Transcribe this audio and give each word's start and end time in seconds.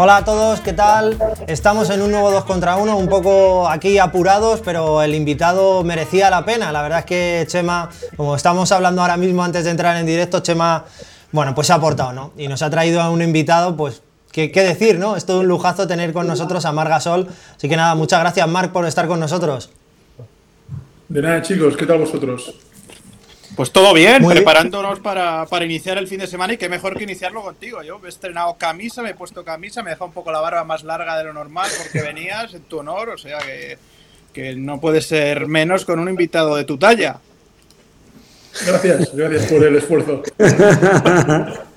Hola 0.00 0.18
a 0.18 0.24
todos, 0.24 0.60
¿qué 0.60 0.72
tal? 0.72 1.18
Estamos 1.48 1.90
en 1.90 2.02
un 2.02 2.12
nuevo 2.12 2.30
2 2.30 2.44
contra 2.44 2.76
1, 2.76 2.96
un 2.96 3.08
poco 3.08 3.68
aquí 3.68 3.98
apurados, 3.98 4.60
pero 4.64 5.02
el 5.02 5.12
invitado 5.12 5.82
merecía 5.82 6.30
la 6.30 6.44
pena. 6.44 6.70
La 6.70 6.82
verdad 6.82 7.00
es 7.00 7.04
que 7.04 7.44
Chema, 7.48 7.90
como 8.16 8.36
estamos 8.36 8.70
hablando 8.70 9.02
ahora 9.02 9.16
mismo 9.16 9.42
antes 9.42 9.64
de 9.64 9.72
entrar 9.72 9.96
en 9.96 10.06
directo, 10.06 10.38
Chema, 10.38 10.84
bueno, 11.32 11.52
pues 11.52 11.66
se 11.66 11.72
ha 11.72 11.76
aportado, 11.76 12.12
¿no? 12.12 12.30
Y 12.36 12.46
nos 12.46 12.62
ha 12.62 12.70
traído 12.70 13.00
a 13.00 13.10
un 13.10 13.22
invitado, 13.22 13.76
pues, 13.76 14.00
¿qué, 14.30 14.48
decir, 14.52 15.00
no? 15.00 15.16
Es 15.16 15.26
todo 15.26 15.40
un 15.40 15.48
lujazo 15.48 15.88
tener 15.88 16.12
con 16.12 16.28
nosotros 16.28 16.64
a 16.64 16.70
Mar 16.70 16.88
Gasol. 16.88 17.26
Así 17.56 17.68
que 17.68 17.76
nada, 17.76 17.96
muchas 17.96 18.20
gracias, 18.20 18.46
Marc, 18.46 18.70
por 18.70 18.86
estar 18.86 19.08
con 19.08 19.18
nosotros. 19.18 19.68
De 21.08 21.22
nada, 21.22 21.42
chicos, 21.42 21.76
¿qué 21.76 21.86
tal 21.86 21.98
vosotros? 21.98 22.54
Pues 23.56 23.72
todo 23.72 23.92
bien, 23.92 24.24
preparándonos 24.26 25.00
Para, 25.00 25.46
iniciar 25.64 25.98
el 25.98 26.06
fin 26.06 26.20
de 26.20 26.26
semana 26.26 26.52
y 26.52 26.56
qué 26.56 26.68
mejor 26.68 26.96
que 26.96 27.04
iniciarlo 27.04 27.42
contigo. 27.42 27.82
Yo 27.82 28.00
he 28.04 28.08
estrenado 28.08 28.56
camisa, 28.56 29.02
me 29.02 29.10
he 29.10 29.14
puesto 29.14 29.44
camisa, 29.44 29.82
me 29.82 29.90
he 29.90 29.92
dejado 29.94 30.06
un 30.06 30.12
poco 30.12 30.30
la 30.30 30.40
barba 30.40 30.64
más 30.64 30.84
larga 30.84 31.18
de 31.18 31.24
lo 31.24 31.32
normal 31.32 31.68
porque 31.78 32.02
venías 32.02 32.54
en 32.54 32.62
tu 32.62 32.78
honor, 32.78 33.10
o 33.10 33.18
sea 33.18 33.38
que, 33.38 33.78
que 34.32 34.54
no 34.54 34.80
puede 34.80 35.00
ser 35.00 35.46
menos 35.46 35.84
con 35.84 35.98
un 35.98 36.08
invitado 36.08 36.56
de 36.56 36.64
tu 36.64 36.78
talla. 36.78 37.18
Gracias, 38.66 39.14
gracias 39.14 39.46
por 39.46 39.64
el 39.64 39.76
esfuerzo. 39.76 40.22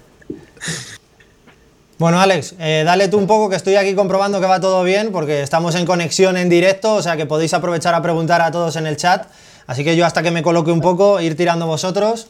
Bueno, 2.01 2.19
Alex, 2.19 2.55
eh, 2.59 2.81
dale 2.83 3.09
tú 3.09 3.19
un 3.19 3.27
poco 3.27 3.47
que 3.47 3.55
estoy 3.55 3.75
aquí 3.75 3.93
comprobando 3.93 4.41
que 4.41 4.47
va 4.47 4.59
todo 4.59 4.83
bien 4.83 5.11
porque 5.11 5.43
estamos 5.43 5.75
en 5.75 5.85
conexión 5.85 6.35
en 6.35 6.49
directo, 6.49 6.95
o 6.95 7.01
sea 7.03 7.15
que 7.15 7.27
podéis 7.27 7.53
aprovechar 7.53 7.93
a 7.93 8.01
preguntar 8.01 8.41
a 8.41 8.49
todos 8.49 8.75
en 8.75 8.87
el 8.87 8.97
chat. 8.97 9.27
Así 9.71 9.85
que 9.85 9.95
yo 9.95 10.05
hasta 10.05 10.21
que 10.21 10.31
me 10.31 10.43
coloque 10.43 10.69
un 10.69 10.81
poco, 10.81 11.21
ir 11.21 11.37
tirando 11.37 11.65
vosotros. 11.65 12.27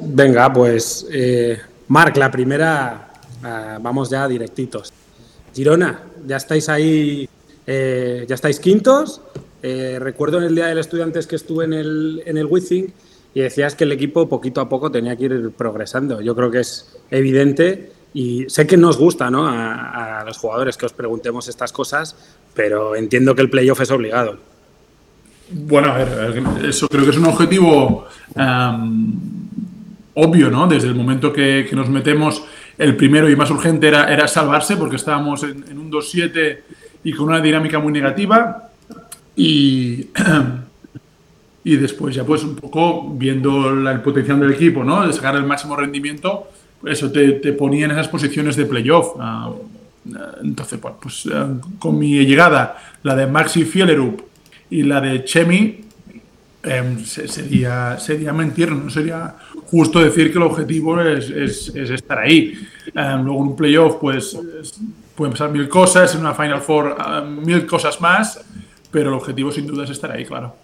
Venga, 0.00 0.50
pues 0.50 1.06
eh, 1.12 1.58
Marc, 1.88 2.16
la 2.16 2.30
primera, 2.30 3.10
ah, 3.42 3.78
vamos 3.82 4.08
ya 4.08 4.26
directitos. 4.26 4.90
Girona, 5.54 6.00
ya 6.26 6.38
estáis 6.38 6.70
ahí, 6.70 7.28
eh, 7.66 8.24
ya 8.26 8.34
estáis 8.34 8.58
quintos. 8.58 9.20
Eh, 9.62 9.98
recuerdo 10.00 10.38
en 10.38 10.44
el 10.44 10.54
Día 10.54 10.68
del 10.68 10.78
Estudiantes 10.78 11.26
que 11.26 11.36
estuve 11.36 11.66
en 11.66 11.74
el, 11.74 12.22
en 12.24 12.38
el 12.38 12.46
Wizzing 12.46 12.90
y 13.34 13.40
decías 13.40 13.74
que 13.74 13.84
el 13.84 13.92
equipo 13.92 14.26
poquito 14.26 14.62
a 14.62 14.68
poco 14.70 14.90
tenía 14.90 15.14
que 15.16 15.24
ir 15.24 15.50
progresando. 15.50 16.22
Yo 16.22 16.34
creo 16.34 16.50
que 16.50 16.60
es 16.60 16.96
evidente 17.10 17.92
y 18.14 18.48
sé 18.48 18.66
que 18.66 18.78
nos 18.78 18.96
gusta 18.96 19.30
¿no? 19.30 19.46
a 19.46 20.24
los 20.24 20.38
jugadores 20.38 20.78
que 20.78 20.86
os 20.86 20.94
preguntemos 20.94 21.46
estas 21.46 21.72
cosas, 21.72 22.16
pero 22.54 22.96
entiendo 22.96 23.34
que 23.34 23.42
el 23.42 23.50
playoff 23.50 23.82
es 23.82 23.90
obligado. 23.90 24.38
Bueno, 25.52 25.88
a 25.92 25.98
ver, 25.98 26.64
eso 26.64 26.88
creo 26.88 27.04
que 27.04 27.10
es 27.10 27.16
un 27.16 27.26
objetivo 27.26 28.06
em, 28.36 29.12
obvio, 30.14 30.50
¿no? 30.50 30.66
Desde 30.66 30.88
el 30.88 30.94
momento 30.94 31.32
que, 31.32 31.68
nos 31.72 31.88
metemos, 31.88 32.44
el 32.78 32.96
primero 32.96 33.28
y 33.28 33.36
más 33.36 33.50
urgente 33.50 33.88
era, 33.88 34.28
salvarse, 34.28 34.76
porque 34.76 34.96
estábamos 34.96 35.42
en, 35.42 35.78
un 35.78 35.90
2-7 35.90 36.58
y 37.04 37.12
con 37.12 37.28
una 37.28 37.40
dinámica 37.40 37.78
muy 37.78 37.92
negativa. 37.92 38.70
Y, 39.34 40.08
después 41.64 42.14
ya 42.14 42.24
pues 42.24 42.42
un 42.42 42.56
poco 42.56 43.10
viendo 43.14 43.70
el 43.70 44.00
potencial 44.00 44.40
del 44.40 44.52
equipo, 44.52 44.84
¿no? 44.84 45.06
De 45.06 45.12
sacar 45.12 45.34
el 45.36 45.44
máximo 45.44 45.76
rendimiento, 45.76 46.48
eso 46.84 47.10
te, 47.10 47.32
te 47.32 47.52
ponía 47.52 47.84
en 47.86 47.92
esas 47.92 48.08
posiciones 48.08 48.56
de 48.56 48.66
playoff. 48.66 49.14
Ah, 49.18 49.52
entonces, 50.42 50.80
pues, 51.00 51.26
eh, 51.26 51.46
con 51.78 51.98
mi 51.98 52.24
llegada, 52.24 52.78
la 53.02 53.14
de 53.14 53.26
Maxi 53.26 53.64
Fielerup, 53.64 54.29
y 54.70 54.82
la 54.84 55.00
de 55.00 55.24
Chemi 55.24 55.80
em, 56.62 57.04
sería, 57.04 57.98
sería 57.98 58.32
mentir, 58.32 58.70
no 58.70 58.88
sería 58.88 59.34
justo 59.66 60.00
decir 60.00 60.30
que 60.30 60.38
el 60.38 60.44
objetivo 60.44 61.00
es, 61.00 61.68
estar 61.74 62.18
ahí. 62.18 62.54
Em, 62.94 63.24
luego 63.24 63.42
en 63.42 63.48
un 63.48 63.56
playoff 63.56 63.96
pues 64.00 64.38
pueden 65.14 65.32
pasar 65.32 65.50
mil 65.50 65.68
cosas, 65.68 66.14
en 66.14 66.20
una 66.20 66.34
Final 66.34 66.60
Four 66.60 66.96
em, 66.98 67.44
mil 67.44 67.66
cosas 67.66 68.00
más, 68.00 68.40
pero 68.90 69.10
el 69.10 69.16
objetivo 69.16 69.50
sin 69.50 69.66
duda 69.66 69.84
es 69.84 69.90
estar 69.90 70.10
ahí, 70.12 70.24
claro. 70.24 70.54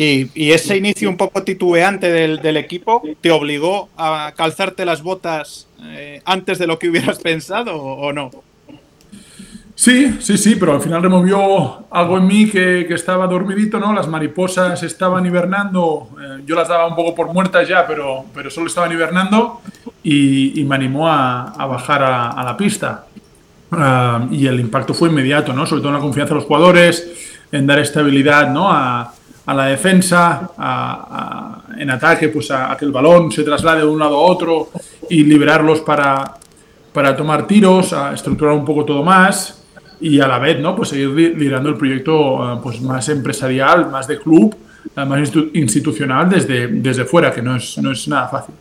Y, 0.00 0.52
ese 0.52 0.76
inicio 0.76 1.10
un 1.10 1.16
poco 1.16 1.42
titubeante 1.42 2.08
del, 2.12 2.56
equipo 2.56 3.02
te 3.20 3.32
obligó 3.32 3.88
a 3.96 4.32
calzarte 4.36 4.84
las 4.84 5.02
botas 5.02 5.66
eh, 5.82 6.22
antes 6.24 6.60
de 6.60 6.68
lo 6.68 6.78
que 6.78 6.88
hubieras 6.88 7.18
pensado 7.22 7.74
o 7.82 8.12
no? 8.12 8.30
Sí, 9.78 10.16
sí, 10.18 10.36
sí, 10.36 10.56
pero 10.56 10.72
al 10.72 10.80
final 10.80 11.00
removió 11.00 11.86
algo 11.92 12.18
en 12.18 12.26
mí 12.26 12.50
que, 12.50 12.92
estaba 12.92 13.28
dormidito, 13.28 13.78
¿no? 13.78 13.92
Las 13.92 14.08
mariposas 14.08 14.82
estaban 14.82 15.24
hibernando, 15.24 16.08
eh, 16.20 16.42
yo 16.44 16.56
las 16.56 16.66
daba 16.66 16.88
un 16.88 16.96
poco 16.96 17.14
por 17.14 17.32
muertas 17.32 17.68
ya, 17.68 17.86
pero, 17.86 18.24
pero 18.34 18.50
solo 18.50 18.66
estaban 18.66 18.90
hibernando 18.90 19.60
y, 20.02 20.64
me 20.66 20.74
animó 20.74 21.08
a, 21.08 21.64
bajar 21.68 22.02
a, 22.02 22.42
la 22.42 22.56
pista. 22.56 23.04
Ah, 23.70 24.26
y 24.32 24.48
el 24.48 24.58
impacto 24.58 24.94
fue 24.94 25.10
inmediato, 25.10 25.52
¿no? 25.52 25.64
Sobre 25.64 25.82
todo 25.82 25.90
en 25.90 25.98
la 25.98 26.00
confianza 26.00 26.34
de 26.34 26.40
los 26.40 26.48
jugadores, 26.48 27.38
en 27.52 27.64
dar 27.64 27.78
estabilidad, 27.78 28.50
¿no? 28.50 28.72
A, 28.72 29.14
la 29.46 29.66
defensa, 29.66 30.50
en 31.78 31.90
ataque, 31.90 32.30
pues 32.30 32.50
a, 32.50 32.76
que 32.76 32.84
el 32.84 32.90
balón 32.90 33.30
se 33.30 33.44
traslade 33.44 33.82
de 33.82 33.86
un 33.86 34.00
lado 34.00 34.16
a 34.16 34.22
otro 34.22 34.70
y 35.08 35.22
liberarlos 35.22 35.82
para, 35.82 36.34
para 36.92 37.14
tomar 37.14 37.46
tiros, 37.46 37.92
a 37.92 38.12
estructurar 38.12 38.54
un 38.54 38.64
poco 38.64 38.84
todo 38.84 39.04
más 39.04 39.58
y 40.00 40.20
a 40.20 40.28
la 40.28 40.38
vez, 40.38 40.58
¿no? 40.60 40.76
Pues 40.76 40.90
seguir 40.90 41.08
liderando 41.36 41.70
el 41.70 41.76
proyecto 41.76 42.54
eh, 42.54 42.60
pues 42.62 42.80
más 42.80 43.08
empresarial, 43.08 43.90
más 43.90 44.06
de 44.06 44.18
club, 44.18 44.56
eh, 44.96 45.04
más 45.04 45.30
institucional 45.54 46.28
desde, 46.28 46.68
desde 46.68 47.04
fuera, 47.04 47.32
que 47.32 47.42
no 47.42 47.56
es, 47.56 47.78
no 47.78 47.92
es 47.92 48.06
nada 48.08 48.28
fácil. 48.28 48.54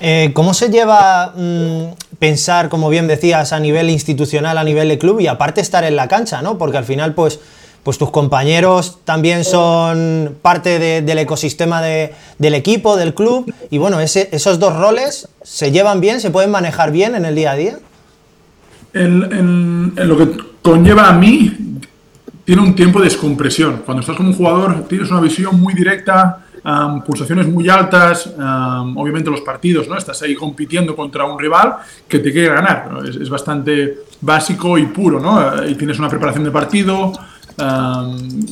Eh, 0.00 0.30
¿Cómo 0.32 0.54
se 0.54 0.70
lleva 0.70 1.34
mm, 1.36 2.16
pensar, 2.18 2.68
como 2.68 2.88
bien 2.88 3.06
decías, 3.06 3.52
a 3.52 3.60
nivel 3.60 3.90
institucional, 3.90 4.56
a 4.56 4.64
nivel 4.64 4.88
de 4.88 4.98
club 4.98 5.20
y 5.20 5.26
aparte 5.26 5.60
estar 5.60 5.84
en 5.84 5.96
la 5.96 6.08
cancha, 6.08 6.40
¿no? 6.40 6.56
Porque 6.56 6.78
al 6.78 6.84
final, 6.84 7.14
pues, 7.14 7.38
pues 7.82 7.98
tus 7.98 8.10
compañeros 8.10 8.98
también 9.04 9.44
son 9.44 10.36
parte 10.40 11.02
del 11.02 11.18
ecosistema 11.18 11.82
del 11.82 12.54
equipo, 12.54 12.96
del 12.96 13.14
club, 13.14 13.52
y 13.70 13.78
bueno, 13.78 14.00
esos 14.00 14.58
dos 14.58 14.76
roles 14.76 15.28
se 15.42 15.70
llevan 15.70 16.02
bien, 16.02 16.20
se 16.20 16.30
pueden 16.30 16.50
manejar 16.50 16.92
bien 16.92 17.14
en 17.14 17.24
el 17.24 17.34
día 17.34 17.52
a 17.52 17.56
día 17.56 17.78
en, 18.92 19.92
lo 19.96 20.16
que 20.16 20.28
conlleva 20.62 21.08
a 21.08 21.12
mí, 21.12 21.52
tiene 22.44 22.62
un 22.62 22.74
tiempo 22.74 22.98
de 22.98 23.04
descompresión. 23.04 23.82
Cuando 23.84 24.00
estás 24.00 24.16
como 24.16 24.30
un 24.30 24.34
jugador, 24.34 24.84
tienes 24.88 25.10
una 25.10 25.20
visión 25.20 25.60
muy 25.60 25.74
directa, 25.74 26.46
pulsaciones 27.06 27.46
muy 27.46 27.68
altas, 27.68 28.26
obviamente 28.36 29.30
los 29.30 29.42
partidos, 29.42 29.88
¿no? 29.88 29.96
Estás 29.96 30.20
ahí 30.22 30.34
compitiendo 30.34 30.96
contra 30.96 31.24
un 31.24 31.38
rival 31.38 31.76
que 32.08 32.18
te 32.18 32.32
quiere 32.32 32.48
ganar. 32.48 32.90
Es, 33.08 33.28
bastante 33.28 33.98
básico 34.20 34.76
y 34.76 34.86
puro, 34.86 35.20
¿no? 35.20 35.64
Y 35.66 35.74
tienes 35.74 35.98
una 35.98 36.08
preparación 36.08 36.44
de 36.44 36.50
partido 36.50 37.12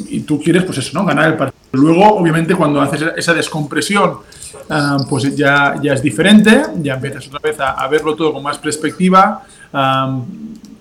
y 0.09 0.21
tú 0.21 0.41
quieres, 0.41 0.65
pues 0.65 0.79
eso, 0.79 0.91
¿no? 0.95 1.05
Ganar 1.05 1.31
el 1.31 1.37
partido. 1.37 1.59
Luego, 1.73 2.19
obviamente, 2.19 2.55
cuando 2.55 2.81
haces 2.81 3.05
esa 3.17 3.35
descompresión, 3.35 4.19
pues 5.09 5.35
ya, 5.37 5.75
ya 5.83 5.95
es 5.95 6.03
diferente, 6.03 6.63
ya 6.81 6.95
empiezas 6.95 7.27
otra 7.27 7.41
vez 7.43 7.59
a, 7.61 7.73
a 7.73 7.89
verlo 7.89 8.15
todo 8.15 8.33
con 8.33 8.43
más 8.43 8.59
perspectiva 8.59 9.45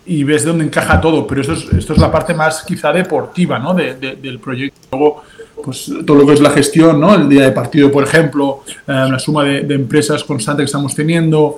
y 0.08 0.24
ves 0.24 0.46
dónde 0.46 0.64
encaja 0.64 1.02
todo, 1.02 1.28
pero 1.28 1.42
esto 1.42 1.53
es, 1.53 1.66
esto 1.74 1.94
es 1.94 2.00
la 2.00 2.12
parte 2.12 2.34
más 2.34 2.64
quizá 2.64 2.94
deportiva 2.94 3.59
¿no? 3.59 3.74
del 3.74 4.40
proyecto. 4.40 4.80
Luego, 4.92 5.24
pues 5.64 5.92
todo 6.06 6.18
lo 6.18 6.25
que 6.25 6.34
es 6.34 6.40
la 6.40 6.52
gestión, 6.52 7.00
¿no? 7.00 7.14
el 7.14 7.28
día 7.28 7.44
de 7.44 7.52
partido, 7.52 7.92
por 7.92 8.03
ejemplo, 8.03 8.64
la 8.86 9.20
suma 9.20 9.44
de, 9.44 9.76
empresas 9.76 10.24
constante 10.24 10.62
que 10.62 10.66
estamos 10.66 10.96
teniendo, 10.96 11.58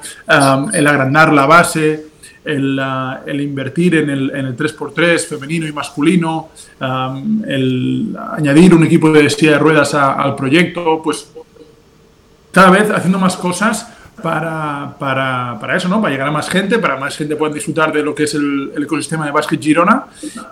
el 0.73 0.87
agrandar 0.87 1.31
la 1.31 1.45
base, 1.45 2.07
el, 2.43 2.81
el, 3.27 3.41
invertir 3.41 3.95
en 3.95 4.09
el, 4.09 4.31
en 4.31 4.45
el 4.47 4.57
3x3 4.57 5.19
femenino 5.27 5.67
y 5.67 5.71
masculino, 5.71 6.49
el 7.47 8.17
añadir 8.35 8.73
un 8.73 8.83
equipo 8.83 9.11
de 9.11 9.29
silla 9.29 9.51
de 9.53 9.59
ruedas 9.59 9.93
al 9.93 10.35
proyecto, 10.35 11.01
pues 11.03 11.29
cada 12.51 12.71
vez 12.71 12.89
haciendo 12.89 13.19
más 13.19 13.37
cosas 13.37 13.87
para, 14.21 14.95
para, 14.97 15.57
para, 15.59 15.77
eso, 15.77 15.87
¿no? 15.87 16.01
Para 16.01 16.11
llegar 16.11 16.27
a 16.27 16.31
más 16.31 16.49
gente, 16.49 16.79
para 16.79 16.97
más 16.97 17.15
gente 17.15 17.35
pueda 17.35 17.53
disfrutar 17.53 17.91
de 17.91 18.03
lo 18.03 18.13
que 18.13 18.23
es 18.23 18.33
el, 18.33 18.71
ecosistema 18.81 19.25
de 19.25 19.31
básquet 19.31 19.61
Girona 19.61 20.05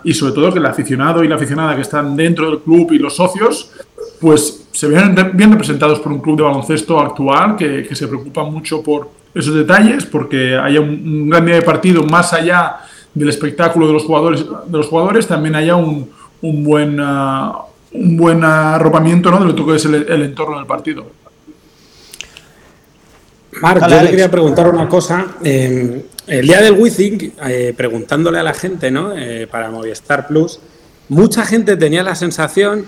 y 0.04 0.14
sobre 0.14 0.32
todo 0.32 0.52
que 0.52 0.58
el 0.58 0.66
aficionado 0.66 1.24
y 1.24 1.28
la 1.28 1.36
aficionada 1.36 1.74
que 1.74 1.82
están 1.82 2.16
dentro 2.16 2.50
del 2.50 2.60
club 2.60 2.92
y 2.92 2.98
los 2.98 3.16
socios, 3.16 3.72
pues 4.20 4.66
se 4.72 4.88
vean 4.88 5.14
bien 5.34 5.52
representados 5.52 6.00
por 6.00 6.12
un 6.12 6.20
club 6.20 6.36
de 6.36 6.42
baloncesto 6.42 7.00
actual 7.00 7.56
que, 7.56 7.84
que 7.86 7.94
se 7.94 8.08
preocupa 8.08 8.44
mucho 8.44 8.82
por 8.82 9.10
esos 9.34 9.54
detalles, 9.54 10.06
porque 10.06 10.56
haya 10.56 10.80
un, 10.80 11.28
gran 11.28 11.46
día 11.46 11.56
de 11.56 11.62
partido 11.62 12.02
más 12.04 12.32
allá 12.32 12.76
del 13.14 13.28
espectáculo 13.28 13.86
de 13.86 13.92
los 13.92 14.04
jugadores, 14.04 14.44
de 14.44 14.78
los 14.78 14.86
jugadores 14.86 15.26
también 15.26 15.54
haya 15.54 15.76
un, 15.76 16.10
un 16.42 16.64
buen, 16.64 17.00
uh, 17.00 17.52
un 17.92 18.16
buen 18.16 18.44
arropamiento 18.44 19.30
¿no? 19.30 19.40
de 19.40 19.52
lo 19.52 19.66
que 19.66 19.76
es 19.76 19.84
el 19.84 20.22
entorno 20.22 20.56
del 20.56 20.66
partido. 20.66 21.06
Marc, 23.60 23.88
yo 23.88 24.00
te 24.00 24.10
quería 24.10 24.30
preguntar 24.30 24.68
una 24.68 24.88
cosa. 24.88 25.26
el 25.42 26.02
día 26.26 26.60
del 26.60 26.72
Wizzing, 26.72 27.34
eh, 27.46 27.74
preguntándole 27.76 28.38
a 28.38 28.42
la 28.42 28.54
gente, 28.54 28.90
¿no? 28.90 29.16
Eh, 29.16 29.46
para 29.50 29.70
Movistar 29.70 30.26
Plus, 30.26 30.60
mucha 31.08 31.44
gente 31.44 31.76
tenía 31.76 32.02
la 32.02 32.14
sensación 32.14 32.86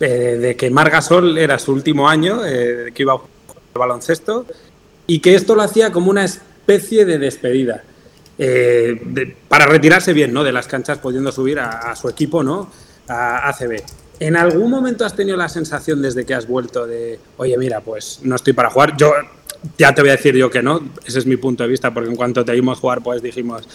eh, 0.00 0.38
de 0.40 0.56
que 0.56 0.70
Margasol 0.70 1.38
era 1.38 1.58
su 1.58 1.72
último 1.72 2.08
año, 2.08 2.42
que 2.42 2.92
iba 2.96 3.12
a 3.12 3.16
jugar 3.18 3.30
baloncesto, 3.74 4.46
y 5.06 5.20
que 5.20 5.34
esto 5.34 5.54
lo 5.54 5.62
hacía 5.62 5.92
como 5.92 6.10
una 6.10 6.24
especie 6.24 7.04
de 7.04 7.18
despedida. 7.18 7.82
Eh, 8.42 9.34
para 9.48 9.66
retirarse 9.66 10.14
bien 10.14 10.32
¿no? 10.32 10.42
de 10.42 10.52
las 10.52 10.66
canchas, 10.66 10.96
pudiendo 10.98 11.30
subir 11.30 11.60
a, 11.60 11.94
su 11.94 12.08
equipo 12.08 12.42
¿no? 12.42 12.70
a 13.06 13.50
ACB. 13.50 13.82
¿En 14.18 14.36
algún 14.36 14.70
momento 14.70 15.04
has 15.04 15.14
tenido 15.14 15.36
la 15.36 15.48
sensación 15.48 16.00
desde 16.00 16.24
que 16.24 16.32
has 16.32 16.46
vuelto 16.46 16.86
de, 16.86 17.20
oye, 17.36 17.58
mira, 17.58 17.80
pues 17.80 18.20
no 18.22 18.36
estoy 18.36 18.54
para 18.54 18.70
jugar? 18.70 18.96
Yo 18.96 19.12
ya 19.78 19.94
te 19.94 20.00
voy 20.00 20.10
a 20.10 20.16
decir 20.16 20.34
yo 20.36 20.50
que 20.50 20.62
no, 20.62 20.80
ese 21.04 21.18
es 21.18 21.26
mi 21.26 21.36
punto 21.36 21.62
de 21.62 21.68
vista, 21.68 21.92
porque 21.92 22.10
en 22.10 22.16
cuanto 22.16 22.44
te 22.44 22.52
vimos 22.52 22.78
jugar, 22.78 23.02
pues 23.02 23.22
dijimos, 23.22 23.68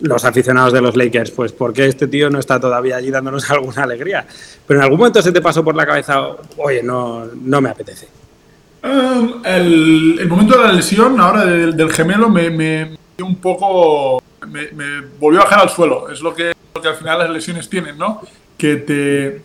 los 0.00 0.24
aficionados 0.24 0.72
de 0.72 0.80
los 0.80 0.96
Lakers, 0.96 1.30
pues 1.30 1.52
¿por 1.52 1.72
qué 1.72 1.86
este 1.86 2.06
tío 2.08 2.30
no 2.30 2.38
está 2.38 2.58
todavía 2.58 2.96
allí 2.96 3.10
dándonos 3.10 3.50
alguna 3.50 3.84
alegría? 3.84 4.26
Pero 4.66 4.80
en 4.80 4.84
algún 4.84 4.98
momento 4.98 5.22
se 5.22 5.32
te 5.32 5.40
pasó 5.40 5.64
por 5.64 5.74
la 5.74 5.86
cabeza, 5.86 6.20
oye, 6.56 6.82
no, 6.82 7.26
no 7.26 7.60
me 7.60 7.70
apetece. 7.70 8.08
Um, 8.82 9.42
el, 9.44 10.26
momento 10.26 10.56
de 10.56 10.64
la 10.64 10.72
lesión, 10.72 11.20
ahora 11.20 11.44
del, 11.44 11.92
gemelo, 11.92 12.30
me, 12.30 12.48
me, 12.48 12.96
un 13.22 13.36
poco. 13.36 14.22
Me, 14.46 14.68
volvió 15.18 15.40
a 15.40 15.44
bajar 15.44 15.60
al 15.60 15.68
suelo. 15.68 16.08
Es 16.08 16.22
lo 16.22 16.34
que, 16.34 16.54
lo 16.74 16.80
que 16.80 16.88
al 16.88 16.96
final 16.96 17.18
las 17.18 17.30
lesiones 17.30 17.68
tienen, 17.68 17.98
¿no? 17.98 18.22
Que 18.56 18.76
te 18.76 19.42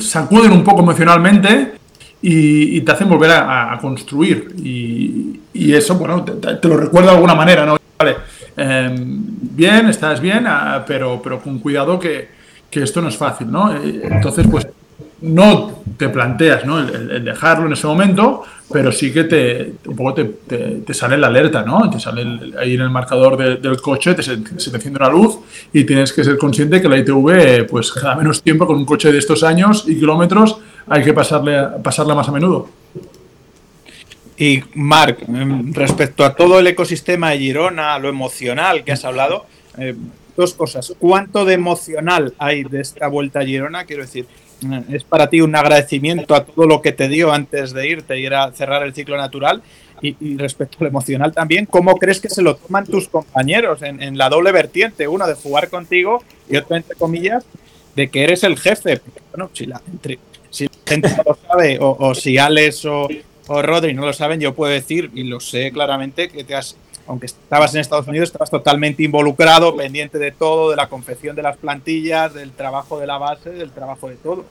sacuden 0.00 0.52
un 0.52 0.64
poco 0.64 0.80
emocionalmente 0.80 1.78
y, 2.20 2.80
te 2.80 2.92
hacen 2.92 3.08
volver 3.08 3.30
a, 3.30 3.78
construir. 3.80 4.48
Y, 4.62 5.72
eso, 5.72 5.96
bueno, 5.96 6.22
te, 6.24 6.68
lo 6.68 6.76
recuerda 6.76 7.10
de 7.10 7.16
alguna 7.16 7.34
manera, 7.34 7.66
¿no? 7.66 7.76
Vale, 7.98 8.16
em, 8.56 9.22
bien, 9.56 9.88
estás 9.88 10.20
bien, 10.20 10.44
ah, 10.46 10.84
pero, 10.86 11.20
pero 11.22 11.40
con 11.40 11.58
cuidado 11.58 11.98
que, 11.98 12.28
que, 12.70 12.82
esto 12.82 13.02
no 13.02 13.08
es 13.08 13.16
fácil, 13.16 13.50
¿no? 13.50 13.72
Eh, 13.74 14.02
entonces, 14.04 14.46
pues 14.48 14.68
no 15.20 15.82
te 15.96 16.08
planteas 16.08 16.64
¿no? 16.64 16.78
el, 16.78 17.24
dejarlo 17.24 17.66
en 17.66 17.72
ese 17.72 17.86
momento, 17.86 18.42
pero 18.72 18.92
sí 18.92 19.12
que 19.12 19.24
te, 19.24 19.74
un 19.86 19.96
poco 19.96 20.14
te, 20.14 20.24
te, 20.24 20.94
sale 20.94 21.16
la 21.18 21.26
alerta, 21.26 21.62
¿no? 21.62 21.90
Te 21.90 21.98
sale 21.98 22.52
ahí 22.58 22.74
en 22.74 22.82
el 22.82 22.90
marcador 22.90 23.36
del 23.60 23.80
coche, 23.80 24.14
te, 24.14 24.22
se, 24.22 24.36
te 24.36 24.54
enciende 24.54 24.98
una 24.98 25.08
luz 25.08 25.38
y 25.72 25.84
tienes 25.84 26.12
que 26.12 26.22
ser 26.22 26.38
consciente 26.38 26.80
que 26.80 26.88
la 26.88 26.98
ITV, 26.98 27.66
pues 27.66 27.92
cada 27.92 28.14
menos 28.14 28.42
tiempo 28.42 28.66
con 28.66 28.76
un 28.76 28.84
coche 28.84 29.10
de 29.10 29.18
estos 29.18 29.42
años 29.42 29.84
y 29.88 29.96
kilómetros, 29.96 30.58
hay 30.88 31.02
que 31.02 31.12
pasarle, 31.12 31.58
pasarla 31.82 32.14
más 32.14 32.28
a 32.28 32.32
menudo. 32.32 32.68
Y 34.36 34.62
Marc, 34.74 35.28
em, 35.28 35.72
respecto 35.74 36.24
a 36.24 36.34
todo 36.34 36.60
el 36.60 36.66
ecosistema 36.68 37.30
de 37.30 37.38
Girona, 37.38 37.98
lo 37.98 38.08
emocional 38.08 38.84
que 38.84 38.92
has 38.92 39.04
hablado, 39.04 39.46
eh, 39.78 39.96
dos 40.36 40.54
cosas. 40.54 40.94
¿Cuánto 40.98 41.44
de 41.44 41.54
emocional 41.54 42.34
hay 42.38 42.62
de 42.62 42.80
esta 42.80 43.08
vuelta 43.08 43.40
a 43.40 43.44
Girona? 43.44 43.84
Quiero 43.84 44.02
decir, 44.02 44.26
es 44.90 45.04
para 45.04 45.28
ti 45.28 45.40
un 45.40 45.54
agradecimiento 45.54 46.34
a 46.34 46.44
todo 46.44 46.66
lo 46.66 46.82
que 46.82 46.92
te 46.92 47.08
dio 47.08 47.32
antes 47.32 47.72
de 47.72 47.88
irte 47.88 48.18
y 48.18 48.26
era 48.26 48.52
cerrar 48.52 48.82
el 48.84 48.94
ciclo 48.94 49.16
natural. 49.16 49.62
Y, 50.00 50.36
respecto 50.36 50.76
al 50.80 50.86
emocional 50.86 51.32
también, 51.32 51.66
¿cómo 51.66 51.96
crees 51.96 52.20
que 52.20 52.28
se 52.28 52.40
lo 52.40 52.54
toman 52.54 52.86
tus 52.86 53.08
compañeros 53.08 53.82
en, 53.82 54.16
la 54.16 54.28
doble 54.28 54.52
vertiente? 54.52 55.08
Uno 55.08 55.26
de 55.26 55.34
jugar 55.34 55.68
contigo 55.68 56.22
y 56.48 56.56
otro, 56.56 56.76
entre 56.76 56.94
comillas, 56.94 57.44
de 57.96 58.08
que 58.08 58.22
eres 58.22 58.44
el 58.44 58.56
jefe. 58.56 59.00
Bueno, 59.32 59.50
si 59.52 59.66
la, 59.66 59.82
gente 60.88 61.08
no 61.16 61.22
lo 61.24 61.38
sabe, 61.46 61.78
o, 61.80 62.14
si 62.14 62.38
Alex 62.38 62.84
o, 62.86 63.08
o 63.46 63.62
Rodri 63.62 63.94
no 63.94 64.04
lo 64.04 64.12
saben, 64.12 64.40
yo 64.40 64.54
puedo 64.54 64.72
decir, 64.72 65.10
y 65.14 65.24
lo 65.24 65.40
sé 65.40 65.70
claramente, 65.70 66.28
que 66.28 66.44
te 66.44 66.54
has 66.54 66.76
aunque 67.08 67.26
estabas 67.26 67.74
en 67.74 67.80
Estados 67.80 68.06
Unidos, 68.06 68.28
estabas 68.28 68.50
totalmente 68.50 69.02
involucrado, 69.02 69.74
pendiente 69.74 70.18
de 70.18 70.30
todo, 70.30 70.70
de 70.70 70.76
la 70.76 70.90
confección 70.90 71.34
de 71.34 71.42
las 71.42 71.56
plantillas, 71.56 72.34
del 72.34 72.52
trabajo 72.52 73.00
de 73.00 73.06
la 73.06 73.16
base, 73.16 73.50
del 73.50 73.70
trabajo 73.70 74.10
de 74.10 74.16
todo. 74.16 74.44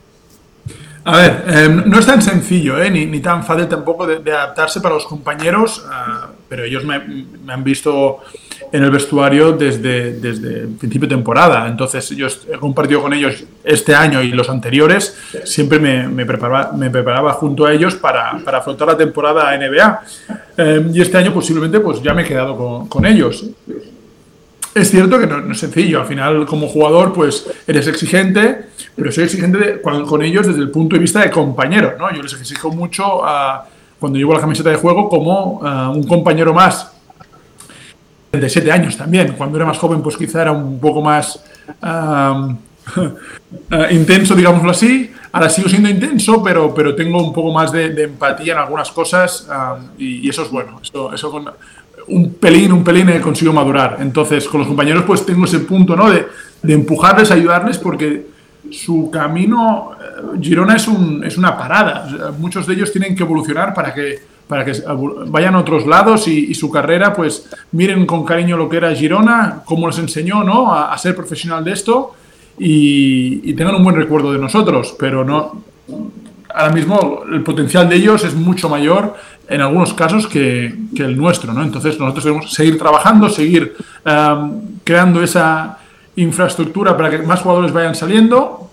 A 1.04 1.16
ver, 1.16 1.44
em, 1.48 1.82
no 1.86 1.98
es 1.98 2.04
tan 2.04 2.20
sencillo, 2.20 2.82
¿eh? 2.82 2.90
ni, 2.90 3.20
tan 3.20 3.42
fácil 3.42 3.66
tampoco 3.66 4.06
de, 4.06 4.30
adaptarse 4.30 4.82
para 4.82 4.94
los 4.94 5.06
compañeros, 5.06 5.82
ah, 5.90 6.28
pero 6.48 6.64
ellos 6.64 6.84
me, 6.84 6.96
han 7.48 7.64
visto 7.64 8.18
en 8.70 8.84
el 8.84 8.90
vestuario 8.90 9.52
desde, 9.52 10.12
principio 10.78 11.08
de 11.08 11.14
temporada. 11.14 11.66
Entonces, 11.66 12.10
yo 12.10 12.26
he 12.26 12.58
compartido 12.58 13.00
con 13.00 13.14
ellos 13.14 13.42
este 13.64 13.94
año 13.94 14.22
y 14.22 14.32
los 14.32 14.50
anteriores, 14.50 15.16
siempre 15.44 15.78
me, 15.78 16.26
preparaba, 16.26 17.32
junto 17.32 17.64
a 17.64 17.72
ellos 17.72 17.94
para, 17.94 18.32
afrontar 18.32 18.88
la 18.88 18.96
temporada 18.98 19.56
NBA. 19.56 20.02
Em, 20.58 20.94
y 20.94 21.00
este 21.00 21.16
año 21.16 21.32
posiblemente 21.32 21.80
pues 21.80 22.02
ya 22.02 22.12
me 22.12 22.20
he 22.20 22.24
quedado 22.26 22.86
con 22.86 23.06
ellos. 23.06 23.46
Es 24.78 24.92
cierto 24.92 25.18
que 25.18 25.26
no, 25.26 25.50
es 25.50 25.58
sencillo, 25.58 26.00
al 26.00 26.06
final 26.06 26.46
como 26.46 26.68
jugador 26.68 27.12
pues 27.12 27.48
eres 27.66 27.88
exigente, 27.88 28.66
pero 28.94 29.10
soy 29.10 29.24
exigente 29.24 29.82
con, 29.82 30.22
ellos 30.22 30.46
desde 30.46 30.60
el 30.60 30.70
punto 30.70 30.94
de 30.94 31.00
vista 31.00 31.20
de 31.20 31.30
compañero, 31.30 31.96
¿no? 31.98 32.14
Yo 32.14 32.22
les 32.22 32.32
exijo 32.34 32.70
mucho 32.70 33.20
cuando 33.98 34.18
llevo 34.18 34.34
la 34.34 34.40
camiseta 34.40 34.70
de 34.70 34.76
juego 34.76 35.08
como 35.08 35.60
un 35.92 36.04
compañero 36.04 36.54
más. 36.54 36.92
37 38.30 38.70
años 38.70 38.96
también, 38.96 39.32
cuando 39.32 39.56
era 39.56 39.66
más 39.66 39.78
joven 39.78 40.00
pues 40.00 40.16
quizá 40.16 40.42
era 40.42 40.52
un 40.52 40.78
poco 40.78 41.02
más 41.02 41.42
intenso, 43.90 44.36
digámoslo 44.36 44.70
así. 44.70 45.12
Ahora 45.32 45.50
sigo 45.50 45.68
siendo 45.68 45.88
intenso, 45.88 46.42
pero, 46.42 46.72
pero 46.72 46.94
tengo 46.94 47.22
un 47.22 47.32
poco 47.32 47.52
más 47.52 47.72
de, 47.72 48.04
empatía 48.04 48.52
en 48.52 48.60
algunas 48.60 48.92
cosas 48.92 49.48
y, 49.98 50.28
eso 50.28 50.42
es 50.42 50.50
bueno. 50.50 50.78
Eso, 50.80 51.12
eso 51.12 51.30
con, 51.32 51.46
un 52.08 52.34
pelín, 52.34 52.72
un 52.72 52.84
pelín 52.84 53.08
he 53.08 53.20
conseguido 53.20 53.52
madurar. 53.52 53.98
Entonces, 54.00 54.46
con 54.48 54.60
los 54.60 54.68
compañeros, 54.68 55.04
pues 55.06 55.24
tengo 55.24 55.44
ese 55.44 55.60
punto, 55.60 55.96
¿no? 55.96 56.10
De, 56.10 56.26
de 56.62 56.74
empujarles, 56.74 57.30
ayudarles, 57.30 57.78
porque 57.78 58.26
su 58.70 59.10
camino, 59.10 59.92
eh, 60.00 60.38
Girona 60.40 60.76
es, 60.76 60.88
un, 60.88 61.24
es 61.24 61.36
una 61.38 61.56
parada. 61.56 62.32
Muchos 62.38 62.66
de 62.66 62.74
ellos 62.74 62.92
tienen 62.92 63.14
que 63.14 63.22
evolucionar 63.22 63.74
para 63.74 63.94
que, 63.94 64.18
para 64.46 64.64
que 64.64 64.72
vayan 65.28 65.54
a 65.54 65.58
otros 65.58 65.86
lados 65.86 66.26
y, 66.28 66.54
su 66.54 66.70
carrera, 66.70 67.12
pues 67.12 67.48
miren 67.72 68.06
con 68.06 68.24
cariño 68.24 68.56
lo 68.56 68.68
que 68.68 68.78
era 68.78 68.94
Girona, 68.94 69.62
cómo 69.64 69.86
les 69.86 69.98
enseñó, 69.98 70.42
¿no? 70.42 70.72
A, 70.72 70.96
ser 70.98 71.14
profesional 71.14 71.64
de 71.64 71.72
esto 71.72 72.14
y, 72.58 73.48
y 73.48 73.54
tengan 73.54 73.76
un 73.76 73.84
buen 73.84 73.96
recuerdo 73.96 74.32
de 74.32 74.38
nosotros, 74.38 74.96
pero 74.98 75.24
no, 75.24 75.62
ahora 76.54 76.72
mismo 76.72 77.22
el 77.30 77.42
potencial 77.42 77.88
de 77.88 77.96
ellos 77.96 78.24
es 78.24 78.34
mucho 78.34 78.68
mayor 78.68 79.14
en 79.48 79.60
algunos 79.60 79.94
casos 79.94 80.26
que, 80.26 80.74
el 80.96 81.16
nuestro, 81.16 81.52
¿no? 81.52 81.62
Entonces 81.62 81.98
nosotros 81.98 82.24
debemos 82.24 82.52
seguir 82.52 82.78
trabajando, 82.78 83.28
seguir 83.28 83.76
um, 84.04 84.60
creando 84.84 85.22
esa 85.22 85.78
infraestructura 86.16 86.96
para 86.96 87.10
que 87.10 87.18
más 87.18 87.40
jugadores 87.40 87.72
vayan 87.72 87.94
saliendo, 87.94 88.68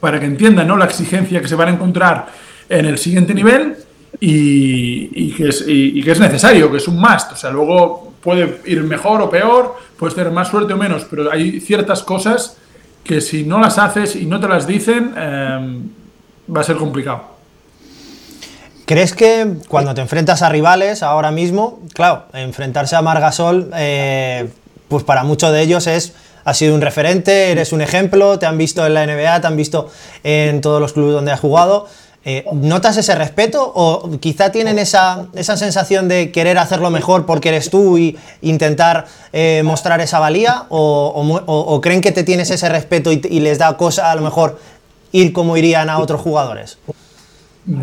para 0.00 0.20
que 0.20 0.26
entiendan 0.26 0.68
¿no? 0.68 0.76
la 0.76 0.84
exigencia 0.84 1.40
que 1.40 1.48
se 1.48 1.54
van 1.54 1.68
a 1.68 1.72
encontrar 1.72 2.26
en 2.68 2.86
el 2.86 2.96
siguiente 2.98 3.34
nivel 3.34 3.76
y, 4.20 5.32
que 5.32 5.48
es, 5.48 5.62
que 5.64 6.10
es, 6.10 6.20
necesario, 6.20 6.70
que 6.70 6.78
es 6.78 6.88
un 6.88 6.98
must. 6.98 7.32
O 7.32 7.36
sea, 7.36 7.50
luego 7.50 8.14
puede 8.22 8.60
ir 8.66 8.82
mejor 8.84 9.20
o 9.20 9.28
peor, 9.28 9.76
puedes 9.98 10.14
tener 10.14 10.32
más 10.32 10.48
suerte 10.48 10.72
o 10.72 10.76
menos, 10.76 11.04
pero 11.04 11.30
hay 11.30 11.60
ciertas 11.60 12.02
cosas 12.02 12.56
que 13.04 13.20
si 13.20 13.44
no 13.44 13.60
las 13.60 13.78
haces 13.78 14.16
y 14.16 14.26
no 14.26 14.40
te 14.40 14.48
las 14.48 14.66
dicen, 14.66 15.12
em, 15.16 15.82
va 16.54 16.60
a 16.60 16.64
ser 16.64 16.76
complicado. 16.76 17.36
¿Crees 18.86 19.14
que 19.14 19.54
cuando 19.68 19.94
te 19.94 20.00
enfrentas 20.00 20.42
a 20.42 20.48
rivales 20.48 21.02
ahora 21.02 21.32
mismo, 21.32 21.80
claro, 21.92 22.26
enfrentarse 22.32 22.94
a 22.94 23.02
Margasol, 23.02 23.70
eh, 23.74 24.48
pues 24.86 25.02
para 25.02 25.24
muchos 25.24 25.52
de 25.52 25.60
ellos 25.62 25.88
es 25.88 26.14
ha 26.44 26.54
sido 26.54 26.76
un 26.76 26.80
referente, 26.80 27.50
eres 27.50 27.72
un 27.72 27.80
ejemplo, 27.80 28.38
te 28.38 28.46
han 28.46 28.56
visto 28.56 28.86
en 28.86 28.94
la 28.94 29.04
NBA, 29.04 29.40
te 29.40 29.46
han 29.48 29.56
visto 29.56 29.90
en 30.22 30.60
todos 30.60 30.80
los 30.80 30.92
clubes 30.92 31.14
donde 31.14 31.32
has 31.32 31.40
jugado. 31.40 31.88
Eh, 32.24 32.44
¿Notas 32.52 32.96
ese 32.96 33.14
respeto 33.16 33.72
o 33.74 34.18
quizá 34.20 34.50
tienen 34.50 34.78
esa, 34.78 35.26
esa, 35.34 35.56
sensación 35.56 36.08
de 36.08 36.32
querer 36.32 36.58
hacerlo 36.58 36.90
mejor 36.90 37.24
porque 37.24 37.50
eres 37.50 37.70
tú 37.70 37.98
y 37.98 38.16
intentar 38.42 39.06
eh, 39.32 39.62
mostrar 39.64 40.00
esa 40.00 40.20
valía? 40.20 40.66
O, 40.68 41.80
creen 41.82 42.00
que 42.00 42.12
te 42.12 42.22
tienes 42.22 42.50
ese 42.50 42.68
respeto 42.68 43.10
y 43.12 43.40
les 43.40 43.58
da 43.58 43.76
cosa 43.76 44.10
a 44.10 44.14
lo 44.14 44.22
mejor 44.22 44.58
ir 45.16 45.32
como 45.32 45.56
irían 45.56 45.88
a 45.90 45.98
otros 45.98 46.20
jugadores? 46.20 46.78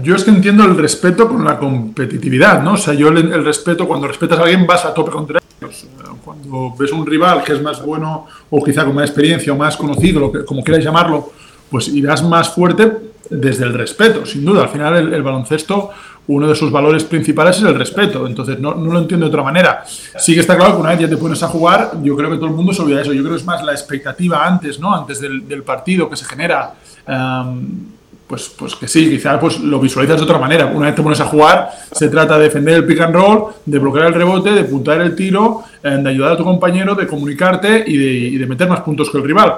Yo 0.01 0.15
es 0.15 0.23
que 0.23 0.31
entiendo 0.31 0.63
el 0.63 0.77
respeto 0.77 1.27
con 1.27 1.43
la 1.43 1.59
competitividad, 1.59 2.63
¿no? 2.63 2.73
O 2.73 2.77
sea, 2.77 2.93
yo 2.93 3.09
el, 3.09 3.43
respeto, 3.43 3.85
cuando 3.85 4.07
respetas 4.07 4.39
a 4.39 4.43
alguien 4.43 4.65
vas 4.65 4.85
a 4.85 4.93
tope 4.93 5.11
contra 5.11 5.41
ellos. 5.59 5.87
Cuando 6.23 6.73
ves 6.77 6.91
un 6.93 7.05
rival 7.05 7.43
que 7.43 7.51
es 7.51 7.61
más 7.61 7.83
bueno 7.83 8.27
o 8.49 8.63
quizá 8.63 8.85
con 8.85 8.95
más 8.95 9.09
experiencia 9.09 9.51
o 9.51 9.57
más 9.57 9.75
conocido, 9.75 10.21
lo 10.21 10.31
que, 10.31 10.45
como 10.45 10.63
quieras 10.63 10.85
llamarlo, 10.85 11.33
pues 11.69 11.89
irás 11.89 12.23
más 12.23 12.49
fuerte 12.53 12.93
desde 13.29 13.65
el 13.65 13.73
respeto, 13.73 14.25
sin 14.25 14.45
duda. 14.45 14.63
Al 14.63 14.69
final 14.69 15.13
el, 15.13 15.21
baloncesto, 15.21 15.89
uno 16.27 16.47
de 16.47 16.55
sus 16.55 16.71
valores 16.71 17.03
principales 17.03 17.57
es 17.57 17.63
el 17.63 17.75
respeto, 17.75 18.25
entonces 18.25 18.59
no, 18.59 18.75
no, 18.75 18.93
lo 18.93 18.99
entiendo 18.99 19.25
de 19.25 19.31
otra 19.31 19.43
manera. 19.43 19.83
Sí 19.85 20.33
que 20.33 20.39
está 20.39 20.55
claro 20.55 20.75
que 20.75 20.81
una 20.81 20.91
vez 20.91 20.99
ya 21.01 21.09
te 21.09 21.17
pones 21.17 21.43
a 21.43 21.49
jugar, 21.49 21.91
yo 22.01 22.15
creo 22.15 22.29
que 22.29 22.37
todo 22.37 22.47
el 22.47 22.55
mundo 22.55 22.71
se 22.71 22.81
olvida 22.81 22.97
de 22.97 23.01
eso. 23.01 23.11
Yo 23.11 23.21
creo 23.21 23.33
que 23.33 23.39
es 23.39 23.45
más 23.45 23.61
la 23.63 23.73
expectativa 23.73 24.45
antes, 24.45 24.79
¿no? 24.79 24.95
Antes 24.95 25.19
del, 25.19 25.45
del 25.45 25.63
partido 25.63 26.09
que 26.09 26.15
se 26.15 26.23
genera. 26.23 26.73
Um, 27.07 27.93
pues, 28.27 28.50
pues 28.57 28.75
que 28.75 28.88
sí, 28.88 29.10
quizás 29.10 29.39
pues 29.39 29.60
lo 29.60 29.79
visualizas 29.79 30.17
de 30.17 30.24
otra 30.24 30.39
manera. 30.39 30.65
Una 30.65 30.88
vez 30.88 30.95
te 30.95 31.03
pones 31.03 31.19
a 31.19 31.25
jugar, 31.25 31.69
se 31.91 32.07
trata 32.07 32.38
de 32.38 32.45
defender 32.45 32.75
el 32.75 32.86
pick 32.86 33.01
and 33.01 33.13
roll, 33.13 33.53
de 33.65 33.77
bloquear 33.77 34.07
el 34.07 34.13
rebote, 34.13 34.51
de 34.51 34.63
puntar 34.63 35.01
el 35.01 35.15
tiro, 35.15 35.63
eh, 35.83 36.00
de 36.01 36.10
ayudar 36.10 36.31
a 36.31 36.38
tu 36.38 36.43
compañero, 36.43 36.95
de 36.95 37.05
comunicarte 37.05 37.83
y 37.86 38.38
de, 38.38 38.45
meter 38.48 38.67
más 38.67 38.81
puntos 38.81 39.10
que 39.12 39.17
el 39.17 39.24
rival. 39.24 39.53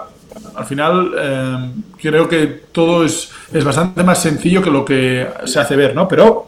Al 0.56 0.66
final, 0.66 1.12
eh, 1.18 1.72
creo 2.02 2.28
que 2.28 2.64
todo 2.72 3.06
es, 3.06 3.32
es, 3.54 3.64
bastante 3.64 4.04
más 4.04 4.22
sencillo 4.22 4.62
que 4.62 4.72
lo 4.72 4.84
que 4.84 5.28
se 5.46 5.60
hace 5.60 5.75
ver, 5.75 5.96
¿no? 5.96 6.08
Pero 6.08 6.48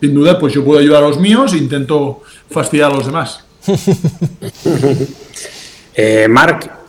sin 0.00 0.14
duda, 0.14 0.38
pues 0.38 0.52
yo 0.52 0.64
puedo 0.64 0.80
ayudar 0.80 1.02
a 1.02 1.08
los 1.08 1.18
míos 1.18 1.54
e 1.54 1.56
intento 1.56 2.22
fastidiar 2.50 2.90
a 2.90 2.94
los 2.94 3.06
demás. 3.06 3.44
eh, 5.94 6.26
Marc, 6.28 6.83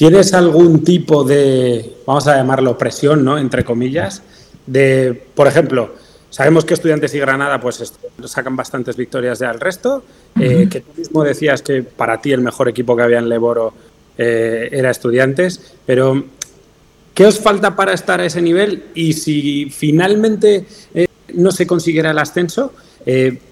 ¿tienes 0.00 0.32
algún 0.32 0.82
tipo 0.82 1.24
de, 1.24 1.96
vamos 2.06 2.26
a 2.26 2.34
llamarlo 2.34 2.78
presión, 2.78 3.22
¿no? 3.22 3.36
Entre 3.36 3.66
comillas, 3.66 4.22
de, 4.66 5.26
por 5.34 5.46
ejemplo, 5.46 5.94
sabemos 6.30 6.64
que 6.64 6.72
Estudiantes 6.72 7.14
y 7.14 7.18
Granada 7.18 7.60
pues 7.60 7.92
sacan 8.24 8.56
bastantes 8.56 8.96
victorias 8.96 9.40
de 9.40 9.44
al 9.44 9.60
resto, 9.60 10.02
eh, 10.40 10.68
que 10.70 10.80
tú 10.80 10.92
mismo 10.96 11.22
decías 11.22 11.60
que 11.60 11.82
para 11.82 12.18
ti 12.18 12.32
el 12.32 12.40
mejor 12.40 12.70
equipo 12.70 12.96
que 12.96 13.02
había 13.02 13.18
en 13.18 13.28
Leboro 13.28 13.74
eh, 14.16 14.70
era 14.72 14.90
Estudiantes, 14.90 15.74
pero 15.84 16.24
¿qué 17.12 17.26
os 17.26 17.38
falta 17.38 17.76
para 17.76 17.92
estar 17.92 18.22
a 18.22 18.24
ese 18.24 18.40
nivel? 18.40 18.84
Y 18.94 19.12
si 19.12 19.68
finalmente 19.68 20.64
eh, 20.94 21.08
no 21.34 21.52
se 21.52 21.66
consiguiera 21.66 22.12
el 22.12 22.18
ascenso, 22.18 22.72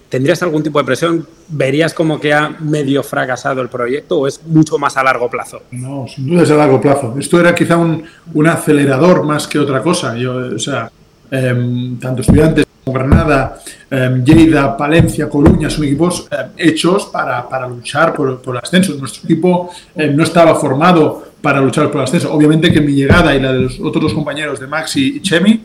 ¿tendrías 0.09 0.43
algún 0.43 0.63
tipo 0.63 0.79
de 0.79 0.85
presión? 0.85 1.27
¿Verías 1.49 1.95
como 1.95 2.21
que 2.21 2.33
ha 2.33 2.51
medio 2.61 3.03
fracasado 3.03 3.61
el 3.63 3.69
proyecto 3.69 4.19
o 4.19 4.27
es 4.27 4.45
mucho 4.47 4.79
más 4.79 4.97
a 4.97 5.03
largo 5.03 5.29
plazo? 5.29 5.63
No, 5.71 6.07
sin 6.09 6.29
duda 6.29 6.43
es 6.43 6.51
a 6.51 6.57
largo 6.57 6.81
plazo. 6.81 7.15
Esto 7.19 7.41
era 7.41 7.55
quizá 7.55 7.77
un, 7.77 8.05
un 8.35 8.47
acelerador 8.47 9.25
más 9.25 9.47
que 9.47 9.59
otra 9.59 9.83
cosa. 9.83 10.17
Yo, 10.17 10.55
o 10.55 10.59
sea, 10.59 10.91
Em, 11.31 11.99
tanto 11.99 12.23
estudiantes 12.23 12.65
como 12.83 12.99
Granada, 12.99 13.59
em, 13.91 14.25
Lleida, 14.25 14.75
Palencia, 14.77 15.29
Coruña, 15.29 15.69
son 15.69 15.85
equipos 15.85 16.27
em, 16.31 16.49
hechos 16.57 17.07
para, 17.07 17.47
para 17.47 17.69
luchar 17.69 18.15
por, 18.15 18.41
por, 18.41 18.57
el 18.57 18.63
ascenso. 18.63 18.95
Nuestro 18.95 19.25
equipo 19.25 19.71
no 19.95 20.23
estaba 20.23 20.55
formado 20.55 21.33
para 21.43 21.61
luchar 21.61 21.91
por 21.91 22.01
el 22.01 22.05
ascenso. 22.05 22.33
Obviamente 22.33 22.73
que 22.73 22.81
mi 22.81 22.93
llegada 22.93 23.35
y 23.35 23.41
la 23.41 23.53
de 23.53 23.61
los 23.61 23.79
otros 23.81 24.05
dos 24.05 24.15
compañeros 24.15 24.59
de 24.59 24.67
Maxi 24.67 25.17
y 25.17 25.21
Chemi, 25.21 25.65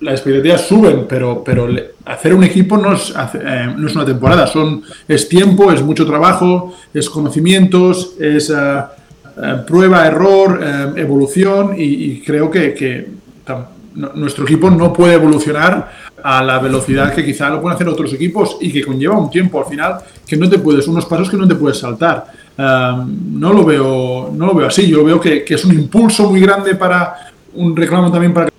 las 0.00 0.14
expectativas 0.14 0.66
suben, 0.66 1.06
pero, 1.08 1.42
pero 1.44 1.68
hacer 2.06 2.34
un 2.34 2.44
equipo 2.44 2.76
no 2.76 2.94
es, 2.94 3.14
no 3.76 3.86
es 3.86 3.94
una 3.94 4.04
temporada, 4.04 4.46
son, 4.46 4.82
es 5.06 5.28
tiempo, 5.28 5.70
es 5.72 5.82
mucho 5.82 6.06
trabajo, 6.06 6.74
es 6.92 7.08
conocimientos, 7.10 8.14
es 8.18 8.50
eh, 8.50 8.54
eh, 8.56 9.56
prueba, 9.66 10.06
error, 10.06 10.60
evolución 10.96 11.74
y, 11.76 12.20
creo 12.20 12.50
que, 12.50 12.74
que 12.74 13.08
nuestro 13.94 14.44
equipo 14.44 14.70
no 14.70 14.92
puede 14.92 15.14
evolucionar 15.14 16.10
a 16.22 16.42
la 16.42 16.58
velocidad 16.58 17.14
que 17.14 17.24
quizá 17.24 17.50
lo 17.50 17.60
pueden 17.60 17.74
hacer 17.74 17.88
otros 17.88 18.12
equipos 18.12 18.58
y 18.60 18.72
que 18.72 18.84
conlleva 18.84 19.18
un 19.18 19.30
tiempo 19.30 19.58
al 19.58 19.66
final 19.66 19.98
que 20.26 20.36
no 20.36 20.48
te 20.48 20.58
puedes, 20.58 20.86
unos 20.86 21.06
pasos 21.06 21.28
que 21.28 21.36
no 21.36 21.46
te 21.46 21.54
puedes 21.54 21.78
saltar. 21.78 22.26
no, 22.56 23.52
lo 23.52 23.64
veo, 23.64 24.30
no 24.32 24.46
lo 24.46 24.54
veo 24.54 24.68
así, 24.68 24.88
yo 24.88 25.04
veo 25.04 25.20
que, 25.20 25.44
es 25.46 25.64
un 25.64 25.74
impulso 25.74 26.30
muy 26.30 26.40
grande 26.40 26.74
para 26.74 27.32
un 27.54 27.74
reclamo 27.74 28.12
también 28.12 28.32
para 28.32 28.49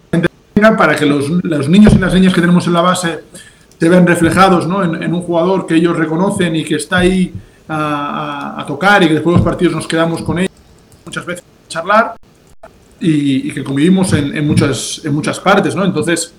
para 0.78 0.96
que 0.96 1.06
los, 1.06 1.30
los, 1.30 1.70
niños 1.70 1.94
y 1.94 1.98
las 1.98 2.14
niñas 2.14 2.34
que 2.34 2.42
tenemos 2.42 2.68
en 2.68 2.74
la 2.74 2.82
base 2.82 3.20
se 3.80 3.90
vean 3.90 4.06
reflejados 4.06 4.68
¿no? 4.68 4.84
en, 4.84 5.14
un 5.14 5.22
jugador 5.22 5.66
que 5.66 5.76
ellos 5.76 5.98
reconocen 5.98 6.56
y 6.56 6.64
que 6.64 6.76
está 6.76 7.00
ahí 7.00 7.34
a, 7.68 8.64
tocar 8.68 9.02
y 9.04 9.08
que 9.08 9.16
después 9.16 9.34
de 9.34 9.38
los 9.40 9.46
partidos 9.46 9.74
nos 9.74 9.88
quedamos 9.88 10.22
con 10.22 10.40
ellos 10.40 10.52
muchas 11.06 11.26
veces 11.26 11.44
a 11.44 11.68
charlar 11.68 12.16
y, 13.00 13.52
que 13.52 13.64
convivimos 13.64 14.14
en, 14.14 14.46
muchas, 14.46 15.02
en 15.04 15.14
muchas 15.14 15.40
partes, 15.40 15.76
¿no? 15.76 15.84
Entonces, 15.84 16.34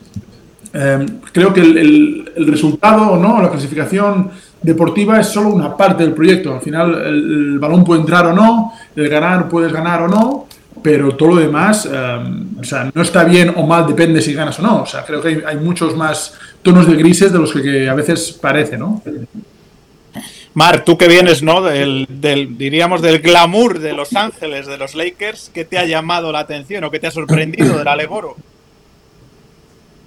eh, 0.72 1.06
creo 1.32 1.52
que 1.52 1.60
el, 1.60 2.32
el, 2.36 2.46
resultado, 2.46 3.16
¿no? 3.16 3.42
La 3.42 3.50
clasificación 3.50 4.30
deportiva 4.62 5.20
es 5.20 5.26
solo 5.26 5.50
una 5.50 5.76
parte 5.76 6.04
del 6.04 6.14
proyecto. 6.14 6.54
Al 6.54 6.60
final, 6.60 6.94
el, 7.04 7.58
balón 7.58 7.84
puede 7.84 8.00
entrar 8.00 8.26
o 8.26 8.32
no, 8.32 8.72
el 8.94 9.08
ganar 9.08 9.48
puedes 9.48 9.72
ganar 9.72 10.02
o 10.02 10.08
no, 10.08 10.46
pero 10.82 11.14
todo 11.14 11.30
lo 11.30 11.36
demás, 11.36 11.88
eh, 11.90 12.18
o 12.60 12.64
sea, 12.64 12.90
no 12.92 13.02
está 13.02 13.24
bien 13.24 13.52
o 13.56 13.66
mal, 13.66 13.86
depende 13.86 14.22
si 14.22 14.34
ganas 14.34 14.58
o 14.58 14.62
no. 14.62 14.82
O 14.82 14.86
sea, 14.86 15.04
creo 15.04 15.20
que 15.20 15.42
hay, 15.46 15.56
muchos 15.56 15.96
más 15.96 16.34
tonos 16.62 16.86
de 16.86 16.96
grises 16.96 17.32
de 17.32 17.38
los 17.38 17.52
que, 17.52 17.88
a 17.88 17.94
veces 17.94 18.32
parece, 18.40 18.78
¿no? 18.78 19.02
Mar, 20.54 20.84
tú 20.84 20.98
que 20.98 21.08
vienes, 21.08 21.42
¿no? 21.42 21.62
Del, 21.62 22.06
diríamos, 22.58 23.00
del 23.00 23.20
glamour 23.20 23.78
de 23.78 23.92
Los 23.92 24.14
Ángeles, 24.14 24.66
de 24.66 24.76
los 24.76 24.94
Lakers, 24.94 25.50
¿qué 25.52 25.64
te 25.64 25.78
ha 25.78 25.86
llamado 25.86 26.30
la 26.30 26.40
atención 26.40 26.84
o 26.84 26.90
qué 26.90 26.98
te 26.98 27.06
ha 27.06 27.10
sorprendido 27.10 27.78
del 27.78 27.88
Alegoro? 27.88 28.36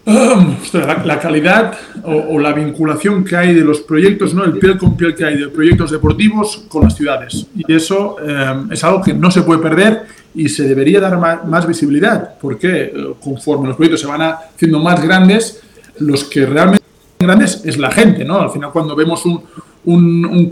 la, 1.05 1.19
calidad 1.19 1.73
o, 2.03 2.37
la 2.37 2.53
vinculación 2.53 3.23
que 3.23 3.35
hay 3.35 3.55
de 3.55 3.61
los 3.61 3.81
proyectos, 3.81 4.35
¿no? 4.35 4.43
El 4.43 4.59
piel 4.59 4.77
con 4.77 4.95
piel 4.95 5.15
que 5.15 5.25
hay 5.25 5.37
de 5.37 5.47
proyectos 5.47 5.89
deportivos 5.89 6.63
con 6.67 6.83
las 6.83 6.95
ciudades. 6.95 7.47
Y 7.55 7.73
eso 7.73 8.17
eh, 8.21 8.65
es 8.69 8.83
algo 8.83 9.01
que 9.01 9.15
no 9.15 9.31
se 9.31 9.41
puede 9.41 9.61
perder 9.61 10.03
y 10.35 10.47
se 10.47 10.67
debería 10.67 10.99
dar 10.99 11.17
más, 11.47 11.67
visibilidad, 11.67 12.35
porque 12.39 12.83
eh, 12.83 12.93
conforme 13.19 13.67
los 13.67 13.77
proyectos 13.77 14.01
se 14.01 14.07
van 14.07 14.21
haciendo 14.21 14.79
más 14.79 15.01
grandes, 15.01 15.63
los 15.99 16.25
que 16.25 16.45
realmente 16.45 16.85
grandes 17.17 17.63
es 17.65 17.77
la 17.79 17.89
gente, 17.89 18.23
¿no? 18.23 18.39
Al 18.39 18.51
final 18.51 18.71
cuando 18.71 18.95
vemos 18.95 19.25
un, 19.25 19.41
un, 19.85 20.25
un 20.25 20.49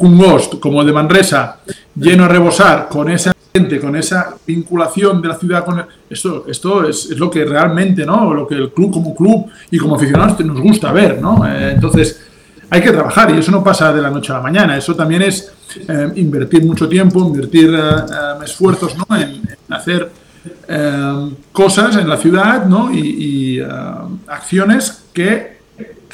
como 0.60 0.82
el 0.82 0.88
de 0.88 0.94
Manresa 0.94 1.60
lleno 1.96 2.24
a 2.24 2.28
rebosar 2.28 2.88
con 2.90 3.10
esa 3.10 3.33
con 3.54 3.96
esa 3.96 4.34
vinculación 4.48 5.22
de 5.22 5.28
la 5.28 5.36
ciudad 5.36 5.64
con 5.64 5.86
esto, 6.10 6.46
esto 6.48 6.90
es, 6.90 7.12
lo 7.12 7.30
que 7.30 7.46
realmente, 7.46 8.04
¿no? 8.04 8.34
Lo 8.34 8.48
que 8.48 8.56
el 8.56 8.72
club 8.72 8.92
como 8.92 9.14
club 9.14 9.46
y 9.70 9.78
como 9.78 9.96
aficionados 9.96 10.44
nos 10.44 10.60
gusta 10.60 10.92
ver, 10.92 11.22
¿no? 11.22 11.46
Eh, 11.48 11.74
entonces 11.74 12.20
hay 12.72 12.82
que 12.82 12.90
trabajar 12.90 13.30
y 13.30 13.38
eso 13.38 13.52
no 13.52 13.64
pasa 13.64 13.94
de 13.94 14.02
la 14.02 14.10
noche 14.10 14.32
a 14.32 14.38
la 14.38 14.42
mañana, 14.42 14.76
eso 14.76 14.96
también 14.96 15.22
es 15.22 15.54
eh, 15.88 16.12
invertir 16.16 16.66
mucho 16.66 16.90
tiempo, 16.90 17.20
invertir 17.20 17.72
eh, 17.76 18.44
esfuerzos, 18.44 18.96
¿no? 18.98 19.16
En, 19.16 19.44
hacer 19.70 20.10
cosas 21.52 21.96
en 21.96 22.10
la 22.10 22.18
ciudad, 22.18 22.66
¿no? 22.66 22.92
Y 22.92 23.62
acciones 24.28 25.04
que 25.14 25.60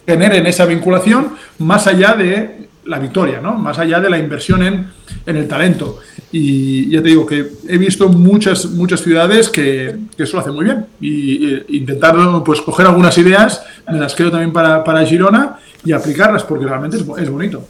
generen 0.06 0.46
esa 0.46 0.66
vinculación 0.66 1.36
más 1.58 1.88
allá 1.88 2.14
de 2.14 2.69
la 2.90 2.98
victoria, 2.98 3.40
¿no? 3.40 3.54
Más 3.54 3.78
allá 3.78 4.00
de 4.00 4.10
la 4.10 4.18
inversión 4.18 4.64
en, 4.64 4.92
en, 5.26 5.38
el 5.38 5.48
talento. 5.48 6.00
Y 6.32 6.90
ya 6.90 7.04
te 7.04 7.10
digo 7.10 7.26
que 7.26 7.52
he 7.68 7.78
visto 7.78 8.10
muchas, 8.10 8.66
muchas 8.66 9.02
ciudades 9.02 9.50
que, 9.50 9.96
que 10.18 10.24
eso 10.24 10.38
lo 10.38 10.42
hacen 10.42 10.56
muy 10.56 10.66
bien. 10.66 10.88
Y, 11.00 11.54
e 11.54 11.66
intentar 11.70 12.16
pues, 12.44 12.62
coger 12.62 12.88
algunas 12.88 13.16
ideas, 13.20 13.62
me 13.88 14.00
las 14.00 14.16
creo 14.16 14.32
también 14.32 14.52
para, 14.52 14.84
para 14.84 15.06
Girona 15.06 15.60
y 15.86 15.92
aplicarlas, 15.92 16.44
porque 16.44 16.66
realmente 16.66 16.98
es, 16.98 17.04
es 17.22 17.30
bonito. 17.30 17.64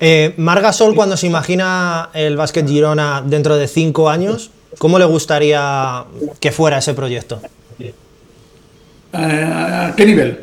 Eh, 0.00 0.32
Marga 0.38 0.72
Sol, 0.72 0.94
cuando 0.94 1.18
se 1.18 1.26
imagina 1.26 2.08
el 2.14 2.38
básquet 2.38 2.66
Girona 2.66 3.22
dentro 3.24 3.58
de 3.58 3.68
cinco 3.68 4.08
años, 4.08 4.50
¿cómo 4.78 4.98
le 4.98 5.04
gustaría 5.04 6.04
que 6.40 6.50
fuera 6.50 6.78
ese 6.78 6.94
proyecto? 6.94 7.42
Uh, 9.12 9.18
¿A 9.18 9.92
qué 9.96 10.06
nivel? 10.06 10.38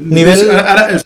Nivel... 0.00 0.50
Ahora, 0.50 0.88
eh, 0.90 1.00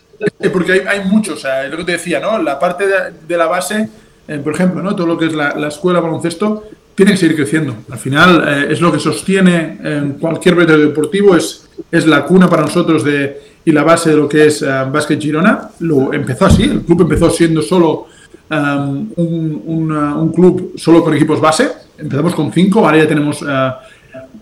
porque 0.51 0.83
hay, 0.87 1.05
muchos, 1.05 1.45
o 1.45 1.67
lo 1.69 1.77
que 1.77 1.83
te 1.83 1.91
decía, 1.93 2.19
¿no? 2.19 2.41
La 2.41 2.59
parte 2.59 2.85
de, 3.27 3.37
la 3.37 3.47
base, 3.47 3.89
eh, 4.27 4.39
por 4.43 4.53
ejemplo, 4.53 4.81
¿no? 4.81 4.95
Todo 4.95 5.07
lo 5.07 5.17
que 5.17 5.27
es 5.27 5.33
la, 5.33 5.55
la, 5.55 5.67
escuela 5.67 5.99
baloncesto 5.99 6.65
tiene 6.95 7.11
que 7.11 7.17
seguir 7.17 7.35
creciendo. 7.35 7.75
Al 7.89 7.97
final 7.97 8.43
eh, 8.47 8.67
es 8.71 8.81
lo 8.81 8.91
que 8.91 8.99
sostiene 8.99 9.77
en 9.83 10.13
cualquier 10.13 10.55
proyecto 10.55 10.77
deportivo, 10.77 11.35
es, 11.35 11.67
es 11.91 12.05
la 12.05 12.25
cuna 12.25 12.49
para 12.49 12.63
nosotros 12.63 13.03
de, 13.03 13.41
y 13.63 13.71
la 13.71 13.83
base 13.83 14.09
de 14.09 14.17
lo 14.17 14.27
que 14.27 14.47
es 14.47 14.61
Básquet 14.61 15.21
Girona. 15.21 15.69
Lo 15.79 16.13
empezó 16.13 16.45
así, 16.45 16.63
el 16.63 16.81
club 16.81 17.01
empezó 17.01 17.29
siendo 17.29 17.61
solo 17.61 18.07
um, 18.49 19.11
un, 19.15 19.63
un, 19.65 19.91
un, 19.91 20.33
club 20.33 20.73
solo 20.75 21.03
con 21.03 21.13
equipos 21.13 21.39
base. 21.39 21.69
Empezamos 21.97 22.35
con 22.35 22.51
cinco, 22.51 22.85
ahora 22.85 22.97
ya 22.97 23.07
tenemos 23.07 23.41
uh, 23.41 23.71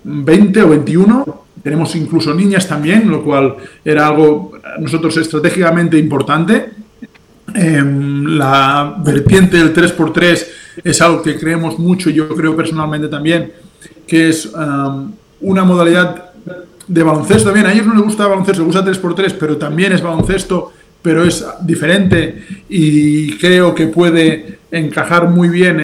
20 0.04 0.62
o 0.62 0.70
21 0.70 1.47
tenemos 1.68 1.94
incluso 1.98 2.34
niñas 2.34 2.66
también, 2.66 3.12
lo 3.12 3.22
cual 3.22 3.58
era 3.84 4.08
algo 4.08 4.54
nosotros 4.80 5.18
estratégicamente 5.18 5.98
importante. 5.98 6.70
Eh, 7.54 7.84
la 7.84 8.96
vertiente 9.04 9.58
del 9.58 9.74
3x3 9.76 10.48
es 10.82 11.02
algo 11.02 11.22
que 11.22 11.38
creemos 11.38 11.78
mucho, 11.78 12.10
yo 12.10 12.30
creo 12.30 12.56
personalmente 12.56 13.10
también, 13.10 13.52
que 14.08 14.30
es 14.30 14.50
una 15.42 15.64
modalidad 15.66 16.32
de 16.88 17.04
baloncesto 17.04 17.50
también. 17.50 17.66
A 17.66 17.74
ellos 17.74 17.86
no 17.86 17.96
les 17.96 18.04
gusta 18.04 18.28
baloncesto, 18.28 18.64
les 18.64 18.74
gusta 18.74 18.90
3x3, 18.90 19.36
pero 19.38 19.58
también 19.58 19.92
es 19.92 20.02
baloncesto, 20.02 20.72
pero 21.02 21.26
es 21.26 21.46
diferente 21.64 22.46
y 22.70 23.38
creo 23.40 23.76
que 23.76 23.88
puede 23.88 24.60
encajar 24.72 25.28
muy 25.28 25.50
bien 25.50 25.84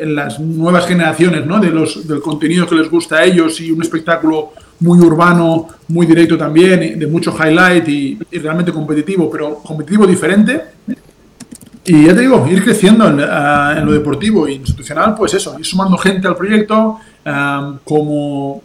en 0.00 0.14
las 0.14 0.40
nuevas 0.40 0.86
generaciones 0.86 1.44
¿no? 1.44 1.60
de 1.60 1.68
los, 1.68 2.08
del 2.08 2.20
contenido 2.20 2.66
que 2.66 2.76
les 2.76 2.90
gusta 2.90 3.16
a 3.16 3.24
ellos 3.24 3.60
y 3.60 3.70
un 3.70 3.82
espectáculo 3.82 4.54
muy 4.80 4.98
urbano, 5.00 5.68
muy 5.88 6.06
directo 6.06 6.38
también, 6.38 6.98
de 6.98 7.06
mucho 7.06 7.34
highlight 7.36 7.88
y, 7.88 8.18
realmente 8.38 8.72
competitivo, 8.72 9.30
pero 9.30 9.58
competitivo 9.58 10.06
diferente. 10.06 10.62
Y 11.84 12.04
ya 12.04 12.14
te 12.14 12.20
digo, 12.20 12.46
ir 12.48 12.62
creciendo 12.62 13.08
en, 13.08 13.20
en 13.20 13.86
lo 13.86 13.92
deportivo 13.92 14.46
e 14.46 14.52
institucional, 14.52 15.14
pues 15.14 15.34
eso, 15.34 15.58
ir 15.58 15.64
sumando 15.64 15.96
gente 15.96 16.28
al 16.28 16.36
proyecto, 16.36 16.98
um, 17.24 17.78
como, 17.82 18.62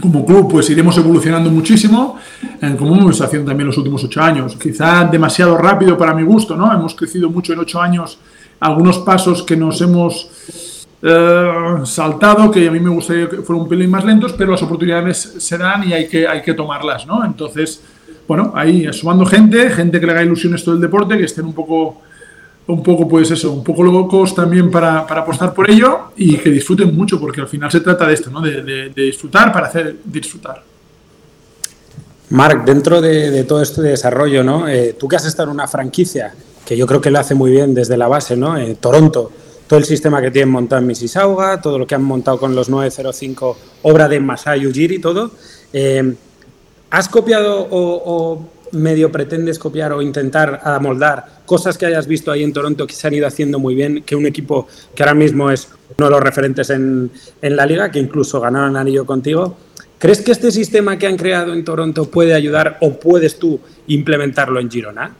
como 0.00 0.26
club 0.26 0.50
pues 0.50 0.68
iremos 0.70 0.96
evolucionando 0.98 1.48
muchísimo, 1.50 2.18
eh, 2.60 2.74
como 2.76 2.96
hemos 2.96 3.20
haciendo 3.20 3.48
también 3.48 3.68
los 3.68 3.78
últimos 3.78 4.02
ocho 4.02 4.20
años. 4.20 4.56
Quizá 4.56 5.04
demasiado 5.04 5.56
rápido 5.56 5.96
para 5.96 6.12
mi 6.12 6.24
gusto, 6.24 6.56
¿no? 6.56 6.72
Hemos 6.72 6.94
crecido 6.94 7.30
mucho 7.30 7.52
en 7.52 7.60
ocho 7.60 7.80
años, 7.80 8.18
algunos 8.58 8.98
pasos 8.98 9.44
que 9.44 9.56
nos 9.56 9.80
hemos 9.80 10.28
eh, 11.02 11.52
saltado, 11.84 12.50
que 12.50 12.68
a 12.68 12.70
mí 12.70 12.80
me 12.80 12.90
gustaría 12.90 13.28
que 13.28 13.38
fueran 13.38 13.62
un 13.62 13.68
pelín 13.68 13.90
más 13.90 14.04
lentos, 14.04 14.32
pero 14.34 14.52
las 14.52 14.62
oportunidades 14.62 15.36
se 15.38 15.58
dan 15.58 15.88
y 15.88 15.92
hay 15.92 16.08
que, 16.08 16.26
hay 16.26 16.42
que 16.42 16.54
tomarlas, 16.54 17.06
¿no? 17.06 17.24
Entonces, 17.24 17.82
bueno, 18.28 18.52
ahí 18.54 18.92
sumando 18.92 19.24
gente, 19.24 19.70
gente 19.70 19.98
que 19.98 20.06
le 20.06 20.12
haga 20.12 20.22
ilusión 20.22 20.54
esto 20.54 20.72
del 20.72 20.80
deporte, 20.80 21.16
que 21.16 21.24
estén 21.24 21.44
un 21.44 21.54
poco 21.54 22.02
un 22.66 22.82
poco, 22.82 23.08
pues 23.08 23.30
eso, 23.30 23.52
un 23.52 23.64
poco 23.64 23.82
locos 23.82 24.34
también 24.34 24.70
para, 24.70 25.06
para, 25.06 25.22
apostar 25.22 25.52
por 25.52 25.68
ello 25.70 26.12
y 26.16 26.36
que 26.36 26.50
disfruten 26.50 26.94
mucho, 26.94 27.18
porque 27.18 27.40
al 27.40 27.48
final 27.48 27.70
se 27.70 27.80
trata 27.80 28.06
de 28.06 28.14
esto, 28.14 28.30
¿no? 28.30 28.40
De, 28.40 28.90
disfrutar 28.94 29.52
para 29.52 29.66
hacer 29.66 29.96
disfrutar. 30.04 30.62
Marc, 32.30 32.64
dentro 32.64 33.00
de, 33.00 33.42
todo 33.44 33.60
este 33.60 33.82
desarrollo, 33.82 34.44
¿no? 34.44 34.68
Eh, 34.68 34.94
tú 34.98 35.08
que 35.08 35.16
has 35.16 35.26
estado 35.26 35.48
en 35.48 35.54
una 35.54 35.66
franquicia, 35.66 36.32
que 36.64 36.76
yo 36.76 36.86
creo 36.86 37.00
que 37.00 37.10
lo 37.10 37.18
hace 37.18 37.34
muy 37.34 37.50
bien 37.50 37.74
desde 37.74 37.96
la 37.96 38.06
base, 38.06 38.36
¿no? 38.36 38.56
Eh, 38.56 38.76
Toronto, 38.80 39.32
todo 39.70 39.78
el 39.78 39.84
sistema 39.84 40.20
que 40.20 40.32
tienen 40.32 40.50
montado 40.50 40.80
en 40.80 40.88
Mississauga, 40.88 41.60
todo 41.60 41.78
lo 41.78 41.86
que 41.86 41.94
han 41.94 42.02
montado 42.02 42.40
con 42.40 42.56
los 42.56 42.68
905, 42.68 43.56
obra 43.82 44.08
de 44.08 44.18
Masai 44.18 44.66
Ujiri 44.66 44.98
todo. 44.98 45.30
Eh, 45.72 46.12
¿Has 46.90 47.08
copiado 47.08 47.68
o 47.70 48.50
medio 48.72 49.12
pretendes 49.12 49.60
copiar 49.60 49.92
o 49.92 50.02
intentar 50.02 50.60
amoldar 50.64 51.42
cosas 51.46 51.78
que 51.78 51.86
hayas 51.86 52.08
visto 52.08 52.32
ahí 52.32 52.42
en 52.42 52.52
Toronto 52.52 52.84
que 52.84 52.94
se 52.94 53.06
han 53.06 53.14
ido 53.14 53.28
haciendo 53.28 53.60
muy 53.60 53.76
bien, 53.76 54.02
que 54.02 54.16
un 54.16 54.26
equipo 54.26 54.66
que 54.92 55.04
ahora 55.04 55.14
mismo 55.14 55.52
es 55.52 55.68
uno 55.96 56.06
de 56.06 56.10
los 56.10 56.20
referentes 56.20 56.68
en, 56.70 57.08
en 57.40 57.54
la 57.54 57.64
liga, 57.64 57.92
que 57.92 58.00
incluso 58.00 58.40
ganaron 58.40 58.76
anillo 58.76 59.06
contigo? 59.06 59.56
¿Crees 59.98 60.20
que 60.20 60.32
este 60.32 60.50
sistema 60.50 60.98
que 60.98 61.06
han 61.06 61.16
creado 61.16 61.52
en 61.52 61.64
Toronto 61.64 62.10
puede 62.10 62.34
ayudar 62.34 62.76
o 62.80 62.94
puedes 62.98 63.38
tú 63.38 63.60
implementarlo 63.86 64.58
en 64.58 64.68
Girona? 64.68 65.14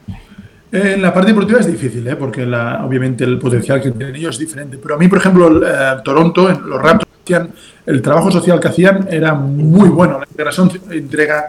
En 0.71 1.01
la 1.01 1.13
parte 1.13 1.31
deportiva 1.31 1.59
es 1.59 1.67
difícil, 1.67 2.07
¿eh? 2.07 2.15
porque 2.15 2.43
obviamente 2.43 3.25
el 3.25 3.37
potencial 3.37 3.81
que 3.81 3.91
tienen 3.91 4.15
ellos 4.15 4.35
es 4.35 4.39
diferente. 4.39 4.77
Pero 4.77 4.95
a 4.95 4.97
mí, 4.97 5.07
por 5.09 5.17
ejemplo, 5.17 5.67
eh, 5.67 5.97
Toronto, 6.03 6.49
los 6.49 6.81
Raptors, 6.81 7.11
el 7.85 8.01
trabajo 8.01 8.31
social 8.31 8.59
que 8.59 8.67
hacían 8.67 9.07
era 9.09 9.33
muy 9.33 9.89
bueno. 9.89 10.19
La 10.19 10.25
integración, 10.25 10.71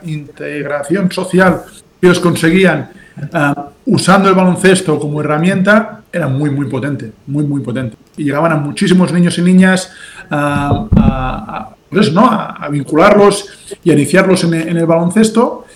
integración 0.05 1.11
social 1.11 1.63
ellos 2.01 2.19
conseguían 2.19 2.91
eh, 3.17 3.55
usando 3.87 4.29
el 4.29 4.35
baloncesto 4.35 4.99
como 4.99 5.21
herramienta 5.21 6.03
era 6.13 6.29
muy, 6.29 6.51
muy 6.51 6.67
potente, 6.67 7.13
muy, 7.27 7.45
muy 7.45 7.61
potente. 7.63 7.97
Y 8.17 8.25
llegaban 8.25 8.53
a 8.53 8.57
muchísimos 8.57 9.13
niños 9.13 9.39
y 9.39 9.43
niñas 9.43 9.93
eh, 10.25 10.35
a, 10.35 11.71
pues 11.89 12.13
¿no? 12.13 12.29
a, 12.29 12.69
vincularlos 12.71 13.77
y 13.85 13.91
a 13.91 13.95
iniciarlos 13.95 14.45
en, 14.45 14.55
el 14.55 14.87
baloncesto 14.87 15.67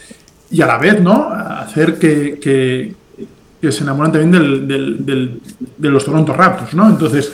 y 0.51 0.63
a 0.63 0.67
la 0.67 0.79
vez 0.79 1.01
¿no? 1.01 1.29
a 1.31 1.61
hacer 1.61 1.99
que, 1.99 2.39
que, 2.41 2.95
se 3.61 3.83
enamoran 3.83 4.13
también 4.13 4.67
del, 4.67 5.41
de 5.77 5.91
los 5.91 6.05
Toronto 6.05 6.33
Raptors. 6.33 6.75
¿no? 6.75 6.89
Entonces, 6.89 7.33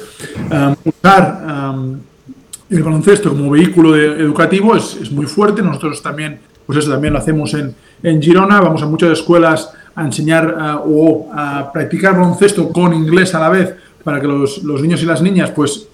eh, 0.50 0.74
usar 0.84 1.72
el 2.70 2.82
baloncesto 2.82 3.30
como 3.30 3.50
vehículo 3.50 3.96
educativo 3.96 4.76
es, 4.76 4.96
es 5.00 5.10
muy 5.10 5.26
fuerte. 5.26 5.62
Nosotros 5.62 6.02
también 6.02 6.40
pues 6.66 6.78
eso 6.78 6.90
también 6.90 7.12
lo 7.12 7.18
hacemos 7.18 7.52
en, 7.54 7.74
en 8.02 8.22
Girona, 8.22 8.60
vamos 8.60 8.82
a 8.82 8.86
muchas 8.86 9.10
escuelas 9.10 9.70
a 9.94 10.04
enseñar 10.04 10.56
eh, 10.58 10.76
o 10.86 11.28
a 11.32 11.70
practicar 11.72 12.14
baloncesto 12.14 12.68
con 12.70 12.94
inglés 12.94 13.34
a 13.34 13.40
la 13.40 13.48
vez 13.48 13.74
para 14.02 14.20
que 14.20 14.26
los, 14.26 14.62
los 14.62 14.80
niños 14.80 15.02
y 15.02 15.06
las 15.06 15.22
niñas 15.22 15.50
pues 15.50 15.88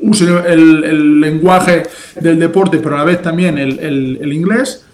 usen 0.00 0.28
el, 0.46 0.84
el, 0.84 1.20
lenguaje 1.20 1.84
del 2.20 2.38
deporte, 2.38 2.78
pero 2.78 2.96
a 2.96 2.98
la 2.98 3.04
vez 3.04 3.22
también 3.22 3.56
el, 3.58 3.78
el, 3.78 4.32
inglés. 4.32 4.84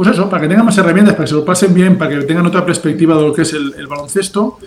Pues 0.00 0.12
eso, 0.12 0.30
para 0.30 0.40
que 0.40 0.48
tengan 0.48 0.64
más 0.64 0.78
herramientas, 0.78 1.12
para 1.12 1.24
que 1.26 1.28
se 1.28 1.34
lo 1.34 1.44
pasen 1.44 1.74
bien, 1.74 1.98
para 1.98 2.10
que 2.10 2.24
tengan 2.24 2.46
otra 2.46 2.64
perspectiva 2.64 3.14
de 3.16 3.20
lo 3.20 3.34
que 3.34 3.42
es 3.42 3.52
el, 3.52 3.86
baloncesto. 3.86 4.58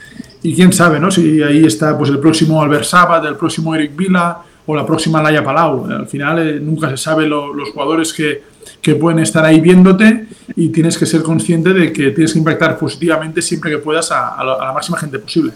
Y 0.44 0.54
quién 0.54 0.72
sabe, 0.72 1.00
¿no? 1.00 1.10
Si 1.10 1.42
ahí 1.42 1.66
está 1.66 1.98
pues 1.98 2.12
el 2.12 2.20
próximo 2.20 2.62
Albert 2.62 2.84
Sabat, 2.84 3.26
el 3.26 3.36
próximo 3.36 3.74
Eric 3.74 3.96
Vila 3.96 4.44
o 4.64 4.76
la 4.76 4.86
próxima 4.86 5.24
Laia 5.24 5.44
Palau. 5.44 5.88
Al 5.90 6.08
final 6.08 6.38
eh, 6.38 6.60
nunca 6.60 6.88
se 6.92 6.98
sabe 6.98 7.26
los 7.26 7.72
jugadores 7.72 8.14
que, 8.14 8.44
que 8.80 8.94
pueden 8.94 9.18
estar 9.18 9.44
ahí 9.44 9.60
viéndote 9.60 10.28
y 10.56 10.70
tienes 10.70 11.00
que 11.00 11.08
ser 11.08 11.24
consciente 11.24 11.74
de 11.74 11.92
que 11.92 12.12
tienes 12.12 12.34
que 12.34 12.38
impactar 12.38 12.78
positivamente 12.78 13.42
siempre 13.42 13.72
que 13.72 13.80
puedas 13.80 14.12
a, 14.12 14.38
la, 14.44 14.72
máxima 14.72 15.00
gente 15.00 15.18
posible. 15.18 15.54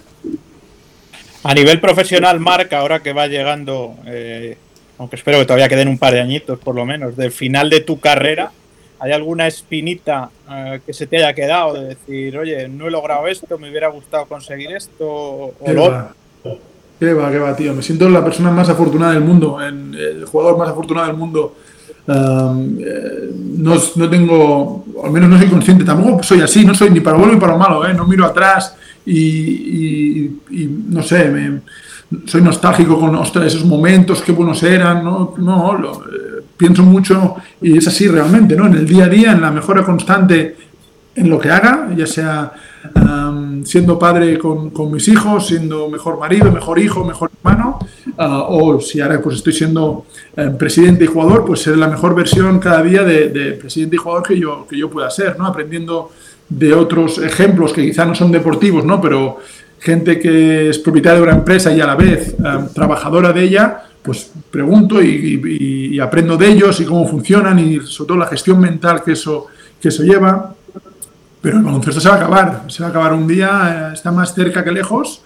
A 1.43 1.53
nivel 1.53 1.79
profesional, 1.79 2.39
Marc, 2.39 2.73
ahora 2.73 3.03
que 3.03 3.13
va 3.13 3.27
llegando, 3.27 3.95
eh, 4.07 4.57
aunque 4.97 5.17
espero 5.17 5.37
que 5.37 5.45
todavía 5.45 5.69
queden 5.69 5.87
un 5.87 5.99
par 5.99 6.15
de 6.15 6.21
añitos 6.21 6.57
por 6.57 6.73
lo 6.73 6.83
menos, 6.83 7.15
del 7.15 7.31
final 7.31 7.69
de 7.69 7.81
tu 7.81 7.99
carrera, 7.99 8.49
¿hay 8.99 9.11
alguna 9.11 9.47
espinita 9.47 10.29
eh, 10.49 10.79
que 10.85 10.93
se 10.93 11.07
te 11.07 11.17
haya 11.17 11.33
quedado 11.33 11.73
de 11.73 11.85
decir, 11.89 12.37
oye, 12.37 12.67
no 12.67 12.87
he 12.87 12.91
logrado 12.91 13.27
esto, 13.27 13.57
me 13.57 13.69
hubiera 13.69 13.89
gustado 13.89 14.25
conseguir 14.25 14.71
esto? 14.71 15.05
O 15.07 15.53
¿Qué, 15.65 15.73
va? 15.73 16.13
¿Qué 16.99 17.13
va, 17.13 17.31
qué 17.31 17.39
va, 17.39 17.55
tío? 17.55 17.73
Me 17.73 17.81
siento 17.81 18.09
la 18.09 18.23
persona 18.23 18.51
más 18.51 18.69
afortunada 18.69 19.13
del 19.13 19.23
mundo, 19.23 19.61
el 19.61 20.25
jugador 20.25 20.57
más 20.57 20.69
afortunado 20.69 21.07
del 21.07 21.17
mundo 21.17 21.55
eh, 22.09 23.31
no, 23.57 23.75
no, 23.95 24.09
tengo, 24.09 24.85
al 25.03 25.11
menos 25.11 25.29
no 25.29 25.37
soy 25.37 25.49
consciente, 25.49 25.83
tampoco 25.83 26.23
soy 26.23 26.39
así, 26.39 26.65
no 26.65 26.73
soy 26.73 26.89
ni 26.89 27.01
para 27.01 27.17
bueno 27.17 27.33
ni 27.33 27.39
para 27.39 27.57
malo, 27.57 27.85
¿eh? 27.85 27.93
no 27.93 28.07
miro 28.07 28.25
atrás 28.25 28.75
y, 29.05 30.29
no 30.89 31.03
sé, 31.03 31.29
me, 31.29 31.61
soy 32.25 32.41
nostálgico 32.41 32.97
con 32.97 33.17
esos 33.45 33.65
momentos, 33.65 34.21
qué 34.21 34.31
buenos 34.31 34.63
eran, 34.63 35.03
no, 35.03 35.33
no 35.37 35.73
eh, 35.75 36.26
pienso 36.57 36.83
mucho 36.83 37.35
y 37.61 37.77
es 37.77 37.87
así 37.87 38.07
realmente, 38.07 38.55
¿no? 38.55 38.65
en 38.67 38.73
el 38.73 38.87
día 38.87 39.05
a 39.05 39.09
día, 39.09 39.31
en 39.31 39.41
la 39.41 39.51
mejora 39.51 39.83
constante 39.83 40.55
en 41.15 41.29
lo 41.29 41.39
que 41.39 41.49
haga, 41.49 41.89
ya 41.95 42.05
sea 42.05 42.53
siendo 43.63 43.97
padre 43.97 44.37
con, 44.37 44.69
con, 44.69 44.91
mis 44.91 45.07
hijos, 45.07 45.47
siendo 45.47 45.89
mejor 45.89 46.19
marido, 46.19 46.51
mejor 46.51 46.79
hijo, 46.79 47.03
mejor 47.03 47.31
hermano, 47.37 47.79
ah, 48.17 48.45
o 48.47 48.79
si 48.79 49.01
ahora 49.01 49.21
pues 49.21 49.37
estoy 49.37 49.51
siendo 49.51 50.05
eh, 50.35 50.51
presidente 50.57 51.03
y 51.03 51.07
jugador, 51.07 51.43
pues 51.43 51.61
ser 51.61 51.77
la 51.77 51.87
mejor 51.87 52.15
versión 52.15 52.59
cada 52.59 52.81
día 52.83 53.03
de, 53.03 53.53
presidente 53.59 53.95
y 53.95 53.99
jugador 53.99 54.23
que 54.23 54.39
yo, 54.39 54.65
que 54.69 54.77
yo 54.77 54.89
pueda 54.89 55.09
ser, 55.09 55.37
¿no? 55.37 55.47
aprendiendo 55.47 56.11
de 56.47 56.73
otros 56.73 57.17
ejemplos 57.17 57.73
que 57.73 57.85
quizá 57.85 58.05
no 58.05 58.15
son 58.15 58.31
deportivos, 58.31 58.85
¿no? 58.85 59.01
pero 59.01 59.39
gente 59.79 60.19
que 60.19 60.69
es 60.69 60.79
propietaria 60.79 61.17
de 61.17 61.23
una 61.23 61.35
empresa 61.35 61.71
y 61.71 61.81
a 61.81 61.87
la 61.87 61.95
vez 61.95 62.35
trabajadora 62.73 63.33
de 63.33 63.43
ella, 63.43 63.83
pues 64.07 64.31
pregunto 64.49 65.03
y, 65.03 65.91
y, 65.91 65.99
aprendo 65.99 66.37
de 66.37 66.47
ellos 66.47 66.79
y 66.79 66.85
cómo 66.85 67.05
funcionan 67.05 67.59
y 67.59 67.81
sobre 67.81 68.07
todo 68.07 68.17
la 68.17 68.27
gestión 68.27 68.59
mental 68.59 69.03
que 69.03 69.11
eso, 69.11 69.47
que 69.81 69.89
eso 69.89 70.03
lleva. 70.03 70.55
Pero 71.41 71.57
el 71.57 71.63
baloncesto 71.63 71.99
se 71.99 72.07
va 72.07 72.15
a 72.15 72.17
acabar, 72.17 72.63
se 72.69 72.81
va 72.81 72.87
a 72.87 72.89
acabar 72.89 73.13
un 73.13 73.27
día, 73.27 73.89
eh, 73.89 73.93
está 73.93 74.11
más 74.11 74.33
cerca 74.33 74.63
que 74.63 74.71
lejos 74.71 75.21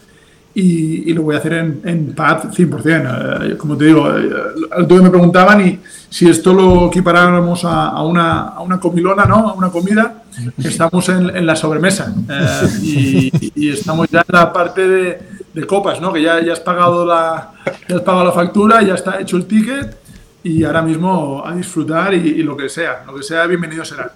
y, 0.53 1.13
lo 1.13 1.23
voy 1.23 1.35
a 1.35 1.37
hacer 1.37 1.53
en, 1.53 1.81
en 1.85 2.15
paz 2.15 2.45
100%. 2.45 3.51
Eh, 3.51 3.57
como 3.57 3.77
te 3.77 3.85
digo, 3.85 4.09
eh, 4.09 5.01
me 5.01 5.09
preguntaban 5.09 5.65
y 5.65 5.79
si 6.09 6.27
esto 6.27 6.53
lo 6.53 6.87
equiparáramos 6.87 7.63
a, 7.63 8.01
una, 8.03 8.49
a 8.49 8.61
una 8.61 8.79
comilona, 8.79 9.25
¿no? 9.25 9.49
A 9.49 9.53
una 9.53 9.69
comida, 9.69 10.23
estamos 10.57 11.07
en, 11.09 11.45
la 11.45 11.55
sobremesa 11.55 12.13
y, 12.81 13.69
estamos 13.69 14.09
ya 14.09 14.19
en 14.19 14.35
la 14.35 14.51
parte 14.51 14.87
de, 14.87 15.21
copas, 15.67 16.01
¿no? 16.01 16.11
Que 16.13 16.21
ya, 16.21 16.41
ya, 16.41 16.53
has 16.53 16.59
pagado 16.59 17.05
la, 17.05 17.53
ya 17.87 17.95
has 17.95 18.01
pagado 18.01 18.25
la 18.25 18.31
factura, 18.31 18.81
ya 18.81 18.95
está 18.95 19.19
hecho 19.19 19.37
el 19.37 19.45
ticket 19.45 19.97
y 20.43 20.63
ahora 20.63 20.81
mismo 20.81 21.43
a 21.45 21.55
disfrutar 21.55 22.13
y 22.13 22.41
lo 22.43 22.57
que 22.57 22.69
sea, 22.69 23.03
lo 23.05 23.15
que 23.15 23.23
sea, 23.23 23.45
bienvenido 23.45 23.85
será. 23.85 24.13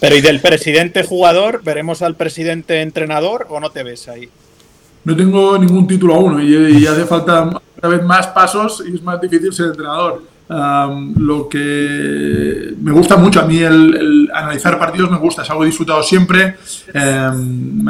Pero 0.00 0.16
¿y 0.16 0.20
del 0.20 0.40
presidente 0.40 1.04
jugador? 1.04 1.62
¿Veremos 1.64 2.02
al 2.02 2.16
presidente 2.16 2.82
entrenador 2.82 3.46
o 3.48 3.60
no 3.60 3.70
te 3.70 3.82
ves 3.82 4.08
ahí? 4.08 4.28
No 5.04 5.16
tengo 5.16 5.56
ningún 5.56 5.86
título 5.86 6.14
aún 6.14 6.42
y, 6.42 6.78
y 6.78 6.86
hace 6.86 7.06
falta 7.06 7.62
cada 7.80 7.96
vez 7.96 8.04
más 8.04 8.26
pasos 8.28 8.82
y 8.86 8.94
es 8.94 9.02
más 9.02 9.20
difícil 9.20 9.52
ser 9.52 9.66
entrenador. 9.66 10.22
lo 10.48 11.48
que 11.48 12.74
me 12.80 12.92
gusta 12.92 13.16
mucho 13.16 13.40
a 13.40 13.46
mí 13.46 13.58
el, 13.58 14.30
analizar 14.34 14.78
partidos 14.78 15.10
me 15.10 15.18
gusta, 15.18 15.42
es 15.42 15.50
algo 15.50 15.64
disfrutado 15.64 16.02
siempre. 16.02 16.56
Em, 16.92 17.88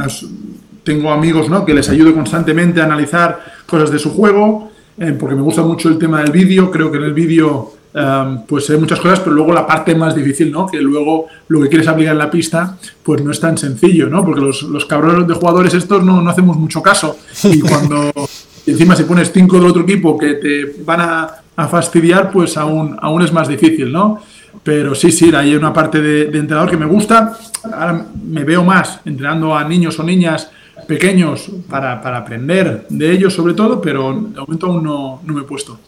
tengo 0.86 1.10
amigos 1.10 1.50
¿no? 1.50 1.64
que 1.64 1.74
les 1.74 1.90
ayudo 1.90 2.14
constantemente 2.14 2.80
a 2.80 2.84
analizar 2.84 3.40
cosas 3.66 3.90
de 3.90 3.98
su 3.98 4.14
juego, 4.14 4.70
em, 4.96 5.18
porque 5.18 5.34
me 5.34 5.42
gusta 5.42 5.62
mucho 5.62 5.88
el 5.88 5.98
tema 5.98 6.22
del 6.22 6.30
vídeo. 6.30 6.70
Creo 6.70 6.92
que 6.92 6.98
en 6.98 7.04
el 7.04 7.12
vídeo 7.12 7.72
pues 8.46 8.68
hay 8.68 8.76
muchas 8.76 9.00
cosas, 9.00 9.20
pero 9.20 9.34
luego 9.34 9.54
la 9.54 9.66
parte 9.66 9.94
más 9.94 10.14
difícil, 10.14 10.52
¿no? 10.52 10.66
Que 10.66 10.82
luego 10.82 11.28
lo 11.48 11.62
que 11.62 11.70
quieres 11.70 11.88
aplicar 11.88 12.12
en 12.12 12.18
la 12.18 12.30
pista, 12.30 12.76
pues 13.02 13.22
no 13.22 13.30
es 13.30 13.40
tan 13.40 13.56
sencillo, 13.56 14.08
¿no? 14.10 14.22
Porque 14.22 14.42
los, 14.42 14.64
los 14.64 14.84
cabrones 14.84 15.26
de 15.26 15.32
jugadores 15.32 15.72
estos 15.72 16.04
no, 16.04 16.20
no 16.20 16.30
hacemos 16.30 16.56
mucho 16.58 16.82
caso. 16.82 17.16
Y 17.44 17.60
cuando 17.60 18.12
encima 18.66 18.94
si 18.94 19.04
pones 19.04 19.32
cinco 19.32 19.56
del 19.56 19.66
otro 19.70 19.82
equipo 19.82 20.18
que 20.18 20.34
te 20.34 20.76
van 20.84 21.00
a, 21.00 21.28
a, 21.56 21.68
fastidiar, 21.68 22.30
pues 22.30 22.58
aún, 22.58 22.98
aún 23.00 23.22
es 23.22 23.32
más 23.32 23.48
difícil, 23.48 23.90
¿no? 23.90 24.20
Pero 24.62 24.94
sí, 24.94 25.10
sí, 25.10 25.34
hay 25.34 25.54
una 25.54 25.72
parte 25.72 26.02
de, 26.02 26.26
de 26.26 26.38
entrenador 26.38 26.68
que 26.68 26.76
me 26.76 26.86
gusta. 26.86 27.38
Ahora 27.64 28.04
me 28.28 28.44
veo 28.44 28.62
más 28.62 29.00
entrenando 29.06 29.56
a 29.56 29.64
niños 29.64 29.98
o 29.98 30.02
niñas 30.02 30.50
pequeños 30.86 31.50
para, 31.68 32.00
para 32.00 32.18
aprender 32.18 32.86
de 32.88 33.12
ellos 33.12 33.34
sobre 33.34 33.54
todo, 33.54 33.80
pero 33.80 34.12
de 34.12 34.40
momento 34.40 34.66
aún 34.66 34.84
no, 34.84 35.20
no 35.24 35.34
me 35.34 35.40
he 35.40 35.44
puesto. 35.44 35.78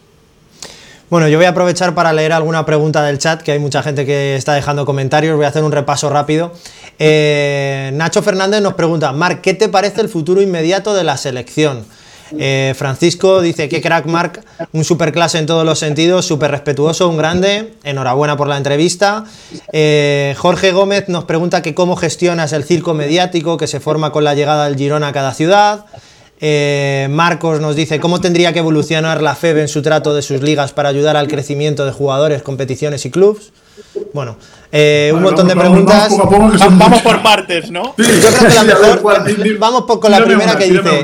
Bueno, 1.09 1.27
yo 1.27 1.39
voy 1.39 1.47
a 1.47 1.49
aprovechar 1.49 1.95
para 1.95 2.13
leer 2.13 2.33
alguna 2.33 2.67
pregunta 2.67 3.03
del 3.03 3.17
chat, 3.17 3.41
que 3.41 3.51
hay 3.51 3.57
mucha 3.57 3.81
gente 3.81 4.05
que 4.05 4.35
está 4.35 4.53
dejando 4.53 4.85
comentarios, 4.85 5.35
voy 5.35 5.45
a 5.45 5.47
hacer 5.47 5.63
un 5.63 5.71
repaso 5.71 6.07
rápido. 6.11 6.51
Eh, 6.99 7.89
Nacho 7.93 8.21
Fernández 8.21 8.61
nos 8.61 8.75
pregunta, 8.75 9.11
Marc, 9.11 9.41
¿qué 9.41 9.55
te 9.55 9.69
parece 9.69 10.01
el 10.01 10.09
futuro 10.09 10.39
inmediato 10.39 10.93
de 10.93 11.03
la 11.03 11.17
selección? 11.17 11.83
Eh, 12.37 12.73
Francisco 12.77 13.41
dice 13.41 13.69
que 13.69 13.81
crack 13.81 14.05
Mark, 14.05 14.41
un 14.71 14.83
superclase 14.83 15.39
en 15.39 15.45
todos 15.45 15.65
los 15.65 15.79
sentidos, 15.79 16.25
súper 16.25 16.51
respetuoso, 16.51 17.09
un 17.09 17.17
grande. 17.17 17.73
Enhorabuena 17.83 18.37
por 18.37 18.47
la 18.47 18.57
entrevista. 18.57 19.25
Eh, 19.71 20.35
Jorge 20.37 20.71
Gómez 20.71 21.09
nos 21.09 21.25
pregunta 21.25 21.61
que 21.61 21.73
cómo 21.73 21.95
gestionas 21.95 22.53
el 22.53 22.63
circo 22.63 22.93
mediático 22.93 23.57
que 23.57 23.67
se 23.67 23.79
forma 23.79 24.11
con 24.11 24.23
la 24.23 24.35
llegada 24.35 24.65
del 24.65 24.77
Girona 24.77 25.07
a 25.07 25.13
cada 25.13 25.33
ciudad. 25.33 25.85
Eh, 26.41 27.07
Marcos 27.09 27.59
nos 27.59 27.75
dice 27.75 27.99
cómo 27.99 28.21
tendría 28.21 28.53
que 28.53 28.59
evolucionar 28.59 29.21
la 29.21 29.35
FEB 29.35 29.57
en 29.57 29.67
su 29.67 29.81
trato 29.81 30.13
de 30.13 30.21
sus 30.21 30.41
ligas 30.41 30.71
para 30.71 30.87
ayudar 30.87 31.17
al 31.17 31.27
crecimiento 31.27 31.85
de 31.85 31.91
jugadores, 31.91 32.43
competiciones 32.43 33.05
y 33.05 33.11
clubes. 33.11 33.51
Bueno, 34.13 34.37
eh, 34.71 35.11
un 35.13 35.21
montón 35.21 35.47
de 35.47 35.55
preguntas. 35.55 36.15
Vamos, 36.17 37.01
por 37.01 37.21
partes, 37.21 37.71
¿no? 37.71 37.95
Yo 37.97 38.05
creo 38.05 38.49
que 38.49 38.55
la 38.55 38.63
mejor. 38.63 39.59
Vamos 39.59 39.83
con 39.99 40.11
la 40.11 40.23
primera 40.23 40.57
que 40.57 40.65
dice: 40.65 41.03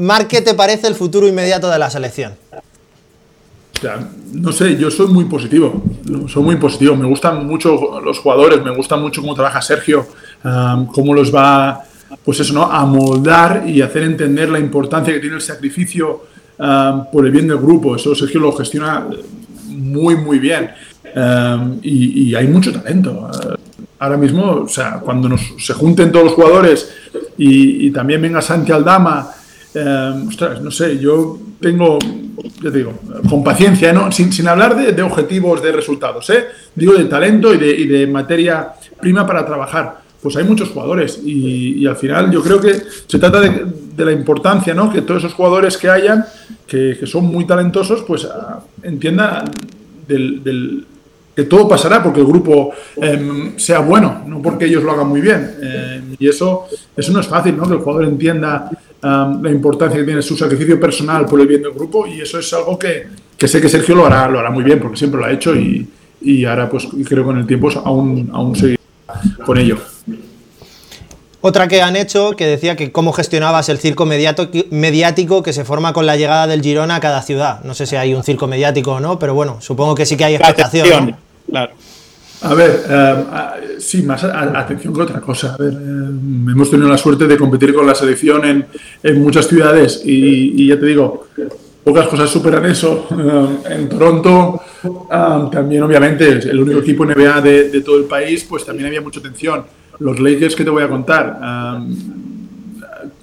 Mar, 0.00 0.26
¿qué 0.26 0.40
te 0.40 0.54
parece 0.54 0.86
el 0.86 0.94
futuro 0.94 1.28
inmediato 1.28 1.68
de 1.68 1.78
la 1.78 1.90
selección? 1.90 2.32
no 4.34 4.52
sé, 4.52 4.76
yo 4.76 4.90
soy 4.90 5.06
muy 5.08 5.24
positivo. 5.24 5.82
Soy 6.28 6.42
muy 6.42 6.56
positivo. 6.56 6.96
Me 6.96 7.06
gustan 7.06 7.46
mucho 7.46 8.00
los 8.00 8.18
jugadores, 8.18 8.62
me 8.62 8.74
gusta 8.74 8.96
mucho 8.96 9.20
cómo 9.22 9.34
trabaja 9.34 9.62
Sergio, 9.62 10.06
cómo 10.92 11.14
los 11.14 11.34
va 11.34 11.82
pues 12.24 12.40
eso, 12.40 12.52
¿no? 12.52 12.64
A 12.64 12.84
moldar 12.84 13.64
y 13.66 13.80
hacer 13.82 14.02
entender 14.02 14.48
la 14.48 14.58
importancia 14.58 15.14
que 15.14 15.20
tiene 15.20 15.36
el 15.36 15.42
sacrificio 15.42 16.24
por 17.12 17.24
el 17.26 17.32
bien 17.32 17.48
del 17.48 17.58
grupo. 17.58 17.96
Eso 17.96 18.14
Sergio 18.14 18.40
lo 18.40 18.52
gestiona 18.52 19.06
muy, 19.68 20.16
muy 20.16 20.38
bien. 20.38 20.70
Y, 21.82 22.34
hay 22.34 22.46
mucho 22.48 22.72
talento. 22.72 23.30
Ahora 23.98 24.16
mismo, 24.16 24.62
o 24.62 24.68
sea, 24.68 25.00
cuando 25.00 25.28
nos, 25.28 25.40
se 25.58 25.74
junten 25.74 26.10
todos 26.10 26.26
los 26.26 26.34
jugadores 26.34 26.90
y, 27.36 27.90
también 27.90 28.20
venga 28.20 28.42
Santi 28.42 28.72
Aldama, 28.72 29.30
um, 29.74 30.28
ostras, 30.28 30.60
no 30.60 30.70
sé, 30.70 30.98
yo 30.98 31.38
tengo, 31.60 31.98
ya 32.62 32.70
te 32.70 32.78
digo, 32.78 32.94
con 33.28 33.44
paciencia, 33.44 33.92
¿no? 33.92 34.10
sin, 34.10 34.32
sin 34.32 34.48
hablar 34.48 34.76
de, 34.76 35.02
objetivos, 35.02 35.62
de 35.62 35.72
resultados, 35.72 36.28
¿eh? 36.30 36.46
digo 36.74 36.94
de 36.94 37.04
talento 37.04 37.54
y 37.54 37.58
de, 37.58 37.70
y 37.70 37.86
de 37.86 38.06
materia 38.06 38.72
prima 39.00 39.26
para 39.26 39.44
trabajar 39.44 40.00
pues 40.22 40.36
hay 40.36 40.44
muchos 40.44 40.70
jugadores 40.70 41.20
y, 41.24 41.86
al 41.86 41.96
final 41.96 42.30
yo 42.30 42.42
creo 42.42 42.60
que 42.60 42.74
se 43.06 43.18
trata 43.18 43.40
de, 43.40 44.04
la 44.04 44.12
importancia, 44.12 44.72
¿no? 44.72 44.90
Que 44.90 45.02
todos 45.02 45.24
esos 45.24 45.34
jugadores 45.34 45.76
que 45.76 45.90
hayan, 45.90 46.24
que, 46.66 46.98
son 47.04 47.26
muy 47.26 47.46
talentosos, 47.46 48.02
pues 48.02 48.24
ah, 48.24 48.60
entiendan 48.82 49.44
del, 50.08 50.86
que 51.36 51.42
todo 51.44 51.68
pasará 51.68 52.02
porque 52.02 52.20
el 52.20 52.26
grupo 52.26 52.72
em, 52.96 53.58
sea 53.58 53.80
bueno, 53.80 54.22
no 54.26 54.40
porque 54.40 54.64
ellos 54.64 54.82
lo 54.82 54.92
hagan 54.92 55.08
muy 55.08 55.20
bien. 55.20 55.54
Em, 55.60 56.16
y 56.18 56.28
eso, 56.28 56.64
eso 56.96 57.12
no 57.12 57.20
es 57.20 57.26
fácil, 57.26 57.58
¿no? 57.58 57.66
Que 57.66 57.74
el 57.74 57.80
jugador 57.80 58.04
entienda 58.04 58.70
la 59.02 59.50
importancia 59.50 59.98
que 59.98 60.04
tiene 60.04 60.22
su 60.22 60.36
sacrificio 60.36 60.78
personal 60.78 61.26
por 61.26 61.40
el 61.40 61.46
bien 61.46 61.62
del 61.62 61.72
grupo 61.72 62.06
y 62.06 62.20
eso 62.20 62.38
es 62.38 62.52
algo 62.52 62.78
que, 62.78 63.06
sé 63.46 63.60
que 63.60 63.68
Sergio 63.68 63.94
lo 63.94 64.06
hará, 64.06 64.28
lo 64.28 64.38
hará 64.38 64.50
muy 64.50 64.62
bien 64.62 64.78
porque 64.78 64.96
siempre 64.96 65.20
lo 65.20 65.26
ha 65.26 65.32
hecho 65.32 65.54
y, 65.54 65.88
y 66.20 66.44
ahora 66.44 66.68
pues 66.68 66.86
creo 66.86 67.22
que 67.22 67.24
con 67.24 67.38
el 67.38 67.46
tiempo 67.46 67.70
aún, 67.84 68.30
aún 68.32 68.54
seguirá 68.54 68.80
con 69.44 69.58
ello. 69.58 69.78
Otra 71.42 71.68
que 71.68 71.80
han 71.80 71.96
hecho 71.96 72.32
que 72.32 72.46
decía 72.46 72.76
que 72.76 72.92
cómo 72.92 73.12
gestionabas 73.12 73.70
el 73.70 73.78
circo 73.78 74.04
mediático 74.04 75.42
que 75.42 75.54
se 75.54 75.64
forma 75.64 75.94
con 75.94 76.04
la 76.04 76.16
llegada 76.16 76.46
del 76.46 76.60
Girona 76.60 76.96
a 76.96 77.00
cada 77.00 77.22
ciudad. 77.22 77.64
No 77.64 77.72
sé 77.72 77.86
si 77.86 77.96
hay 77.96 78.12
un 78.12 78.22
circo 78.22 78.46
mediático 78.46 78.92
o 78.92 79.00
no, 79.00 79.18
pero 79.18 79.32
bueno, 79.32 79.56
supongo 79.60 79.94
que 79.94 80.04
sí 80.04 80.18
que 80.18 80.26
hay 80.26 80.34
expectación. 80.34 81.16
Claro. 81.48 81.72
A 82.42 82.54
ver, 82.54 82.84
eh, 82.88 83.76
sí, 83.78 84.02
más 84.02 84.24
atención 84.24 84.94
que 84.94 85.02
otra 85.02 85.20
cosa. 85.20 85.54
A 85.54 85.62
ver, 85.62 85.74
eh, 85.74 85.76
hemos 85.76 86.70
tenido 86.70 86.88
la 86.88 86.96
suerte 86.96 87.26
de 87.26 87.36
competir 87.36 87.74
con 87.74 87.86
la 87.86 87.94
selección 87.94 88.66
en, 89.02 89.22
muchas 89.22 89.46
ciudades 89.46 90.00
y, 90.04 90.66
ya 90.66 90.78
te 90.78 90.86
digo, 90.86 91.26
pocas 91.84 92.08
cosas 92.08 92.30
superan 92.30 92.64
eso. 92.64 93.06
Eh, 93.10 93.74
en 93.74 93.88
Toronto, 93.90 94.60
también 95.52 95.82
obviamente, 95.82 96.30
el 96.50 96.60
único 96.60 96.80
equipo 96.80 97.04
NBA 97.04 97.40
de, 97.42 97.80
todo 97.82 97.98
el 97.98 98.04
país, 98.04 98.46
pues 98.48 98.64
también 98.64 98.86
había 98.86 99.02
mucha 99.02 99.20
atención 99.20 99.64
los 99.98 100.18
Lakers 100.18 100.56
que 100.56 100.64
te 100.64 100.70
voy 100.70 100.82
a 100.82 100.88
contar, 100.88 101.38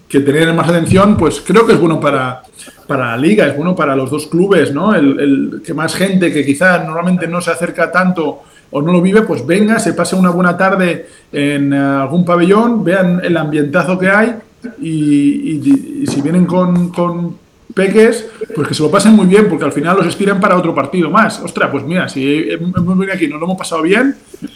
que 0.07 0.19
tener 0.19 0.53
más 0.53 0.69
atención, 0.69 1.17
pues 1.17 1.41
creo 1.41 1.65
que 1.65 1.73
es 1.73 1.79
bueno 1.79 1.99
para, 1.99 2.43
para 2.85 3.07
la 3.07 3.17
liga, 3.17 3.47
es 3.47 3.57
bueno 3.57 3.75
para 3.75 3.95
los 3.95 4.11
dos 4.11 4.27
clubes, 4.27 4.71
¿no? 4.71 4.93
El, 4.93 5.61
que 5.65 5.73
más 5.73 5.95
gente 5.95 6.31
que 6.31 6.45
quizás 6.45 6.85
normalmente 6.85 7.27
no 7.27 7.41
se 7.41 7.49
acerca 7.49 7.91
tanto 7.91 8.43
o 8.71 8.81
no 8.81 8.91
lo 8.91 9.01
vive, 9.01 9.21
pues 9.21 9.45
venga, 9.45 9.79
se 9.79 9.93
pase 9.93 10.15
una 10.15 10.29
buena 10.29 10.57
tarde 10.57 11.07
en 11.31 11.73
eh, 11.73 11.77
algún 11.77 12.25
pabellón, 12.25 12.83
vean 12.83 13.21
el 13.23 13.37
ambientazo 13.37 13.97
que 13.97 14.09
hay 14.09 14.35
y, 14.81 16.05
si 16.07 16.21
vienen 16.21 16.45
con 16.45 16.91
peques, 17.77 18.27
pues 18.55 18.67
que 18.67 18.73
se 18.73 18.81
lo 18.81 18.89
pasen 18.89 19.13
muy 19.13 19.27
bien, 19.27 19.47
porque 19.47 19.63
al 19.63 19.71
final 19.71 19.97
los 19.97 20.05
expiran 20.07 20.39
para 20.39 20.57
otro 20.57 20.73
partido 20.73 21.09
más. 21.09 21.39
Ostras, 21.39 21.69
pues 21.71 21.83
mira, 21.83 22.09
si 22.09 22.49
hemos 22.49 22.97
venido 22.97 23.13
aquí, 23.13 23.27
nos 23.27 23.39
lo 23.39 23.45
hemos 23.45 23.57
pasado 23.57 23.83
bien, 23.83 24.15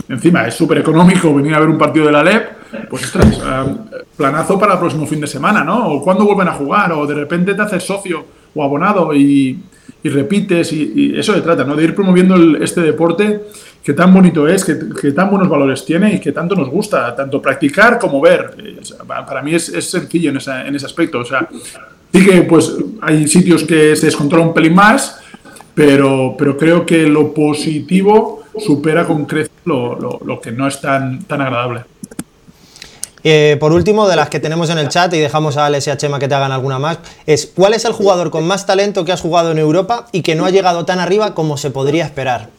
encima 0.09 0.47
es 0.47 0.55
súper 0.55 0.79
económico 0.79 1.33
venir 1.33 1.53
a 1.53 1.59
ver 1.59 1.69
un 1.69 1.77
partido 1.77 2.07
de 2.07 2.11
la 2.11 2.23
LEP, 2.23 2.49
pues 2.89 3.03
ostras, 3.03 3.39
eh, 3.39 3.75
planazo 4.17 4.57
para 4.57 4.73
el 4.73 4.79
próximo 4.79 5.05
fin 5.05 5.21
de 5.21 5.27
semana, 5.27 5.63
¿no? 5.63 5.93
O 5.93 6.03
cuando 6.03 6.25
vuelven 6.25 6.47
a 6.47 6.53
jugar, 6.53 6.91
o 6.93 7.05
de 7.05 7.13
repente 7.13 7.53
te 7.53 7.61
haces 7.61 7.83
socio 7.83 8.25
o 8.55 8.63
abonado 8.63 9.13
y, 9.13 9.59
repites, 10.03 10.73
y, 10.73 11.13
eso 11.15 11.33
se 11.33 11.41
trata, 11.41 11.63
¿no? 11.63 11.75
De 11.75 11.83
ir 11.83 11.93
promoviendo 11.93 12.35
este 12.57 12.81
deporte 12.81 13.41
que 13.83 13.93
tan 13.93 14.13
bonito 14.13 14.47
es, 14.47 14.63
que, 14.63 15.11
tan 15.11 15.29
buenos 15.29 15.49
valores 15.49 15.83
tiene 15.83 16.15
y 16.15 16.19
que 16.19 16.31
tanto 16.31 16.55
nos 16.55 16.69
gusta, 16.69 17.15
tanto 17.15 17.41
practicar 17.41 17.97
como 17.97 18.21
ver. 18.21 18.55
Para 19.07 19.41
mí 19.41 19.55
es, 19.55 19.65
sencillo 19.89 20.31
en, 20.31 20.37
en 20.67 20.75
ese 20.75 20.85
aspecto. 20.85 21.19
O 21.19 21.25
sea, 21.25 21.47
Sí 22.13 22.25
que 22.25 22.41
pues 22.41 22.73
hay 23.01 23.27
sitios 23.27 23.63
que 23.63 23.95
se 23.95 24.07
descontrola 24.07 24.45
un 24.45 24.53
pelín 24.53 24.75
más, 24.75 25.17
pero, 25.73 26.35
pero 26.37 26.57
creo 26.57 26.85
que 26.85 27.03
lo 27.03 27.33
positivo 27.33 28.43
supera 28.59 29.05
con 29.05 29.25
creces 29.25 29.51
lo, 29.63 30.39
que 30.41 30.51
no 30.51 30.67
es 30.67 30.81
tan, 30.81 31.23
tan 31.23 31.41
agradable. 31.41 31.85
Eh, 33.23 33.55
por 33.59 33.71
último, 33.71 34.09
de 34.09 34.15
las 34.15 34.29
que 34.29 34.39
tenemos 34.39 34.69
en 34.71 34.79
el 34.79 34.89
chat 34.89 35.13
y 35.13 35.19
dejamos 35.19 35.55
a 35.55 35.67
Alex 35.67 35.87
y 35.87 35.95
Chema 35.95 36.19
que 36.19 36.27
te 36.27 36.33
hagan 36.33 36.51
alguna 36.51 36.79
más, 36.79 36.99
es 37.27 37.45
¿cuál 37.45 37.75
es 37.75 37.85
el 37.85 37.93
jugador 37.93 38.31
con 38.31 38.45
más 38.45 38.65
talento 38.65 39.05
que 39.05 39.11
has 39.11 39.21
jugado 39.21 39.51
en 39.51 39.59
Europa 39.59 40.07
y 40.11 40.23
que 40.23 40.35
no 40.35 40.45
ha 40.45 40.49
llegado 40.49 40.85
tan 40.85 40.99
arriba 40.99 41.33
como 41.35 41.55
se 41.55 41.69
podría 41.69 42.03
esperar? 42.03 42.49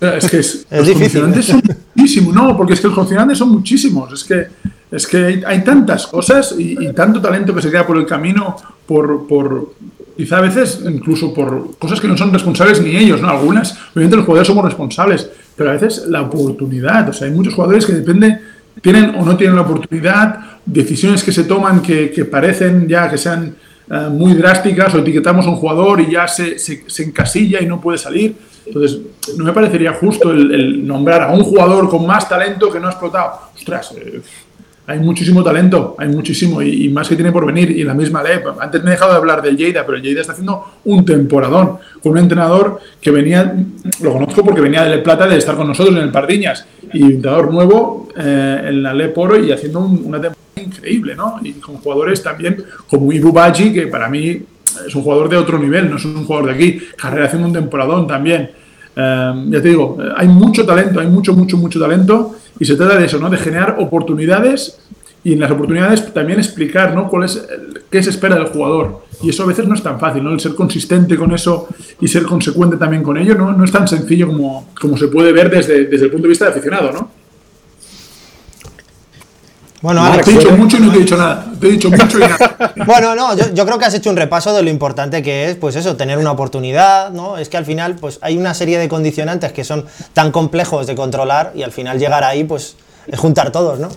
Es 0.00 0.30
que 0.30 0.76
los 0.76 0.86
difícil. 0.86 1.42
son 1.42 1.62
muchísimos, 1.94 2.34
no, 2.34 2.56
porque 2.56 2.74
es 2.74 2.80
que 2.80 2.86
los 2.86 2.94
condicionantes 2.94 3.38
son 3.38 3.50
muchísimos, 3.50 4.12
es 4.12 4.24
que 4.24 4.46
es 4.90 5.06
que 5.06 5.42
hay, 5.46 5.62
tantas 5.62 6.06
cosas 6.06 6.54
y, 6.56 6.92
tanto 6.92 7.20
talento 7.20 7.54
que 7.54 7.60
se 7.60 7.70
queda 7.70 7.86
por 7.86 7.98
el 7.98 8.06
camino, 8.06 8.56
por, 8.86 9.26
por, 9.26 9.74
quizá 10.16 10.38
a 10.38 10.40
veces 10.40 10.80
incluso 10.88 11.34
por 11.34 11.76
cosas 11.76 12.00
que 12.00 12.08
no 12.08 12.16
son 12.16 12.32
responsables 12.32 12.80
ni 12.80 12.96
ellos, 12.96 13.20
¿no? 13.20 13.28
Algunas, 13.28 13.76
obviamente 13.92 14.16
los 14.16 14.24
jugadores 14.24 14.48
somos 14.48 14.64
responsables, 14.64 15.28
pero 15.54 15.70
a 15.70 15.72
veces 15.74 16.06
la 16.08 16.22
oportunidad, 16.22 17.10
o 17.10 17.12
sea, 17.12 17.28
hay 17.28 17.34
muchos 17.34 17.54
jugadores 17.54 17.84
que 17.84 17.92
depende, 17.92 18.40
tienen 18.80 19.14
o 19.16 19.24
no 19.26 19.36
tienen 19.36 19.56
la 19.56 19.62
oportunidad, 19.62 20.40
decisiones 20.64 21.22
que 21.22 21.32
se 21.32 21.44
toman 21.44 21.82
que, 21.82 22.10
que 22.10 22.24
parecen 22.24 22.88
ya 22.88 23.10
que 23.10 23.18
sean 23.18 23.56
eh, 23.90 24.08
muy 24.10 24.34
drásticas, 24.34 24.94
o 24.94 24.98
etiquetamos 24.98 25.46
a 25.46 25.50
un 25.50 25.56
jugador 25.56 26.00
y 26.00 26.10
ya 26.10 26.28
se, 26.28 26.58
se, 26.58 27.02
encasilla 27.02 27.60
y 27.62 27.66
no 27.66 27.80
puede 27.80 27.96
salir. 27.96 28.36
Entonces, 28.68 29.00
no 29.36 29.44
me 29.44 29.52
parecería 29.52 29.92
justo 29.92 30.30
el, 30.30 30.86
nombrar 30.86 31.22
a 31.22 31.32
un 31.32 31.42
jugador 31.42 31.88
con 31.88 32.06
más 32.06 32.28
talento 32.28 32.70
que 32.70 32.78
no 32.78 32.86
ha 32.86 32.90
explotado. 32.90 33.32
Ostras, 33.54 33.94
eh, 33.96 34.20
hay 34.86 35.00
muchísimo 35.00 35.42
talento, 35.42 35.96
hay 35.98 36.08
muchísimo, 36.08 36.62
y, 36.62 36.88
más 36.88 37.08
que 37.08 37.14
tiene 37.14 37.30
por 37.30 37.44
venir. 37.44 37.70
Y 37.70 37.84
la 37.84 37.92
misma 37.92 38.22
ley, 38.22 38.38
antes 38.58 38.82
me 38.82 38.88
he 38.88 38.92
dejado 38.92 39.12
de 39.12 39.18
hablar 39.18 39.42
del 39.42 39.56
Lleida, 39.56 39.84
pero 39.84 39.98
el 39.98 40.02
Lleida 40.02 40.22
está 40.22 40.32
haciendo 40.32 40.64
un 40.84 41.04
temporadón 41.04 41.78
con 42.02 42.12
un 42.12 42.18
entrenador 42.18 42.80
que 43.00 43.10
venía, 43.10 43.54
lo 44.00 44.12
conozco 44.14 44.42
porque 44.42 44.62
venía 44.62 44.84
de 44.84 44.90
Le 44.96 44.98
Plata 44.98 45.26
de 45.26 45.36
estar 45.36 45.56
con 45.56 45.68
nosotros 45.68 45.94
en 45.94 46.02
el 46.02 46.10
Pardiñas, 46.10 46.64
y 46.92 47.02
un 47.02 47.12
entrenador 47.12 47.52
nuevo 47.52 48.08
eh, 48.16 48.62
en 48.68 48.82
la 48.82 48.94
Le 48.94 49.08
Poro 49.08 49.38
y 49.38 49.52
haciendo 49.52 49.80
una 49.80 50.20
temporada 50.20 50.36
increíble, 50.56 51.14
¿no? 51.14 51.38
Y 51.42 51.52
con 51.52 51.76
jugadores 51.76 52.22
también 52.22 52.64
como 52.88 53.12
Ibu 53.12 53.30
Baji, 53.30 53.74
que 53.74 53.88
para 53.88 54.08
mí 54.08 54.42
es 54.86 54.94
un 54.94 55.02
jugador 55.02 55.28
de 55.28 55.36
otro 55.36 55.58
nivel, 55.58 55.90
no 55.90 55.96
es 55.96 56.04
un 56.04 56.24
jugador 56.24 56.48
de 56.48 56.54
aquí. 56.54 56.80
Carrera 56.96 57.26
haciendo 57.26 57.48
un 57.48 57.54
temporadón 57.54 58.06
también. 58.06 58.50
Eh, 58.96 59.44
ya 59.48 59.62
te 59.62 59.68
digo, 59.68 59.98
hay 60.16 60.28
mucho 60.28 60.64
talento, 60.66 61.00
hay 61.00 61.06
mucho, 61.06 61.34
mucho, 61.34 61.56
mucho 61.56 61.78
talento 61.78 62.36
y 62.58 62.64
se 62.64 62.76
trata 62.76 62.96
de 62.96 63.06
eso, 63.06 63.18
¿no? 63.18 63.30
De 63.30 63.36
generar 63.36 63.76
oportunidades 63.78 64.78
y 65.24 65.32
en 65.32 65.40
las 65.40 65.50
oportunidades 65.50 66.12
también 66.12 66.38
explicar, 66.38 66.94
¿no? 66.94 67.08
Cuál 67.08 67.24
es, 67.24 67.46
qué 67.90 68.02
se 68.02 68.10
espera 68.10 68.36
del 68.36 68.46
jugador. 68.46 69.02
Y 69.22 69.30
eso 69.30 69.42
a 69.42 69.46
veces 69.46 69.66
no 69.66 69.74
es 69.74 69.82
tan 69.82 69.98
fácil, 69.98 70.22
¿no? 70.22 70.32
El 70.32 70.40
ser 70.40 70.54
consistente 70.54 71.16
con 71.16 71.32
eso 71.32 71.68
y 72.00 72.08
ser 72.08 72.24
consecuente 72.24 72.76
también 72.76 73.02
con 73.02 73.16
ello, 73.16 73.34
¿no? 73.34 73.52
No 73.52 73.64
es 73.64 73.72
tan 73.72 73.86
sencillo 73.86 74.28
como, 74.28 74.70
como 74.80 74.96
se 74.96 75.08
puede 75.08 75.32
ver 75.32 75.50
desde, 75.50 75.86
desde 75.86 76.06
el 76.06 76.10
punto 76.10 76.24
de 76.24 76.28
vista 76.30 76.46
de 76.46 76.52
aficionado, 76.52 76.92
¿no? 76.92 77.10
Bueno, 79.80 80.04
Alex, 80.04 80.24
te 80.24 80.30
he 80.32 80.38
dicho 80.38 80.56
mucho 80.56 80.76
y 80.76 80.80
no 80.80 80.90
te 80.90 80.96
he 80.96 81.00
dicho 81.00 81.16
nada. 81.16 81.46
Te 81.60 81.68
he 81.68 81.70
dicho 81.70 81.90
mucho 81.90 82.18
y 82.18 82.22
nada. 82.22 82.74
bueno, 82.86 83.14
no, 83.14 83.36
yo, 83.36 83.64
creo 83.64 83.78
que 83.78 83.84
has 83.84 83.94
hecho 83.94 84.10
un 84.10 84.16
repaso 84.16 84.52
de 84.54 84.62
lo 84.62 84.70
importante 84.70 85.22
que 85.22 85.50
es, 85.50 85.56
pues 85.56 85.76
eso, 85.76 85.96
tener 85.96 86.18
una 86.18 86.32
oportunidad, 86.32 87.10
¿no? 87.12 87.38
Es 87.38 87.48
que 87.48 87.56
al 87.56 87.64
final, 87.64 87.94
pues 87.94 88.18
hay 88.22 88.36
una 88.36 88.54
serie 88.54 88.78
de 88.78 88.88
condicionantes 88.88 89.52
que 89.52 89.62
son 89.62 89.84
tan 90.14 90.32
complejos 90.32 90.86
de 90.86 90.96
controlar 90.96 91.52
y 91.54 91.62
al 91.62 91.70
final 91.70 91.98
llegar 91.98 92.24
ahí, 92.24 92.42
pues 92.42 92.76
es 93.06 93.18
juntar 93.18 93.52
todos, 93.52 93.78
¿no? 93.78 93.88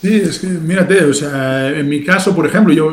Sí, 0.00 0.22
es 0.24 0.40
que 0.40 0.48
mírate, 0.48 1.04
o 1.04 1.14
sea, 1.14 1.68
en 1.68 1.88
mi 1.88 2.04
caso, 2.04 2.34
por 2.34 2.46
ejemplo, 2.46 2.74
yo 2.74 2.92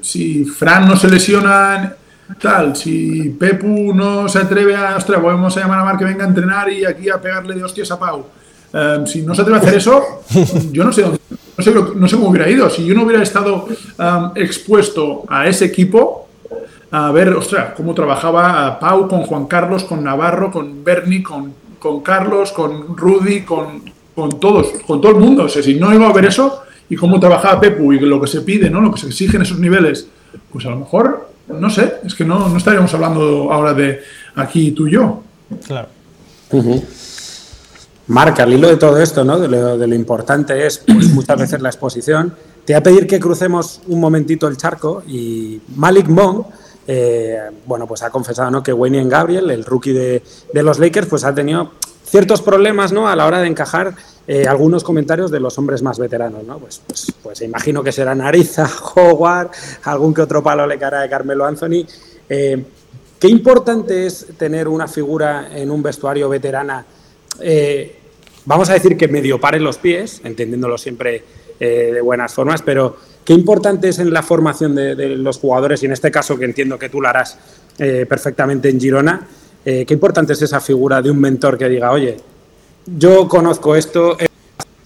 si 0.00 0.44
Fran 0.44 0.86
no 0.86 0.96
se 0.96 1.08
lesiona 1.08 1.94
tal, 2.40 2.76
si 2.76 3.30
Pepu 3.30 3.92
no 3.94 4.28
se 4.28 4.38
atreve 4.38 4.76
a, 4.76 4.96
ostras, 4.96 5.22
vamos 5.22 5.56
a 5.56 5.60
llamar 5.60 5.80
a 5.80 5.84
Mar 5.84 5.98
que 5.98 6.04
venga 6.04 6.24
a 6.24 6.28
entrenar 6.28 6.70
y 6.70 6.84
aquí 6.84 7.08
a 7.08 7.20
pegarle 7.20 7.54
de 7.54 7.64
hostias 7.64 7.90
a 7.90 7.98
Pau. 7.98 8.26
Em, 8.72 9.06
si 9.06 9.22
no 9.22 9.34
se 9.34 9.42
atreve 9.42 9.58
a 9.58 9.62
hacer 9.62 9.74
eso, 9.74 10.22
yo 10.72 10.84
no 10.84 10.92
sé, 10.92 11.04
no 11.56 11.64
sé, 11.64 11.72
no 11.72 12.08
sé 12.08 12.16
cómo 12.16 12.30
hubiera 12.30 12.48
ido. 12.50 12.68
Si 12.70 12.84
yo 12.84 12.94
no 12.94 13.02
hubiera 13.04 13.22
estado 13.22 13.66
em, 13.68 14.30
expuesto 14.42 15.24
a 15.28 15.46
ese 15.46 15.66
equipo, 15.66 16.28
a 16.90 17.10
ver, 17.10 17.30
ostras, 17.30 17.72
cómo 17.76 17.94
trabajaba 17.94 18.78
Pau 18.78 19.08
con 19.08 19.22
Juan 19.22 19.46
Carlos, 19.46 19.84
con 19.84 20.04
Navarro, 20.04 20.50
con 20.50 20.84
Bernie, 20.84 21.22
con, 21.22 21.52
con 21.78 22.00
Carlos, 22.00 22.52
con 22.52 22.96
Rudy, 22.96 23.42
con, 23.42 23.82
con 24.14 24.38
todos, 24.38 24.68
con 24.86 25.00
todo 25.00 25.12
el 25.12 25.18
mundo. 25.18 25.44
O 25.44 25.48
sea, 25.48 25.62
si 25.62 25.74
no 25.74 25.92
iba 25.92 26.08
a 26.08 26.12
ver 26.12 26.26
eso 26.26 26.62
y 26.88 26.96
cómo 26.96 27.18
trabajaba 27.18 27.60
Pepu 27.60 27.92
y 27.92 28.00
lo 28.00 28.20
que 28.20 28.26
se 28.26 28.42
pide, 28.42 28.70
¿no? 28.70 28.80
Lo 28.80 28.92
que 28.92 29.00
se 29.00 29.08
exige 29.08 29.36
en 29.36 29.42
esos 29.42 29.58
niveles, 29.58 30.08
pues 30.52 30.66
a 30.66 30.70
lo 30.70 30.76
mejor, 30.76 31.30
no 31.48 31.70
sé, 31.70 31.94
es 32.04 32.14
que 32.14 32.24
no, 32.24 32.48
no 32.48 32.56
estaríamos 32.56 32.92
hablando 32.94 33.52
ahora 33.52 33.74
de 33.74 34.00
aquí 34.36 34.72
tú 34.72 34.86
y 34.86 34.92
yo. 34.92 35.22
Claro. 35.66 35.88
Marca, 38.06 38.42
al 38.42 38.52
hilo 38.52 38.68
de 38.68 38.76
todo 38.76 39.00
esto, 39.00 39.24
¿no? 39.24 39.38
De 39.38 39.48
lo, 39.48 39.94
importante 39.94 40.66
es 40.66 40.78
pues, 40.78 41.08
muchas 41.10 41.38
veces 41.38 41.62
la 41.62 41.70
exposición. 41.70 42.34
Te 42.64 42.74
voy 42.74 42.80
a 42.80 42.82
pedir 42.82 43.06
que 43.06 43.18
crucemos 43.18 43.80
un 43.88 44.00
momentito 44.00 44.46
el 44.46 44.56
charco 44.56 45.02
y 45.06 45.60
Malik 45.76 46.08
Monk, 46.08 46.46
eh, 46.86 47.38
bueno, 47.66 47.86
pues 47.86 48.02
ha 48.02 48.10
confesado 48.10 48.50
¿no? 48.50 48.62
que 48.62 48.72
Wayne 48.72 49.08
Gabriel, 49.08 49.50
el 49.50 49.64
rookie 49.64 49.92
de, 49.92 50.22
los 50.52 50.78
Lakers, 50.78 51.06
pues 51.06 51.24
ha 51.24 51.34
tenido 51.34 51.72
ciertos 52.04 52.42
problemas 52.42 52.92
¿no? 52.92 53.08
a 53.08 53.16
la 53.16 53.26
hora 53.26 53.40
de 53.40 53.48
encajar 53.48 53.94
eh, 54.26 54.46
algunos 54.46 54.84
comentarios 54.84 55.30
de 55.30 55.40
los 55.40 55.56
hombres 55.58 55.82
más 55.82 55.98
veteranos. 55.98 56.44
¿no? 56.44 56.58
Pues, 56.58 56.82
pues, 56.86 57.12
pues 57.22 57.40
imagino 57.40 57.82
que 57.82 57.92
será 57.92 58.14
Nariza, 58.14 58.68
Howard, 58.94 59.50
algún 59.84 60.12
que 60.12 60.22
otro 60.22 60.42
palo 60.42 60.66
le 60.66 60.78
cara 60.78 61.00
de 61.00 61.08
Carmelo 61.08 61.46
Anthony. 61.46 61.86
Eh, 62.28 62.64
¿Qué 63.18 63.28
importante 63.28 64.06
es 64.06 64.26
tener 64.36 64.68
una 64.68 64.86
figura 64.86 65.48
en 65.56 65.70
un 65.70 65.82
vestuario 65.82 66.28
veterana? 66.28 66.84
Eh, 67.40 67.96
vamos 68.44 68.70
a 68.70 68.74
decir 68.74 68.96
que 68.96 69.08
medio 69.08 69.40
pare 69.40 69.60
los 69.60 69.78
pies, 69.78 70.20
entendiéndolo 70.24 70.78
siempre 70.78 71.22
de 71.56 72.00
buenas 72.02 72.34
formas, 72.34 72.60
pero 72.60 72.96
qué 73.24 73.32
importante 73.32 73.88
es 73.88 73.98
en 74.00 74.12
la 74.12 74.22
formación 74.22 74.74
de, 74.74 75.16
los 75.16 75.38
jugadores, 75.38 75.82
y 75.82 75.86
en 75.86 75.92
este 75.92 76.10
caso 76.10 76.36
que 76.36 76.44
entiendo 76.44 76.78
que 76.78 76.90
tú 76.90 77.00
lo 77.00 77.08
harás 77.08 77.38
perfectamente 77.78 78.68
en 78.68 78.78
Girona, 78.78 79.26
eh, 79.64 79.84
qué 79.86 79.94
importante 79.94 80.34
es 80.34 80.42
esa 80.42 80.60
figura 80.60 81.00
de 81.00 81.10
un 81.10 81.18
mentor 81.18 81.56
que 81.56 81.68
diga, 81.68 81.90
oye, 81.90 82.18
yo 82.86 83.26
conozco 83.28 83.74
esto, 83.74 84.16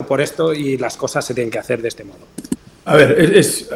por 0.07 0.21
esto 0.21 0.55
y 0.55 0.79
las 0.79 0.97
cosas 0.97 1.25
se 1.25 1.35
tienen 1.35 1.51
que 1.51 1.59
hacer 1.59 1.83
de 1.83 1.89
este 1.89 2.05
modo. 2.05 2.21
A 2.85 2.95
ver, 2.95 3.21
es, 3.37 3.69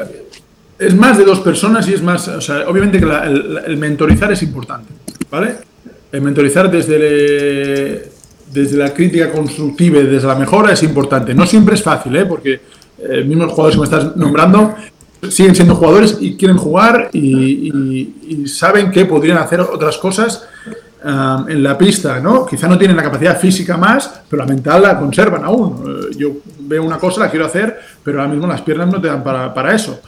más 0.95 1.19
de 1.19 1.25
dos 1.25 1.41
personas 1.41 1.89
y 1.89 1.95
es 1.95 2.03
más, 2.03 2.29
obviamente 2.29 3.01
que 3.01 3.05
el, 3.05 3.77
mentorizar 3.77 4.31
es 4.33 4.43
importante, 4.43 4.93
¿vale? 5.31 5.57
El 6.13 6.23
mentorizar 6.23 6.71
desde, 6.71 8.12
desde 8.53 8.77
la 8.77 8.93
crítica 8.93 9.31
constructiva 9.31 9.99
y 9.99 10.07
desde 10.07 10.27
la 10.27 10.35
mejora 10.35 10.73
es 10.73 10.83
importante. 10.83 11.35
No 11.35 11.47
siempre 11.47 11.75
es 11.75 11.83
fácil, 11.83 12.15
¿eh? 12.17 12.27
Porque 12.27 12.61
eh, 12.99 13.25
mismos 13.25 13.53
jugadores 13.53 13.77
que 13.77 13.81
me 13.81 13.85
estás 13.85 14.17
nombrando 14.17 14.75
siguen 15.29 15.55
siendo 15.55 15.77
jugadores 15.77 16.19
y 16.21 16.37
quieren 16.37 16.57
jugar 16.57 17.11
y 17.13 18.43
saben 18.47 18.91
que 18.91 19.05
podrían 19.05 19.39
hacer 19.39 19.61
otras 19.61 19.97
cosas 19.99 20.49
en 21.05 21.63
la 21.63 21.77
pista, 21.77 22.21
¿no? 22.21 22.47
Quizá 22.47 22.69
no 22.69 22.79
tienen 22.79 22.97
la 22.97 23.03
capacidad 23.03 23.39
física 23.39 23.77
más, 23.77 24.23
pero 24.29 24.43
la 24.43 24.49
mental 24.49 24.83
la 24.83 24.99
conservan 24.99 25.45
aún. 25.45 25.85
Eh, 25.87 26.17
yo 26.17 26.33
veo 26.61 26.85
una 26.85 26.99
cosa, 26.99 27.21
la 27.21 27.31
quiero 27.31 27.47
hacer, 27.47 27.79
pero 28.03 28.21
ahora 28.21 28.33
mismo 28.33 28.47
las 28.47 28.61
piernas 28.63 28.89
no 28.89 29.01
te 29.01 29.09
dan 29.09 29.23
para 29.23 29.75
eso. 29.75 30.01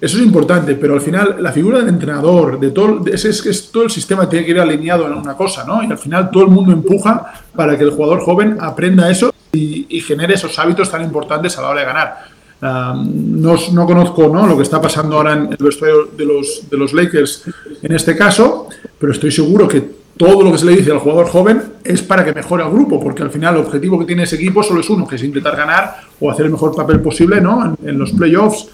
Eso 0.00 0.16
es 0.18 0.24
importante, 0.24 0.74
pero 0.76 0.94
al 0.94 1.00
final 1.00 1.36
la 1.40 1.50
figura 1.52 1.78
del 1.78 1.88
entrenador, 1.88 2.60
de 2.60 2.70
todo, 2.70 3.04
ese 3.06 3.30
es 3.30 3.42
que 3.42 3.50
todo 3.72 3.82
el 3.84 3.90
sistema 3.90 4.28
tiene 4.28 4.44
que 4.44 4.52
ir 4.52 4.60
alineado 4.60 5.06
en 5.06 5.12
una 5.14 5.36
cosa, 5.36 5.64
¿no? 5.64 5.82
Y 5.82 5.86
al 5.86 5.98
final 5.98 6.30
todo 6.30 6.44
el 6.44 6.50
mundo 6.50 6.72
empuja 6.72 7.32
para 7.54 7.76
que 7.76 7.82
el 7.82 7.90
jugador 7.90 8.20
joven 8.20 8.58
aprenda 8.60 9.10
eso 9.10 9.32
y, 9.52 9.86
y 9.88 10.00
genere 10.00 10.34
esos 10.34 10.56
hábitos 10.58 10.90
tan 10.90 11.02
importantes 11.02 11.58
a 11.58 11.62
la 11.62 11.70
hora 11.70 11.80
de 11.80 11.86
ganar. 11.86 12.16
no, 12.60 13.56
no, 13.72 13.86
conozco 13.86 14.28
¿no? 14.28 14.46
lo 14.46 14.56
que 14.56 14.62
está 14.62 14.80
pasando 14.80 15.16
ahora 15.16 15.32
en 15.32 15.50
el 15.50 15.56
vestuario 15.58 16.08
de 16.16 16.24
los, 16.24 16.68
de 16.68 16.76
los 16.76 16.92
Lakers 16.92 17.44
en 17.82 17.92
este 17.92 18.16
caso, 18.16 18.68
pero 18.98 19.12
estoy 19.12 19.30
seguro 19.30 19.66
que 19.66 19.98
todo 20.18 20.42
lo 20.42 20.50
que 20.50 20.58
se 20.58 20.66
le 20.66 20.76
dice 20.76 20.90
al 20.90 20.98
jugador 20.98 21.28
joven 21.28 21.62
es 21.84 22.02
para 22.02 22.24
que 22.24 22.32
mejore 22.32 22.64
al 22.64 22.70
grupo, 22.70 23.00
porque 23.00 23.22
al 23.22 23.30
final 23.30 23.54
el 23.54 23.60
objetivo 23.62 23.98
que 24.00 24.04
tiene 24.04 24.24
ese 24.24 24.34
equipo 24.34 24.62
solo 24.62 24.80
es 24.80 24.90
uno, 24.90 25.06
que 25.06 25.14
es 25.14 25.22
intentar 25.22 25.56
ganar 25.56 25.96
o 26.18 26.30
hacer 26.30 26.46
el 26.46 26.52
mejor 26.52 26.74
papel 26.74 27.00
posible 27.00 27.40
¿no? 27.40 27.76
en, 27.82 27.98
los 27.98 28.10
playoffs, 28.12 28.68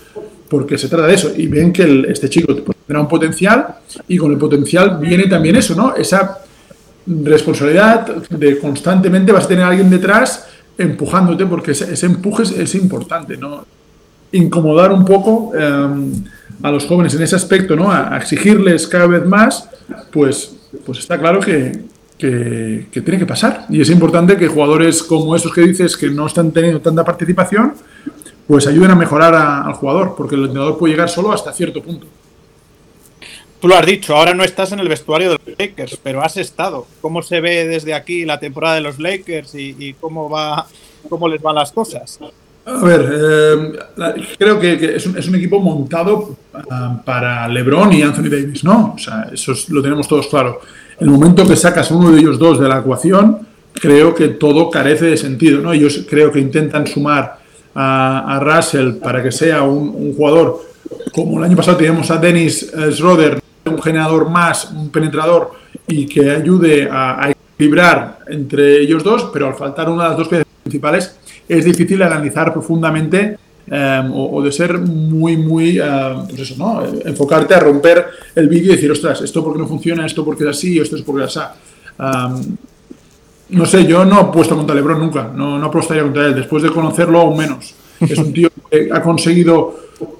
porque 0.55 0.79
se 0.79 0.88
trata 0.88 1.09
de 1.09 1.14
eso. 1.14 1.33
Y 1.37 1.49
ven 1.49 1.73
que 1.73 2.05
este 2.09 2.29
chico 2.29 2.55
tendrá 2.55 3.01
un 3.01 3.09
potencial 3.09 3.67
y 4.07 4.17
con 4.17 4.31
el 4.31 4.38
potencial 4.38 4.99
viene 5.01 5.27
también 5.27 5.57
eso, 5.57 5.75
¿no? 5.75 5.97
Esa 5.97 6.38
responsabilidad 7.07 8.07
de 8.31 8.59
constantemente 8.61 9.33
vas 9.33 9.47
a 9.47 9.49
tener 9.49 9.64
alguien 9.64 9.90
detrás 9.90 10.47
empujándote, 10.79 11.45
porque 11.47 11.73
ese, 11.73 12.07
empuje 12.07 12.45
es, 12.45 12.75
importante, 12.77 13.37
¿no? 13.37 13.67
Incomodar 14.31 14.93
un 14.93 15.05
poco 15.05 15.53
em, 15.57 16.23
a 16.62 16.71
los 16.71 16.87
jóvenes 16.87 17.14
en 17.14 17.23
ese 17.23 17.35
aspecto, 17.35 17.75
¿no? 17.75 17.90
a 17.90 18.17
exigirles 18.17 18.87
cada 18.87 19.09
vez 19.09 19.27
más, 19.27 19.69
pues 20.12 20.55
pues 20.85 20.99
está 20.99 21.19
claro 21.19 21.40
que, 21.40 21.73
tiene 22.17 23.19
que 23.19 23.27
pasar. 23.27 23.67
Y 23.69 23.81
es 23.81 23.90
importante 23.90 24.37
que 24.37 24.49
jugadores 24.49 25.03
como 25.03 25.37
esos 25.37 25.53
que 25.53 25.61
dices 25.62 25.97
que 25.97 26.09
no 26.11 26.27
están 26.27 26.53
teniendo 26.53 26.81
tanta 26.81 27.05
participación, 27.05 27.75
pues 28.46 28.66
ayuden 28.66 28.90
a 28.90 28.94
mejorar 28.94 29.35
al 29.35 29.72
jugador, 29.74 30.14
porque 30.16 30.35
el 30.35 30.42
entrenador 30.44 30.78
puede 30.78 30.92
llegar 30.92 31.09
solo 31.09 31.33
hasta 31.33 31.52
cierto 31.52 31.83
punto. 31.83 32.07
Tú 33.61 33.68
lo 33.68 33.76
has 33.76 33.87
dicho, 33.87 34.14
ahora 34.14 34.35
no 34.35 34.44
estás 34.44 34.72
en 34.72 34.80
el 34.80 34.88
vestuario 34.88 35.30
de 35.30 35.38
los 35.38 35.59
Lakers, 35.59 35.98
pero 36.02 36.22
has 36.22 36.37
estado. 36.37 36.87
¿Cómo 37.00 37.22
se 37.22 37.40
ve 37.40 37.66
desde 37.66 37.94
aquí 37.94 38.26
la 38.26 38.38
temporada 38.38 38.74
de 38.74 38.83
los 38.83 38.98
Lakers 38.98 39.54
y, 39.54 39.94
cómo 39.98 40.28
va, 40.28 40.66
cómo 41.09 41.28
les 41.28 41.40
van 41.40 41.54
las 41.54 41.72
cosas? 41.72 42.20
A 42.66 42.85
ver, 42.85 43.11
eh, 43.11 43.72
creo 44.38 44.61
que, 44.61 44.96
es, 44.96 45.07
un, 45.07 45.35
equipo 45.35 45.61
montado 45.61 46.37
ah, 46.70 47.00
para 47.04 47.48
LeBron 47.48 47.92
y 47.94 48.02
Anthony 48.02 48.28
Davis, 48.28 48.64
¿no? 48.64 48.94
O 48.96 48.98
sea, 48.98 49.30
eso 49.33 49.54
lo 49.68 49.83
tenemos 49.83 50.09
todos 50.09 50.26
claro. 50.26 50.61
El 51.00 51.09
momento 51.09 51.46
que 51.46 51.57
sacas 51.57 51.90
uno 51.90 52.11
de 52.11 52.20
ellos 52.20 52.38
dos 52.38 52.61
de 52.61 52.68
la 52.68 52.80
ecuación, 52.80 53.46
creo 53.72 54.14
que 54.14 54.28
todo 54.28 54.70
carece 54.70 55.07
de 55.07 55.16
sentido, 55.16 55.61
¿no? 55.61 55.72
Ellos 55.72 56.04
creo 56.09 56.30
que 56.30 56.38
intentan 56.38 56.87
sumar 56.87 57.43
a, 57.75 58.41
Russell 58.41 58.95
para 58.95 59.23
que 59.23 59.33
sea 59.33 59.63
un, 59.63 60.15
jugador 60.15 60.63
como 61.13 61.39
el 61.39 61.45
año 61.45 61.57
pasado 61.57 61.77
teníamos 61.77 62.11
a 62.11 62.19
Dennis 62.19 62.73
Schroeder, 62.91 63.41
un 63.67 63.83
generador 63.83 64.29
más, 64.29 64.71
un 64.71 64.91
penetrador 64.91 65.53
y 65.87 66.07
que 66.07 66.31
ayude 66.31 66.89
a, 66.91 67.31
equilibrar 67.57 68.19
entre 68.27 68.81
ellos 68.81 69.05
dos, 69.05 69.31
pero 69.33 69.47
al 69.47 69.55
faltar 69.55 69.89
una 69.89 70.05
de 70.05 70.09
las 70.11 70.19
dos 70.19 70.29
piezas 70.29 70.47
principales 70.63 71.17
es 71.49 71.65
difícil 71.65 72.03
analizar 72.03 72.53
profundamente 72.53 73.39
em, 73.67 74.11
o, 74.13 74.43
de 74.43 74.51
ser 74.51 74.79
muy, 74.79 75.37
muy, 75.37 75.79
em, 75.79 76.27
pues 76.27 76.41
eso, 76.41 76.57
¿no? 76.59 76.85
Enfocarte 77.05 77.55
a 77.55 77.61
romper 77.61 78.07
el 78.35 78.49
vídeo 78.49 78.73
y 78.73 78.77
decir, 78.77 78.91
ostras, 78.91 79.21
esto 79.23 79.45
porque 79.45 79.61
no 79.61 79.69
funciona, 79.69 80.05
esto 80.05 80.25
porque 80.25 80.45
es 80.45 80.51
así, 80.51 80.79
esto 80.81 80.97
es 80.97 81.03
porque 81.03 81.25
es 81.25 81.37
así. 81.37 81.49
Um, 81.97 82.57
no 83.50 83.66
sé, 83.66 83.87
yo 83.87 84.04
no 84.04 84.16
apuesto 84.16 84.57
contra 84.57 84.74
Lebron 84.74 84.98
nunca, 84.98 85.30
no, 85.35 85.59
no 85.59 85.66
apostaría 85.66 86.02
contra 86.02 86.26
él, 86.26 86.35
después 86.35 86.62
de 86.62 86.70
conocerlo 86.70 87.20
aún 87.20 87.37
menos. 87.37 87.74
Es 88.00 88.18
un 88.18 88.33
tío 88.33 88.50
que 88.70 88.90
ha 88.92 89.00
conseguido 89.00 89.76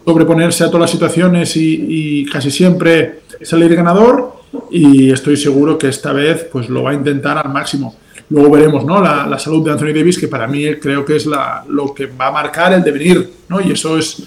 sobreponerse 0.07 0.65
a 0.65 0.69
todas 0.69 0.83
las 0.83 0.91
situaciones 0.91 1.57
y, 1.57 1.87
y 1.89 2.25
casi 2.27 2.51
siempre 2.51 3.21
salir 3.43 3.75
ganador 3.75 4.35
y 4.71 5.11
estoy 5.11 5.37
seguro 5.37 5.77
que 5.77 5.89
esta 5.89 6.13
vez 6.13 6.47
pues 6.51 6.69
lo 6.69 6.85
va 6.85 6.93
a 6.93 6.95
intentar 6.95 7.37
al 7.39 7.53
máximo. 7.53 7.97
Luego 8.31 8.51
veremos 8.51 8.85
¿no? 8.85 9.03
la, 9.03 9.39
salud 9.39 9.65
de 9.65 9.73
Anthony 9.73 9.93
Davis, 9.95 10.19
que 10.19 10.29
para 10.29 10.47
mí 10.47 10.77
creo 10.77 11.05
que 11.05 11.17
es 11.17 11.27
la, 11.27 11.65
lo 11.69 11.93
que 11.93 12.07
va 12.07 12.29
a 12.29 12.33
marcar 12.33 12.73
el 12.73 12.83
devenir, 12.83 13.31
¿no? 13.49 13.61
y 13.61 13.73
eso 13.73 13.99
es 13.99 14.23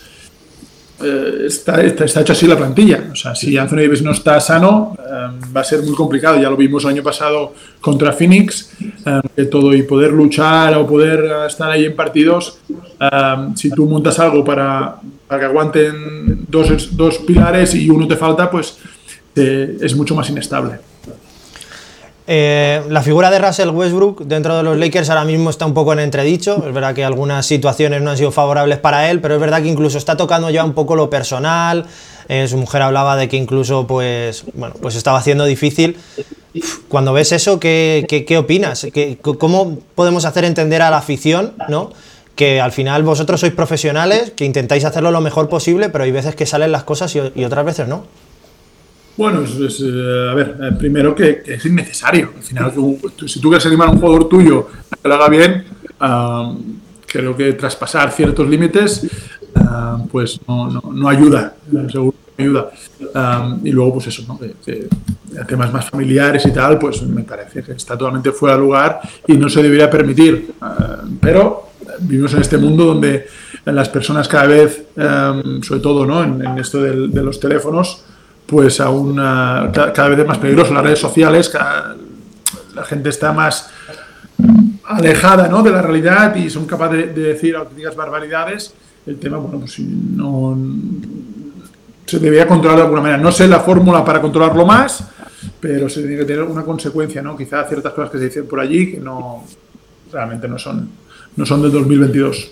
eh, 1.00 1.44
está, 1.46 1.82
está, 1.82 2.22
hecho 2.22 2.34
así 2.34 2.48
la 2.48 2.58
plantilla. 2.58 3.10
O 3.12 3.16
sea, 3.16 3.36
si 3.36 3.56
Anthony 3.58 3.78
Davis 3.78 4.02
no 4.02 4.12
está 4.12 4.40
sano, 4.40 4.98
eh, 4.98 5.54
va 5.56 5.62
a 5.62 5.64
ser 5.64 5.84
muy 5.84 5.94
complicado. 5.94 6.40
Ya 6.42 6.50
lo 6.50 6.58
vimos 6.58 6.84
el 6.84 6.92
año 6.92 7.04
pasado 7.04 7.54
contra 7.80 8.14
Phoenix, 8.14 8.72
eh, 8.82 9.22
que 9.36 9.46
todo 9.46 9.74
y 9.74 9.84
poder 9.84 10.12
luchar 10.12 10.76
o 10.76 10.88
poder 10.88 11.48
estar 11.48 11.70
ahí 11.70 11.86
en 11.86 11.96
partidos. 11.96 12.60
si 13.56 13.70
tú 13.70 13.86
montas 13.86 14.18
algo 14.20 14.44
para, 14.44 14.96
para 15.28 15.40
que 15.40 15.46
aguanten 15.46 16.46
dos, 16.48 16.96
dos, 16.98 17.20
pilares 17.20 17.76
y 17.76 17.90
uno 17.90 18.08
te 18.08 18.16
falta, 18.16 18.50
pues 18.50 18.78
es 19.36 19.96
mucho 19.96 20.16
más 20.16 20.28
inestable. 20.32 20.80
Eh, 22.30 22.84
la 22.90 23.02
figura 23.02 23.32
de 23.32 23.40
Russell 23.40 23.70
Westbrook 23.70 24.26
dentro 24.26 24.58
de 24.58 24.64
los 24.64 24.78
Lakers 24.78 25.10
ahora 25.10 25.24
mismo 25.24 25.50
está 25.50 25.66
un 25.66 25.74
poco 25.74 25.94
en 25.94 26.00
entredicho. 26.00 26.64
Es 26.68 26.74
verdad 26.74 26.94
que 26.94 27.06
algunas 27.06 27.46
situaciones 27.46 28.02
no 28.02 28.12
han 28.12 28.18
sido 28.18 28.32
favorables 28.32 28.80
para 28.80 29.10
él, 29.10 29.22
pero 29.22 29.36
es 29.36 29.40
verdad 29.40 29.62
que 29.62 29.70
incluso 29.70 29.98
está 29.98 30.18
tocando 30.18 30.50
ya 30.50 30.64
un 30.66 30.74
poco 30.74 30.96
lo 30.96 31.10
personal. 31.10 31.86
Eh, 32.28 32.48
su 32.48 32.58
mujer 32.58 32.82
hablaba 32.82 33.16
de 33.16 33.30
que 33.30 33.38
incluso 33.38 33.88
pues, 33.88 34.44
bueno, 34.54 34.76
pues 34.82 34.96
estaba 34.96 35.18
haciendo 35.18 35.46
difícil. 35.46 35.98
Cuando 36.90 37.14
ves 37.14 37.32
eso, 37.32 37.60
¿qué, 37.60 38.06
qué, 38.28 38.38
opinas? 38.38 38.86
¿Cómo 39.22 39.78
podemos 39.96 40.26
hacer 40.26 40.44
entender 40.44 40.82
a 40.82 40.90
la 40.90 40.98
afición 40.98 41.54
¿no? 41.70 41.92
que 42.38 42.62
al 42.62 42.72
final 42.72 43.04
vosotros 43.04 43.40
sois 43.40 43.52
profesionales, 43.52 44.32
que 44.36 44.46
intentáis 44.46 44.86
hacerlo 44.86 45.12
lo 45.12 45.22
mejor 45.22 45.50
posible, 45.50 45.90
pero 45.90 46.04
hay 46.04 46.12
veces 46.12 46.36
que 46.36 46.46
salen 46.46 46.72
las 46.72 46.84
cosas 46.84 47.14
y, 47.16 47.44
otras 47.44 47.66
veces 47.66 47.88
no. 47.88 48.06
Bueno, 49.18 49.42
es, 49.42 49.82
eh, 49.82 50.30
a 50.30 50.34
ver, 50.36 50.58
eh, 50.62 50.72
primero 50.78 51.16
que, 51.16 51.42
es 51.46 51.66
innecesario. 51.66 52.34
Al 52.36 52.44
final, 52.44 52.72
si 53.26 53.42
tú 53.42 53.50
quieres 53.50 53.66
animar 53.66 53.88
a 53.88 53.92
un 53.92 54.00
jugador 54.00 54.30
tuyo 54.30 54.68
a 54.92 54.96
que 54.96 55.08
lo 55.08 55.16
haga 55.16 55.30
bien, 55.30 55.66
creo 57.08 57.36
que 57.36 57.54
traspasar 57.54 58.12
ciertos 58.12 58.48
límites, 58.48 59.08
pues 60.12 60.40
no, 60.48 61.10
ayuda, 61.10 61.56
seguro 61.92 62.16
que 62.36 62.44
ayuda. 62.44 62.70
y 63.64 63.72
luego, 63.72 63.94
pues 63.94 64.08
eso, 64.08 64.24
¿no? 64.28 64.40
temas 65.46 65.74
más 65.74 65.90
familiares 65.90 66.46
y 66.46 66.52
tal, 66.52 66.78
pues 66.78 67.02
me 67.02 67.24
parece 67.24 67.64
que 67.64 67.72
está 67.72 67.98
totalmente 67.98 68.32
fuera 68.32 68.56
de 68.56 68.62
lugar 68.62 69.00
y 69.28 69.34
no 69.34 69.50
se 69.50 69.64
debería 69.64 69.90
permitir. 69.90 70.54
pero 71.20 71.70
vivimos 72.02 72.34
en 72.34 72.42
este 72.42 72.58
mundo 72.58 72.86
donde 72.86 73.26
las 73.66 73.90
personas 73.90 74.28
cada 74.28 74.48
vez, 74.48 74.86
em, 74.96 75.62
sobre 75.62 75.82
todo 75.82 76.06
¿no? 76.06 76.24
en, 76.24 76.58
esto 76.58 76.82
de, 76.82 77.22
los 77.24 77.40
teléfonos, 77.40 78.04
pues 78.48 78.80
eh, 78.80 78.84
cada 79.94 80.10
vez 80.10 80.20
es 80.20 80.28
más 80.28 80.40
peligroso. 80.40 80.74
Las 80.74 80.84
redes 80.84 81.00
sociales, 81.00 81.54
la 81.54 82.84
gente 82.84 83.10
está 83.10 83.34
más 83.34 83.70
alejada 84.86 85.48
¿no? 85.48 85.62
de 85.62 85.72
la 85.72 85.82
realidad 85.82 86.36
y 86.36 86.50
son 86.50 86.66
capaces 86.66 87.14
de, 87.14 87.22
decir 87.22 87.56
auténticas 87.56 87.96
barbaridades. 87.96 88.74
El 89.06 89.20
tema, 89.20 89.38
bueno, 89.38 89.60
pues 89.60 89.80
no 89.80 90.58
se 92.06 92.20
debería 92.20 92.48
controlar 92.48 92.78
de 92.78 92.84
alguna 92.84 93.02
manera. 93.02 93.22
No 93.22 93.32
sé 93.32 93.48
la 93.48 93.60
fórmula 93.60 94.04
para 94.04 94.22
controlarlo 94.22 94.66
más, 94.66 95.04
pero 95.60 95.90
se 95.90 96.02
tiene 96.02 96.18
que 96.18 96.26
tener 96.26 96.44
una 96.44 96.64
consecuencia, 96.64 97.22
¿no? 97.22 97.38
Quizá 97.38 97.66
ciertas 97.66 97.94
cosas 97.94 98.12
que 98.12 98.18
se 98.18 98.26
dicen 98.26 98.48
por 98.48 98.60
allí 98.60 98.94
que 98.94 99.00
no 99.00 99.44
realmente 100.12 100.48
no 100.48 100.58
son 100.58 100.90
no 101.36 101.46
son 101.46 101.62
del 101.62 101.72
2022. 101.72 102.52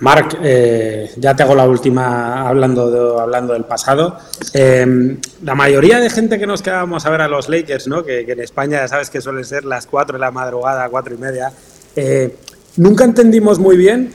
Marc, 0.00 0.38
eh, 0.42 1.10
ya 1.16 1.36
te 1.36 1.42
hago 1.42 1.54
la 1.54 1.68
última 1.68 2.48
hablando, 2.48 3.20
hablando 3.20 3.52
del 3.52 3.64
pasado. 3.64 4.16
Eh, 4.54 5.16
la 5.42 5.54
mayoría 5.54 6.00
de 6.00 6.08
gente 6.08 6.38
que 6.38 6.46
nos 6.46 6.62
quedábamos 6.62 7.04
a 7.04 7.10
ver 7.10 7.20
a 7.20 7.28
los 7.28 7.48
Lakers, 7.48 7.86
¿no? 7.86 8.02
que, 8.02 8.20
en 8.20 8.40
España 8.40 8.78
ya 8.78 8.88
sabes 8.88 9.10
que 9.10 9.20
suelen 9.20 9.44
ser 9.44 9.64
las 9.64 9.86
4 9.86 10.14
de 10.14 10.20
la 10.20 10.30
madrugada, 10.30 10.88
4 10.88 11.14
y 11.14 11.18
media, 11.18 11.52
eh, 11.96 12.34
nunca 12.76 13.04
entendimos 13.04 13.58
muy 13.58 13.76
bien 13.76 14.12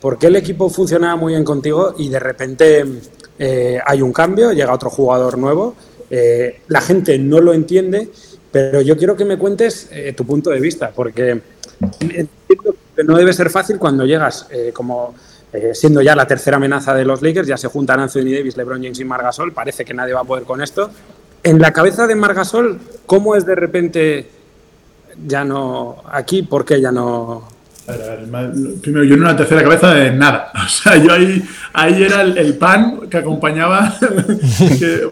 por 0.00 0.18
qué 0.18 0.28
el 0.28 0.36
equipo 0.36 0.70
funcionaba 0.70 1.16
muy 1.16 1.32
bien 1.32 1.42
contigo 1.42 1.96
y 1.98 2.08
de 2.08 2.20
repente 2.20 2.84
hay 3.84 4.02
un 4.02 4.12
cambio, 4.12 4.52
llega 4.52 4.72
otro 4.72 4.88
jugador 4.88 5.36
nuevo, 5.36 5.74
la 6.68 6.80
gente 6.80 7.18
no 7.18 7.40
lo 7.40 7.52
entiende, 7.52 8.08
pero 8.52 8.82
yo 8.82 8.96
quiero 8.96 9.16
que 9.16 9.24
me 9.24 9.36
cuentes 9.36 9.90
tu 10.16 10.24
punto 10.24 10.50
de 10.50 10.60
vista, 10.60 10.92
porque 10.94 11.40
Entiendo 12.00 12.76
no 13.02 13.16
debe 13.16 13.32
ser 13.32 13.50
fácil 13.50 13.78
cuando 13.78 14.04
llegas 14.04 14.46
eh, 14.50 14.70
como 14.72 15.14
eh, 15.54 15.72
siendo 15.72 16.02
ya 16.02 16.16
la 16.16 16.26
tercera 16.26 16.56
amenaza 16.56 16.92
de 16.94 17.04
los 17.04 17.22
Lakers, 17.22 17.46
ya 17.46 17.56
se 17.56 17.68
juntan 17.68 18.00
Anthony 18.00 18.32
Davis, 18.32 18.56
LeBron 18.56 18.82
James 18.82 18.98
y 18.98 19.04
Margasol, 19.04 19.52
parece 19.52 19.84
que 19.84 19.94
nadie 19.94 20.12
va 20.12 20.22
a 20.22 20.24
poder 20.24 20.42
con 20.42 20.60
esto. 20.60 20.90
En 21.44 21.60
la 21.60 21.72
cabeza 21.72 22.08
de 22.08 22.16
Margasol, 22.16 22.80
¿cómo 23.06 23.36
es 23.36 23.46
de 23.46 23.54
repente 23.54 24.28
ya 25.24 25.44
no 25.44 26.02
aquí? 26.10 26.42
¿Por 26.42 26.64
qué 26.64 26.80
ya 26.80 26.90
no? 26.90 27.48
primero, 28.80 29.04
yo 29.04 29.16
no 29.16 29.24
una 29.24 29.36
tercera 29.36 29.62
cabeza 29.62 29.94
de 29.94 30.10
nada. 30.10 30.50
O 30.66 30.68
sea, 30.68 30.96
yo 30.96 31.12
ahí, 31.12 31.44
ahí 31.72 32.02
era 32.02 32.22
el, 32.22 32.56
pan 32.56 33.08
que 33.08 33.18
acompañaba 33.18 33.94
que 34.78 35.08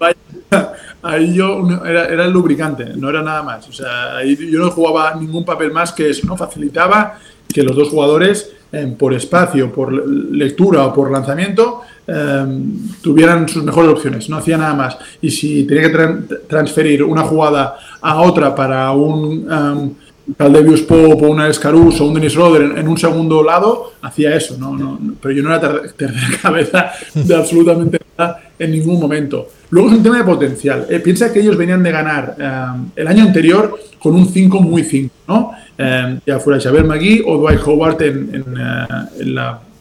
ahí 1.03 1.35
yo 1.35 1.69
era, 1.85 2.07
era, 2.07 2.25
el 2.25 2.33
lubricante, 2.33 2.87
no 2.97 3.11
era 3.11 3.23
nada 3.23 3.45
más. 3.45 3.69
O 3.69 3.73
sea, 3.73 4.17
ahí 4.17 4.37
yo 4.51 4.59
no 4.59 4.71
jugaba 4.71 5.15
ningún 5.15 5.45
papel 5.45 5.71
más 5.71 5.93
que 5.93 6.11
eso, 6.11 6.27
¿no? 6.27 6.37
Facilitaba 6.37 7.19
que 7.49 7.63
los 7.63 7.77
dos 7.77 7.89
jugadores, 7.89 8.51
em, 8.73 8.95
por 8.95 9.15
espacio, 9.15 9.73
por 9.73 9.93
lectura 9.93 10.87
o 10.87 10.95
por 10.95 11.11
lanzamiento, 11.11 11.83
em, 12.07 12.79
tuvieran 13.03 13.49
sus 13.49 13.63
mejores 13.63 13.91
opciones, 13.91 14.29
no 14.29 14.37
hacía 14.37 14.57
nada 14.57 14.75
más. 14.75 14.97
Y 15.21 15.31
si 15.31 15.65
tenía 15.65 15.91
que 15.91 16.37
transferir 16.49 17.03
una 17.03 17.23
jugada 17.23 17.77
a 18.01 18.21
otra 18.23 18.55
para 18.55 18.91
un 18.93 19.51
um, 19.51 19.95
Caldevius 20.37 20.83
Pope 20.83 21.27
o 21.27 21.31
una 21.31 21.49
Escarus 21.49 22.01
o 22.01 22.07
un 22.07 22.15
Dennis 22.15 22.35
Roder 22.35 22.79
en, 22.79 22.89
un 22.89 22.97
segundo 22.97 23.43
lado, 23.43 23.93
hacía 24.03 24.35
eso, 24.35 24.57
¿no? 24.59 24.77
no, 24.77 24.99
pero 25.21 25.35
yo 25.35 25.43
no 25.43 25.55
era 25.55 25.83
tercera 25.97 26.39
cabeza 26.41 26.93
de 27.15 27.35
absolutamente 27.35 28.01
nada 28.17 28.41
en 28.63 28.71
ningún 28.71 29.01
momento. 29.01 29.49
Luego 29.71 29.89
es 29.89 29.97
un 29.97 30.03
tema 30.03 30.19
de 30.19 30.25
potencial. 30.25 30.87
Eh, 30.89 31.01
piensa 31.01 31.33
que 31.33 31.41
ellos 31.41 31.57
venían 31.57 31.83
de 31.83 31.91
ganar 31.91 32.37
eh, 32.39 32.91
el 32.97 33.09
año 33.09 33.25
anterior 33.25 33.77
con 33.99 34.15
un 34.15 34.29
5 34.29 34.61
muy 34.61 34.85
5, 34.85 35.15
¿no? 35.27 35.53
Eh, 35.77 36.19
ya 36.25 36.39
fuera 36.39 36.61
Xavier 36.61 36.85
McGee 36.85 37.23
o 37.27 37.39
Dwight 37.39 37.61
Howard 37.67 38.03
en, 38.03 38.55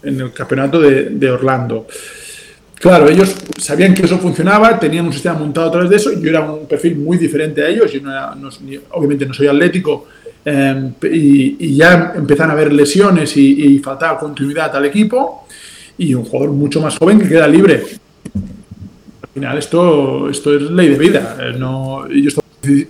el 0.03 0.33
campeonato 0.33 0.81
de, 0.81 1.29
Orlando. 1.29 1.85
Claro, 2.75 3.07
ellos 3.07 3.35
sabían 3.59 3.93
que 3.93 4.03
eso 4.05 4.17
funcionaba, 4.17 4.79
tenían 4.79 5.05
un 5.05 5.13
sistema 5.13 5.37
montado 5.37 5.67
a 5.67 5.71
través 5.71 5.89
de 5.91 5.97
eso. 5.97 6.19
Yo 6.19 6.29
era 6.29 6.41
un 6.41 6.65
perfil 6.65 6.95
muy 6.95 7.17
diferente 7.19 7.61
a 7.61 7.67
ellos. 7.67 7.91
Yo 7.93 8.01
obviamente 8.91 9.27
no 9.27 9.33
soy 9.35 9.45
atlético 9.45 10.07
y, 11.03 11.75
ya 11.75 12.13
empezaron 12.15 12.49
a 12.49 12.53
haber 12.53 12.73
lesiones 12.73 13.37
y, 13.37 13.75
y 13.75 13.79
faltaba 13.79 14.17
continuidad 14.17 14.75
al 14.75 14.85
equipo. 14.85 15.45
Y 15.99 16.15
un 16.15 16.23
jugador 16.23 16.51
mucho 16.55 16.81
más 16.81 16.97
joven 16.97 17.19
que 17.19 17.29
queda 17.29 17.47
libre 17.47 17.83
al 19.21 19.29
final 19.33 19.57
esto, 19.57 20.29
esto 20.29 20.55
es 20.55 20.63
ley 20.63 20.89
de 20.89 20.97
vida. 20.97 21.37
Eh, 21.39 21.55
no, 21.57 22.05
y 22.09 22.27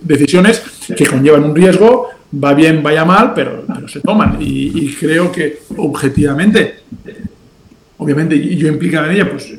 decisiones 0.02 0.62
que 0.96 1.06
conllevan 1.06 1.44
un 1.44 1.54
riesgo, 1.54 2.08
va 2.42 2.54
bien, 2.54 2.82
vaya 2.82 3.04
mal, 3.04 3.32
pero, 3.34 3.64
se 3.86 4.00
toman. 4.00 4.36
Y, 4.40 4.94
creo 4.94 5.30
que 5.30 5.60
objetivamente, 5.76 6.80
obviamente 7.98 8.38
yo 8.56 8.68
implicado 8.68 9.06
en 9.06 9.12
ella, 9.12 9.30
pues 9.30 9.52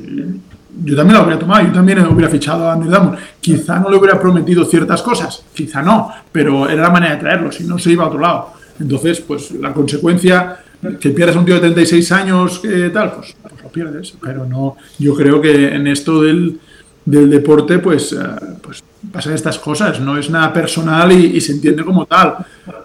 yo 0.84 0.96
también 0.96 1.18
la 1.18 1.22
hubiera 1.22 1.38
tomado, 1.38 1.66
yo 1.66 1.72
también 1.72 2.00
hubiera 2.06 2.28
fichado 2.28 2.68
a 2.68 2.74
Andy 2.74 2.88
Damon. 2.88 3.16
Quizá 3.40 3.78
no 3.78 3.90
le 3.90 3.96
hubiera 3.96 4.20
prometido 4.20 4.64
ciertas 4.64 5.02
cosas, 5.02 5.44
quizá 5.54 5.82
no, 5.82 6.10
pero 6.32 6.68
era 6.68 6.82
la 6.82 6.90
manera 6.90 7.14
de 7.14 7.20
traerlo, 7.20 7.52
si 7.52 7.64
no 7.64 7.78
se 7.78 7.92
iba 7.92 8.04
a 8.04 8.08
otro 8.08 8.20
lado. 8.20 8.52
Entonces, 8.78 9.20
pues 9.20 9.52
la 9.52 9.72
consecuencia 9.72 10.58
que 11.00 11.10
pierdas 11.10 11.36
un 11.36 11.44
tío 11.44 11.54
de 11.54 11.60
36 11.60 12.12
años, 12.12 12.58
que 12.58 12.90
tal, 12.90 13.12
pues, 13.14 13.34
pierdes. 13.74 14.14
Pero 14.22 14.46
no, 14.46 14.76
yo 14.98 15.14
creo 15.14 15.40
que 15.40 15.74
en 15.74 15.86
esto 15.86 16.22
del, 16.22 16.58
del 17.04 17.28
deporte, 17.28 17.78
pues, 17.78 18.12
eh, 18.12 18.16
pues 18.62 18.82
pasan 19.12 19.34
estas 19.34 19.58
cosas, 19.58 20.00
no 20.00 20.16
es 20.16 20.30
nada 20.30 20.52
personal 20.52 21.12
y, 21.12 21.40
se 21.40 21.52
entiende 21.52 21.84
como 21.84 22.06
tal. 22.06 22.36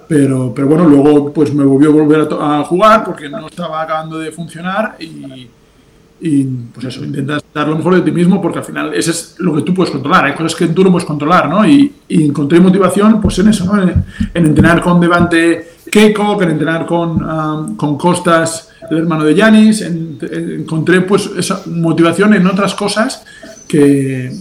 Pero, 0.08 0.52
pero 0.54 0.67
bueno, 0.67 0.88
luego 0.88 1.32
pues 1.32 1.54
me 1.54 1.63
volvió 1.63 1.89
a 1.89 1.93
volver 1.93 2.28
a, 2.39 2.63
jugar 2.63 3.04
porque 3.04 3.30
no 3.30 3.47
estaba 3.47 3.82
acabando 3.82 4.17
de 4.17 4.32
funcionar 4.32 4.97
y, 4.99 5.47
y, 6.19 6.43
pues 6.73 6.88
eso, 6.88 7.06
intentas 7.06 7.43
dar 7.54 7.67
lo 7.67 7.78
mejor 7.78 7.95
de 7.95 8.02
ti 8.02 8.12
mismo 8.12 8.41
porque 8.41 8.60
al 8.60 8.65
final 8.65 8.93
eso 8.93 9.12
es 9.12 9.36
lo 9.39 9.56
que 9.56 9.62
tú 9.62 9.73
puedes 9.73 9.91
controlar, 9.91 10.25
hay 10.25 10.34
cosas 10.34 10.56
que 10.56 10.67
tú 10.67 10.84
no 10.84 10.91
puedes 10.91 11.08
controlar, 11.08 11.47
¿no? 11.47 11.65
Y, 11.65 11.93
encontré 12.10 12.60
motivación 12.60 13.21
pues 13.21 13.38
en 13.39 13.49
eso, 13.49 13.65
¿no? 13.65 13.82
En, 13.82 14.04
entrenar 14.34 14.82
con 14.82 14.99
Devante 14.99 15.73
Keiko, 15.91 16.41
en 16.41 16.49
entrenar 16.49 16.86
con, 16.86 17.23
um, 17.23 17.75
con 17.75 17.97
Costas, 17.97 18.68
el 18.89 18.97
hermano 18.97 19.23
de 19.23 19.35
Yanis, 19.35 19.81
encontré 19.81 21.01
pues 21.01 21.29
esa 21.37 21.63
motivación 21.67 22.33
en 22.33 22.47
otras 22.47 22.75
cosas 22.75 23.23
que, 23.67 24.31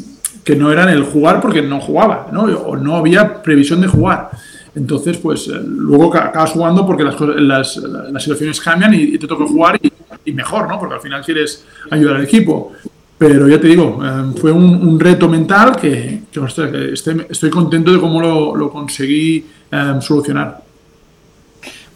que 0.44 0.57
no 0.57 0.72
eran 0.72 0.88
el 0.88 1.03
jugar 1.05 1.40
porque 1.40 1.62
no 1.62 1.81
jugaba, 1.81 2.29
¿no? 2.33 2.44
o 2.44 2.77
no 2.77 2.96
había 2.96 3.42
previsión 3.42 3.81
de 3.81 3.88
jugar. 3.88 4.31
Entonces, 4.74 5.16
pues 5.18 5.48
eh, 5.48 5.61
luego 5.64 6.14
acabas 6.14 6.53
jugando 6.53 6.87
porque 6.87 7.03
las, 7.03 7.20
las, 7.20 7.77
las 7.77 8.22
situaciones 8.22 8.61
cambian 8.61 8.94
y, 8.94 9.18
te 9.18 9.27
toca 9.27 9.44
jugar 9.44 9.79
y, 10.24 10.33
mejor, 10.33 10.68
¿no? 10.68 10.79
Porque 10.79 10.94
al 10.94 11.01
final 11.01 11.24
quieres 11.24 11.64
ayudar 11.90 12.16
al 12.16 12.24
equipo. 12.24 12.72
Pero 13.16 13.48
ya 13.48 13.61
te 13.61 13.66
digo, 13.66 14.01
eh, 14.05 14.33
fue 14.40 14.53
un, 14.53 15.01
reto 15.01 15.29
mental 15.29 15.74
que, 15.77 16.22
que 16.31 16.40
estoy, 16.44 17.27
estoy, 17.29 17.51
contento 17.51 17.92
de 17.92 17.98
cómo 17.98 18.20
lo, 18.20 18.55
lo 18.55 18.70
conseguí 18.70 19.45
eh, 19.70 19.95
solucionar. 20.01 20.68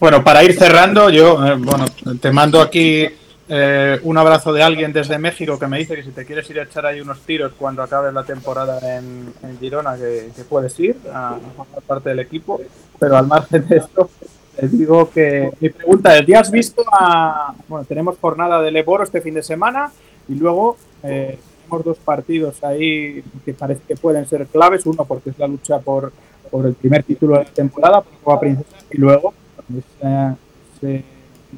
Bueno, 0.03 0.25
para 0.25 0.43
ir 0.43 0.53
cerrando, 0.55 1.11
yo 1.11 1.37
bueno, 1.37 1.85
te 2.21 2.33
mando 2.33 2.61
aquí 2.61 3.07
eh, 3.49 4.01
un 4.03 4.19
abrazo 4.19 4.53
de 4.53 4.61
alguien 4.61 4.93
desde 4.93 5.17
México 5.17 5.61
que 5.61 5.69
me 5.69 5.79
dice 5.79 5.95
que 5.95 6.03
si 6.03 6.11
te 6.11 6.27
quieres 6.27 6.51
ir 6.51 6.59
a 6.59 6.65
echar 6.65 6.87
ahí 6.87 7.01
unos 7.01 7.21
tiros 7.21 7.53
cuando 7.57 7.85
acabe 7.85 8.11
la 8.11 8.25
temporada 8.25 8.81
en, 8.99 9.33
Girona, 9.61 9.95
que, 9.95 10.33
puedes 10.49 10.77
ir 10.81 10.97
a, 11.15 11.39
formar 11.57 11.83
parte 11.87 12.09
del 12.09 12.19
equipo. 12.19 12.61
Pero 12.99 13.17
al 13.17 13.29
margen 13.29 13.69
de 13.69 13.77
esto, 13.77 14.11
te 14.57 14.67
digo 14.67 15.09
que 15.09 15.53
mi 15.61 15.69
pregunta 15.69 16.19
es, 16.19 16.27
¿ya 16.27 16.41
has 16.41 16.51
visto 16.51 16.83
a... 16.91 17.55
Bueno, 17.69 17.85
tenemos 17.85 18.19
jornada 18.21 18.61
de 18.61 18.73
Leboro 18.73 19.05
este 19.05 19.21
fin 19.21 19.35
de 19.35 19.45
semana 19.45 19.93
y 20.29 20.35
luego 20.35 20.79
eh, 21.05 21.39
tenemos 21.61 21.85
dos 21.85 21.99
partidos 21.99 22.65
ahí 22.65 23.23
que 23.45 23.55
parece 23.55 23.83
que 23.87 23.95
pueden 23.95 24.27
ser 24.27 24.49
claves. 24.49 24.85
Uno 24.85 25.05
porque 25.05 25.31
es 25.31 25.39
la 25.39 25.47
lucha 25.47 25.79
por, 25.79 26.13
por 26.51 26.67
el 26.67 26.75
primer 26.75 27.05
título 27.05 27.39
de 27.39 27.45
la 27.45 27.51
temporada, 27.51 28.03
por 28.25 28.41
Princesa, 28.41 28.79
y 28.91 28.99
luego 28.99 29.33
ese 29.79 31.05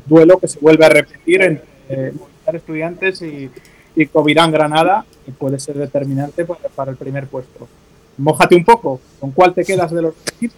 duelo 0.07 0.39
que 0.39 0.49
se 0.49 0.59
vuelve 0.61 0.85
a 0.85 0.89
repetir 0.89 1.43
entre 1.43 1.65
eh, 1.89 2.12
Estudiantes 2.53 3.23
y, 3.23 3.51
y 3.97 4.07
Covirán 4.07 4.51
Granada, 4.51 5.05
que 5.25 5.33
puede 5.33 5.59
ser 5.59 5.77
determinante 5.77 6.45
para, 6.45 6.91
el 6.91 6.97
primer 6.97 7.27
puesto. 7.27 7.67
Mójate 8.19 8.55
un 8.55 8.65
poco. 8.65 9.01
¿Con 9.19 9.33
cuál 9.33 9.55
te 9.55 9.65
quedas 9.65 9.91
de 9.91 10.03
los 10.03 10.15
equipos? 10.37 10.57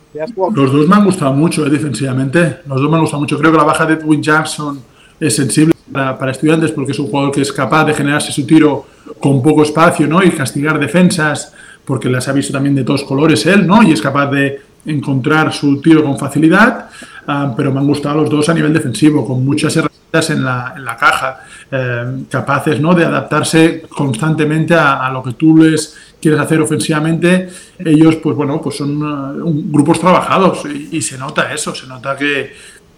Los 0.54 0.72
dos 0.72 0.88
me 0.88 0.96
han 0.96 1.04
gustado 1.04 1.32
mucho 1.32 1.64
eh, 1.66 1.70
defensivamente. 1.70 2.58
Los 2.66 2.80
dos 2.80 2.90
me 2.90 2.96
han 2.96 3.02
gustado 3.02 3.20
mucho. 3.20 3.38
Creo 3.38 3.52
que 3.52 3.58
la 3.58 3.64
baja 3.64 3.86
de 3.86 3.94
Edwin 3.94 4.22
Jackson 4.22 4.82
es 5.18 5.36
sensible 5.36 5.74
para, 5.90 6.30
estudiantes 6.30 6.72
porque 6.72 6.92
es 6.92 6.98
un 6.98 7.06
jugador 7.06 7.32
que 7.32 7.40
es 7.40 7.52
capaz 7.52 7.84
de 7.84 7.94
generarse 7.94 8.32
su 8.32 8.46
tiro 8.46 8.86
con 9.20 9.42
poco 9.42 9.62
espacio 9.62 10.06
¿no? 10.06 10.22
y 10.22 10.30
castigar 10.30 10.78
defensas 10.78 11.54
porque 11.84 12.10
las 12.10 12.28
ha 12.28 12.32
visto 12.32 12.52
también 12.52 12.74
de 12.74 12.84
todos 12.84 13.04
colores 13.04 13.46
él 13.46 13.66
¿no? 13.66 13.82
y 13.82 13.92
es 13.92 14.02
capaz 14.02 14.26
de 14.26 14.60
encontrar 14.84 15.52
su 15.52 15.80
tiro 15.80 16.04
con 16.04 16.18
facilidad. 16.18 16.90
Ah, 17.26 17.52
pero 17.56 17.72
me 17.72 17.80
han 17.80 17.86
gustado 17.86 18.20
los 18.20 18.30
dos 18.30 18.48
a 18.48 18.54
nivel 18.54 18.72
defensivo, 18.72 19.26
con 19.26 19.44
muchas 19.44 19.76
herramientas 19.76 20.30
en 20.30 20.44
la, 20.44 20.74
en 20.76 20.84
la 20.84 20.96
caja, 20.96 21.40
eh, 21.70 22.24
capaces 22.30 22.80
¿no? 22.80 22.94
de 22.94 23.04
adaptarse 23.04 23.82
constantemente 23.88 24.74
a, 24.74 25.10
lo 25.10 25.22
que 25.22 25.32
tú 25.32 25.56
les 25.56 25.96
quieres 26.20 26.38
hacer 26.38 26.60
ofensivamente. 26.60 27.48
Ellos, 27.78 28.16
pues 28.16 28.36
bueno, 28.36 28.60
pues 28.60 28.76
son 28.76 29.02
uh, 29.02 29.62
grupos 29.72 29.98
trabajados 29.98 30.62
y, 30.66 31.02
se 31.02 31.18
nota 31.18 31.52
eso, 31.52 31.74
se 31.74 31.88
nota 31.88 32.16
que, 32.16 32.54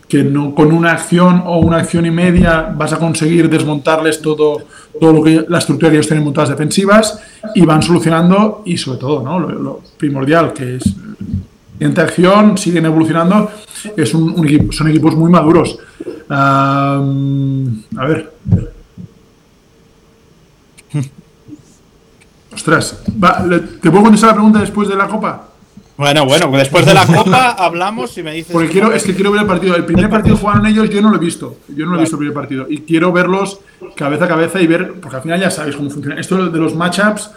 que 0.07 0.23
no 0.23 0.55
con 0.55 0.73
una 0.73 0.93
acción 0.93 1.43
o 1.47 1.59
una 1.59 1.79
acción 1.79 2.05
y 2.05 2.11
media 2.11 2.75
vas 2.77 2.93
a 2.93 2.99
conseguir 2.99 3.49
desmontarles 3.49 4.21
todo, 4.21 4.59
todo 5.01 5.13
lo 5.15 5.23
que 5.23 5.47
la 5.49 5.59
estructura 5.59 5.91
que 5.91 5.97
ellos 5.97 6.07
tienen 6.07 6.25
montadas 6.25 6.51
defensivas 6.51 7.19
y 7.55 7.63
van 7.63 7.83
solucionando 7.83 8.63
y 8.67 8.77
sobre 8.77 8.99
todo 8.99 9.23
¿no? 9.23 9.39
lo 9.39 9.81
primordial 9.97 10.53
que 10.53 10.77
es 10.77 10.95
acción, 12.03 12.59
siguen 12.59 12.87
evolucionando. 12.87 13.51
Es 13.97 14.15
un, 14.15 14.73
son 14.73 14.89
equipos 14.89 15.15
muy 15.17 15.31
maduros. 15.31 15.79
a 16.29 17.01
ver. 18.07 18.33
Ostras, 22.53 23.03
¿te 23.81 23.91
puedo 23.91 24.03
contestar 24.03 24.31
la 24.31 24.35
pregunta 24.35 24.61
después 24.61 24.89
de 24.89 24.97
la 24.97 25.07
Copa? 25.07 25.48
Bueno, 25.99 26.25
bueno, 26.27 26.49
después 26.53 26.87
de 26.87 26.95
la 26.95 27.05
Copa 27.13 27.57
hablamos 27.59 28.17
y 28.17 28.23
me 28.23 28.33
dices. 28.33 28.53
Porque 28.53 28.69
quiero, 28.69 28.93
es 28.93 29.03
que 29.03 29.17
quiero 29.17 29.33
ver 29.33 29.41
el 29.41 29.49
partido. 29.49 29.75
El 29.75 29.85
primer 29.85 30.09
partido 30.09 30.37
jugaron 30.37 30.65
ellos, 30.65 30.89
yo 30.91 31.03
no 31.03 31.11
lo 31.11 31.17
he 31.17 31.19
visto. 31.19 31.57
Yo 31.75 31.87
no 31.87 31.93
lo 31.93 31.99
he 31.99 32.01
visto 32.03 32.15
el 32.15 32.21
primer 32.21 32.35
partido. 32.35 32.67
Y 32.71 32.83
quiero 32.83 33.11
verlos 33.11 33.59
cabeza 33.97 34.27
a 34.27 34.29
cabeza 34.29 34.61
y 34.61 34.69
ver, 34.69 34.95
porque 35.01 35.17
al 35.17 35.23
final 35.23 35.41
ya 35.41 35.51
sabéis 35.51 35.75
cómo 35.75 35.91
funciona. 35.91 36.21
Esto 36.21 36.51
de 36.51 36.59
los 36.61 36.77
matchups 36.77 37.33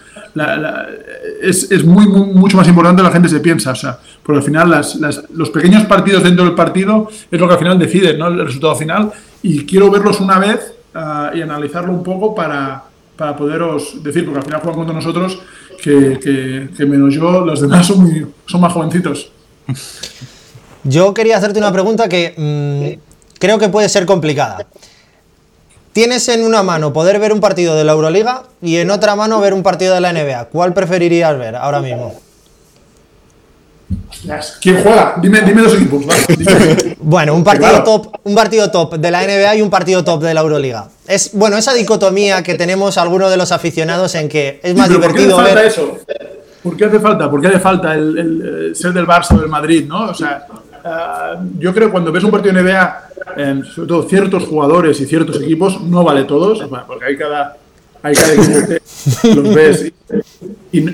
es, 1.42 1.72
es 1.72 1.84
muy, 1.84 2.06
mucho 2.08 2.56
más 2.56 2.68
importante 2.68 3.02
de 3.02 3.08
la 3.08 3.12
gente 3.12 3.30
se 3.30 3.40
piensa. 3.40 3.72
O 3.72 3.76
sea, 3.76 3.98
porque 4.22 4.38
al 4.38 4.46
final 4.46 4.70
las, 4.70 4.96
los 5.32 5.50
pequeños 5.50 5.84
partidos 5.86 6.24
dentro 6.24 6.46
del 6.46 6.54
partido 6.54 7.10
es 7.32 7.40
lo 7.40 7.48
que 7.48 7.54
al 7.54 7.60
final 7.60 7.80
deciden, 7.80 8.20
¿no? 8.20 8.28
El 8.28 8.46
resultado 8.46 8.76
final. 8.76 9.12
Y 9.42 9.66
quiero 9.66 9.90
verlos 9.90 10.20
una 10.20 10.38
vez 10.38 10.76
ah, 10.94 11.32
y 11.34 11.42
analizarlo 11.42 11.92
un 11.92 12.04
poco 12.04 12.36
para, 12.36 12.84
para 13.16 13.36
poderos 13.36 14.04
decir, 14.04 14.24
porque 14.24 14.38
al 14.38 14.46
final 14.46 14.62
juegan 14.62 14.78
contra 14.78 14.94
nosotros 14.94 15.42
que, 15.82 16.86
menos 16.86 17.14
yo, 17.14 17.46
los 17.46 17.62
demás 17.62 17.88
son, 17.88 18.34
son 18.46 18.62
más 18.62 18.74
jovencitos. 18.74 19.32
Yo 20.84 21.14
quería 21.14 21.38
hacerte 21.38 21.60
una 21.60 21.72
pregunta 21.72 22.10
que 22.10 22.34
mm, 22.38 23.40
creo 23.40 23.60
que 23.60 23.70
puede 23.70 23.90
ser 23.90 24.06
complicada. 24.06 24.68
Tienes 25.94 26.28
en 26.30 26.44
una 26.44 26.64
mano 26.64 26.94
poder 26.94 27.20
ver 27.20 27.34
un 27.34 27.42
partido 27.42 27.76
de 27.76 27.84
la 27.84 27.92
Euroliga 27.92 28.44
y 28.62 28.78
en 28.78 28.92
otra 28.92 29.16
mano 29.16 29.42
ver 29.42 29.54
un 29.54 29.62
partido 29.62 29.94
de 29.94 30.02
la 30.02 30.14
NBA. 30.14 30.46
¿Cuál 30.46 30.74
preferirías 30.74 31.38
ver 31.38 31.56
ahora 31.56 31.82
mismo? 31.82 32.16
¿Quién 34.62 34.82
juega? 34.82 35.16
Dime, 35.22 35.42
dime 35.42 35.62
dos 35.62 35.76
equipos. 35.76 36.04
bueno, 37.00 37.34
un 37.34 37.44
partido, 37.44 37.84
top, 37.84 38.18
un 38.24 38.36
partido 38.36 38.70
top 38.70 38.96
de 38.96 39.12
la 39.12 39.24
NBA 39.24 39.56
y 39.56 39.62
un 39.62 39.70
partido 39.70 40.04
top 40.04 40.22
de 40.22 40.34
la 40.34 40.42
Euroliga. 40.42 40.88
Es, 41.08 41.32
bueno, 41.34 41.58
esa 41.58 41.74
dicotomía 41.74 42.44
que 42.44 42.56
tenemos 42.56 42.98
algunos 42.98 43.32
de 43.32 43.38
los 43.38 43.52
aficionados 43.52 44.16
en 44.16 44.30
que 44.30 44.60
es 44.64 44.76
más 44.76 44.90
divertido 44.90 45.38
¿por 45.38 45.46
qué 45.46 45.52
hace 45.52 45.54
falta 45.54 45.66
eso? 45.66 45.98
¿Por 46.64 46.78
qué 46.78 46.86
hace 46.86 47.00
falta? 47.00 47.32
¿Por 47.32 47.42
qué 47.42 47.48
hace 47.48 47.60
falta 47.60 47.94
el, 47.96 48.72
ser 48.76 48.94
del 48.94 49.08
Barça 49.08 49.36
o 49.36 49.40
del 49.40 49.50
Madrid? 49.50 49.86
¿no? 49.88 50.10
O 50.10 50.14
sea, 50.14 50.46
eh, 50.84 50.90
yo 51.58 51.74
creo 51.74 51.88
que 51.88 51.92
cuando 51.92 52.12
ves 52.12 52.24
un 52.24 52.32
partido 52.32 52.54
de 52.56 52.64
NBA 52.64 53.12
sobre 53.74 53.88
todo 53.88 54.04
ciertos 54.04 54.46
jugadores 54.46 55.00
y 55.00 55.06
ciertos 55.06 55.42
equipos, 55.42 55.82
no 55.82 56.04
vale 56.04 56.24
todos, 56.24 56.64
porque 56.88 57.06
hay 57.06 57.18
cada, 57.18 57.58
hay 58.02 58.14
cada 58.14 58.34
equipo 58.34 58.68
que 58.68 59.36
los 59.36 59.56
ves. 59.56 59.92
Y, 60.72 60.86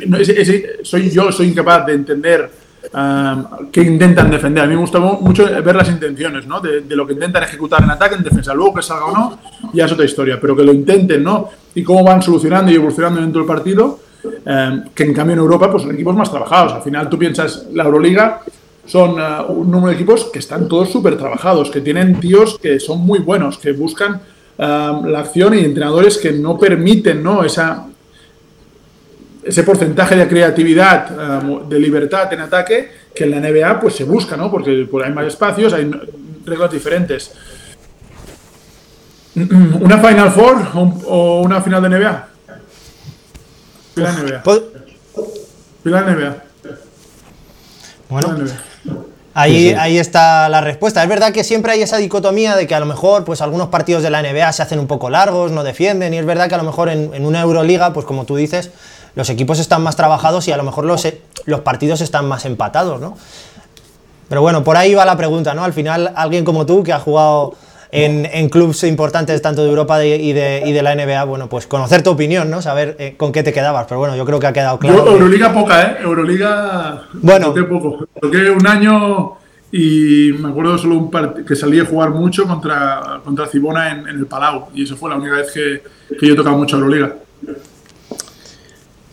soy 0.84 1.10
yo, 1.10 1.32
soy 1.32 1.48
incapaz 1.48 1.86
de 1.86 1.94
entender 1.94 2.50
um, 2.94 3.70
qué 3.72 3.82
intentan 3.82 4.30
defender. 4.30 4.64
A 4.64 4.68
mí 4.68 4.76
me 4.76 4.82
gusta 4.82 5.00
mucho 5.00 5.46
ver 5.46 5.76
las 5.76 5.90
intenciones, 5.90 6.46
¿no? 6.48 6.60
De, 6.60 6.84
lo 6.96 7.06
que 7.06 7.14
intentan 7.14 7.44
ejecutar 7.44 7.84
en 7.84 7.92
ataque, 7.92 8.16
en 8.16 8.24
defensa. 8.24 8.54
Luego 8.54 8.76
que 8.76 8.82
salga 8.82 9.06
o 9.06 9.12
no, 9.12 9.40
ya 9.74 9.86
es 9.86 9.92
otra 9.92 10.06
historia, 10.06 10.40
pero 10.40 10.56
que 10.56 10.64
lo 10.64 10.74
intenten, 10.74 11.24
¿no? 11.24 11.50
Y 11.76 11.84
cómo 11.84 12.04
van 12.04 12.22
solucionando 12.22 12.72
y 12.72 12.76
evolucionando 12.76 13.22
dentro 13.22 13.42
del 13.42 13.48
partido. 13.48 14.00
Um, 14.46 14.90
que 14.94 15.04
en 15.04 15.14
cambio 15.14 15.34
en 15.34 15.40
Europa 15.40 15.72
pues 15.72 15.84
son 15.84 15.94
equipos 15.94 16.16
más 16.16 16.30
trabajados. 16.30 16.74
Al 16.74 16.82
final 16.82 17.08
tú 17.08 17.18
piensas 17.18 17.68
la 17.72 17.84
Euroliga 17.84 18.42
son 18.88 19.20
eh, 19.20 19.24
un 19.50 19.70
número 19.70 19.90
de 19.90 19.96
equipos 19.96 20.26
que 20.26 20.40
están 20.40 20.68
todos 20.68 20.90
súper 20.90 21.18
trabajados, 21.18 21.70
que 21.70 21.82
tienen 21.82 22.20
tíos 22.20 22.58
que 22.58 22.80
son 22.80 23.00
muy 23.00 23.20
buenos, 23.20 23.58
que 23.58 23.74
buscan 23.74 24.22
eh, 24.58 24.92
la 25.06 25.20
acción 25.20 25.54
y 25.54 25.60
entrenadores 25.60 26.18
que 26.18 26.32
no 26.32 26.58
permiten 26.58 27.22
¿no? 27.22 27.44
Esa, 27.44 27.86
ese 29.48 29.64
porcentaje 29.64 30.16
de 30.16 30.28
creatividad, 30.28 31.08
eh, 31.12 31.60
de 31.70 31.80
libertad 31.80 32.32
en 32.34 32.42
ataque, 32.42 32.92
que 33.16 33.24
en 33.24 33.32
la 33.32 33.40
NBA 33.40 33.80
pues 33.80 33.96
se 33.96 34.04
busca, 34.04 34.36
¿no? 34.38 34.52
porque 34.52 34.88
hay 35.04 35.14
más 35.14 35.26
espacios, 35.26 35.74
hay 35.74 35.90
reglas 36.46 36.72
diferentes. 36.72 37.32
¿Una 39.36 39.98
Final 40.00 40.32
Four 40.32 40.58
o 41.06 41.42
una 41.42 41.62
final 41.62 41.82
de 41.84 41.90
NBA? 41.90 42.28
Final 43.96 44.26
NBA. 44.26 44.44
Pues 44.44 44.62
final 45.84 46.06
NBA. 46.06 46.44
Bueno, 48.10 48.36
Ahí, 49.40 49.70
ahí 49.78 50.00
está 50.00 50.50
la 50.50 50.62
respuesta. 50.62 51.04
Es 51.04 51.10
verdad 51.10 51.32
que 51.32 51.44
siempre 51.44 51.72
hay 51.72 51.84
esa 51.84 51.98
dicotomía 51.98 52.56
de 52.56 52.66
que 52.66 52.74
a 52.74 52.80
lo 52.80 52.88
mejor 52.88 53.24
pues 53.24 53.40
algunos 53.42 53.68
partidos 53.68 54.02
de 54.02 54.10
la 54.10 54.24
NBA 54.24 54.52
se 54.52 54.64
hacen 54.64 54.80
un 54.80 54.88
poco 54.88 55.12
largos, 55.12 55.52
no 55.52 55.64
defienden, 55.64 56.12
y 56.16 56.18
es 56.18 56.26
verdad 56.26 56.50
que 56.50 56.56
a 56.56 56.58
lo 56.58 56.64
mejor 56.64 56.90
en, 56.90 57.24
una 57.24 57.42
Euroliga, 57.42 57.94
pues 57.94 58.08
como 58.08 58.26
tú 58.26 58.36
dices, 58.36 58.72
los 59.18 59.32
equipos 59.32 59.58
están 59.58 59.82
más 59.82 59.96
trabajados 59.96 60.48
y 60.48 60.52
a 60.52 60.58
lo 60.58 60.64
mejor 60.64 60.86
los, 60.86 61.08
los 61.46 61.62
partidos 61.62 62.02
están 62.02 62.28
más 62.28 62.46
empatados, 62.46 63.02
¿no? 63.02 63.18
Pero 64.30 64.42
bueno, 64.42 64.64
por 64.64 64.78
ahí 64.78 64.94
va 64.94 65.06
la 65.06 65.18
pregunta, 65.18 65.56
¿no? 65.56 65.64
Al 65.64 65.74
final, 65.74 66.14
alguien 66.16 66.46
como 66.46 66.68
tú 66.68 66.84
que 66.84 66.94
ha 66.94 67.00
jugado 67.00 67.56
en, 67.92 68.28
en 68.32 68.48
clubes 68.50 68.84
importantes 68.84 69.42
tanto 69.42 69.64
de 69.64 69.70
Europa 69.70 70.06
y, 70.06 70.34
de, 70.34 70.62
y, 70.64 70.72
de, 70.72 70.84
la 70.84 70.94
NBA, 70.94 71.24
bueno, 71.24 71.50
pues 71.50 71.66
conocer 71.66 72.04
tu 72.04 72.12
opinión, 72.12 72.52
¿no? 72.52 72.62
Saber 72.62 72.96
eh, 73.00 73.16
con 73.18 73.32
qué 73.32 73.42
te 73.42 73.52
quedabas. 73.52 73.88
Pero 73.88 73.98
bueno, 73.98 74.16
yo 74.16 74.24
creo 74.24 74.40
que 74.40 74.46
ha 74.46 74.54
quedado 74.54 74.78
claro. 74.78 75.08
Euroliga 75.08 75.52
poca, 75.52 75.82
¿eh? 75.82 75.98
Euroliga. 76.02 77.08
Bueno. 77.14 77.48
Toqué 77.48 77.64
poco. 77.64 78.08
Toqué 78.22 78.52
un 78.52 78.68
año 78.68 79.32
y 79.72 80.32
me 80.38 80.50
acuerdo 80.50 80.78
solo 80.78 80.96
un 80.96 81.12
que 81.44 81.56
salí 81.56 81.80
a 81.80 81.86
jugar 81.86 82.12
mucho 82.12 82.46
contra, 82.46 83.20
contra 83.24 83.48
Cibona 83.48 83.94
en, 83.94 84.08
en, 84.08 84.20
el 84.20 84.28
Palau. 84.28 84.68
Y 84.76 84.84
eso 84.84 84.96
fue 84.96 85.10
la 85.10 85.16
única 85.16 85.34
vez 85.38 85.52
que, 85.52 85.82
que 86.16 86.28
yo 86.28 86.34
he 86.34 86.38
tocado 86.38 86.56
mucho 86.56 86.76
Euroliga. 86.76 87.16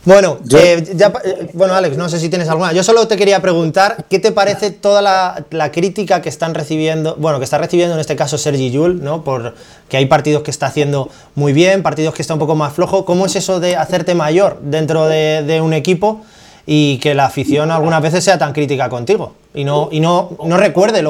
Bueno, 0.04 0.38
eh, 0.54 0.84
eh, 0.86 1.50
bueno, 1.54 1.74
Alex, 1.74 1.96
no 1.96 2.10
sé 2.10 2.18
si 2.18 2.28
tienes 2.28 2.48
alguna. 2.48 2.72
Yo 2.72 2.82
solo 2.82 3.08
te 3.08 3.16
quería 3.16 3.40
preguntar, 3.40 4.04
¿qué 4.10 4.18
te 4.18 4.32
parece 4.32 4.70
toda 4.70 5.00
la, 5.00 5.70
crítica 5.72 6.20
que 6.20 6.28
están 6.28 6.54
recibiendo, 6.54 7.16
bueno, 7.16 7.38
que 7.38 7.44
está 7.44 7.56
recibiendo 7.56 7.94
en 7.94 8.00
este 8.00 8.14
caso 8.14 8.36
Sergi 8.36 8.70
Yul, 8.70 9.02
¿no? 9.02 9.24
Por 9.24 9.54
que 9.88 9.96
hay 9.96 10.06
partidos 10.06 10.42
que 10.42 10.50
está 10.50 10.66
haciendo 10.66 11.08
muy 11.34 11.54
bien, 11.54 11.82
partidos 11.82 12.14
que 12.14 12.20
está 12.20 12.34
un 12.34 12.40
poco 12.40 12.54
más 12.54 12.74
flojo. 12.74 13.06
¿Cómo 13.06 13.24
es 13.24 13.36
eso 13.36 13.60
de 13.60 13.76
hacerte 13.76 14.14
mayor 14.14 14.58
dentro 14.62 15.06
de, 15.06 15.60
un 15.64 15.72
equipo 15.72 16.22
y 16.66 16.98
que 16.98 17.14
la 17.14 17.26
afición 17.26 17.70
algunas 17.70 18.02
veces 18.02 18.24
sea 18.24 18.38
tan 18.38 18.52
crítica 18.52 18.88
contigo 18.90 19.34
y 19.54 19.64
no, 19.64 19.88
y 19.90 20.00
no, 20.00 20.36
no 20.44 20.56
recuerde 20.58 21.02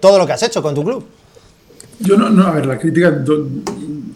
todo 0.00 0.18
lo 0.18 0.26
que 0.26 0.32
has 0.32 0.42
hecho 0.42 0.62
con 0.62 0.74
tu 0.74 0.84
club? 0.84 1.04
Yo 2.00 2.16
no, 2.16 2.30
no, 2.30 2.46
a 2.46 2.52
ver, 2.52 2.64
la 2.64 2.78
crítica 2.78 3.12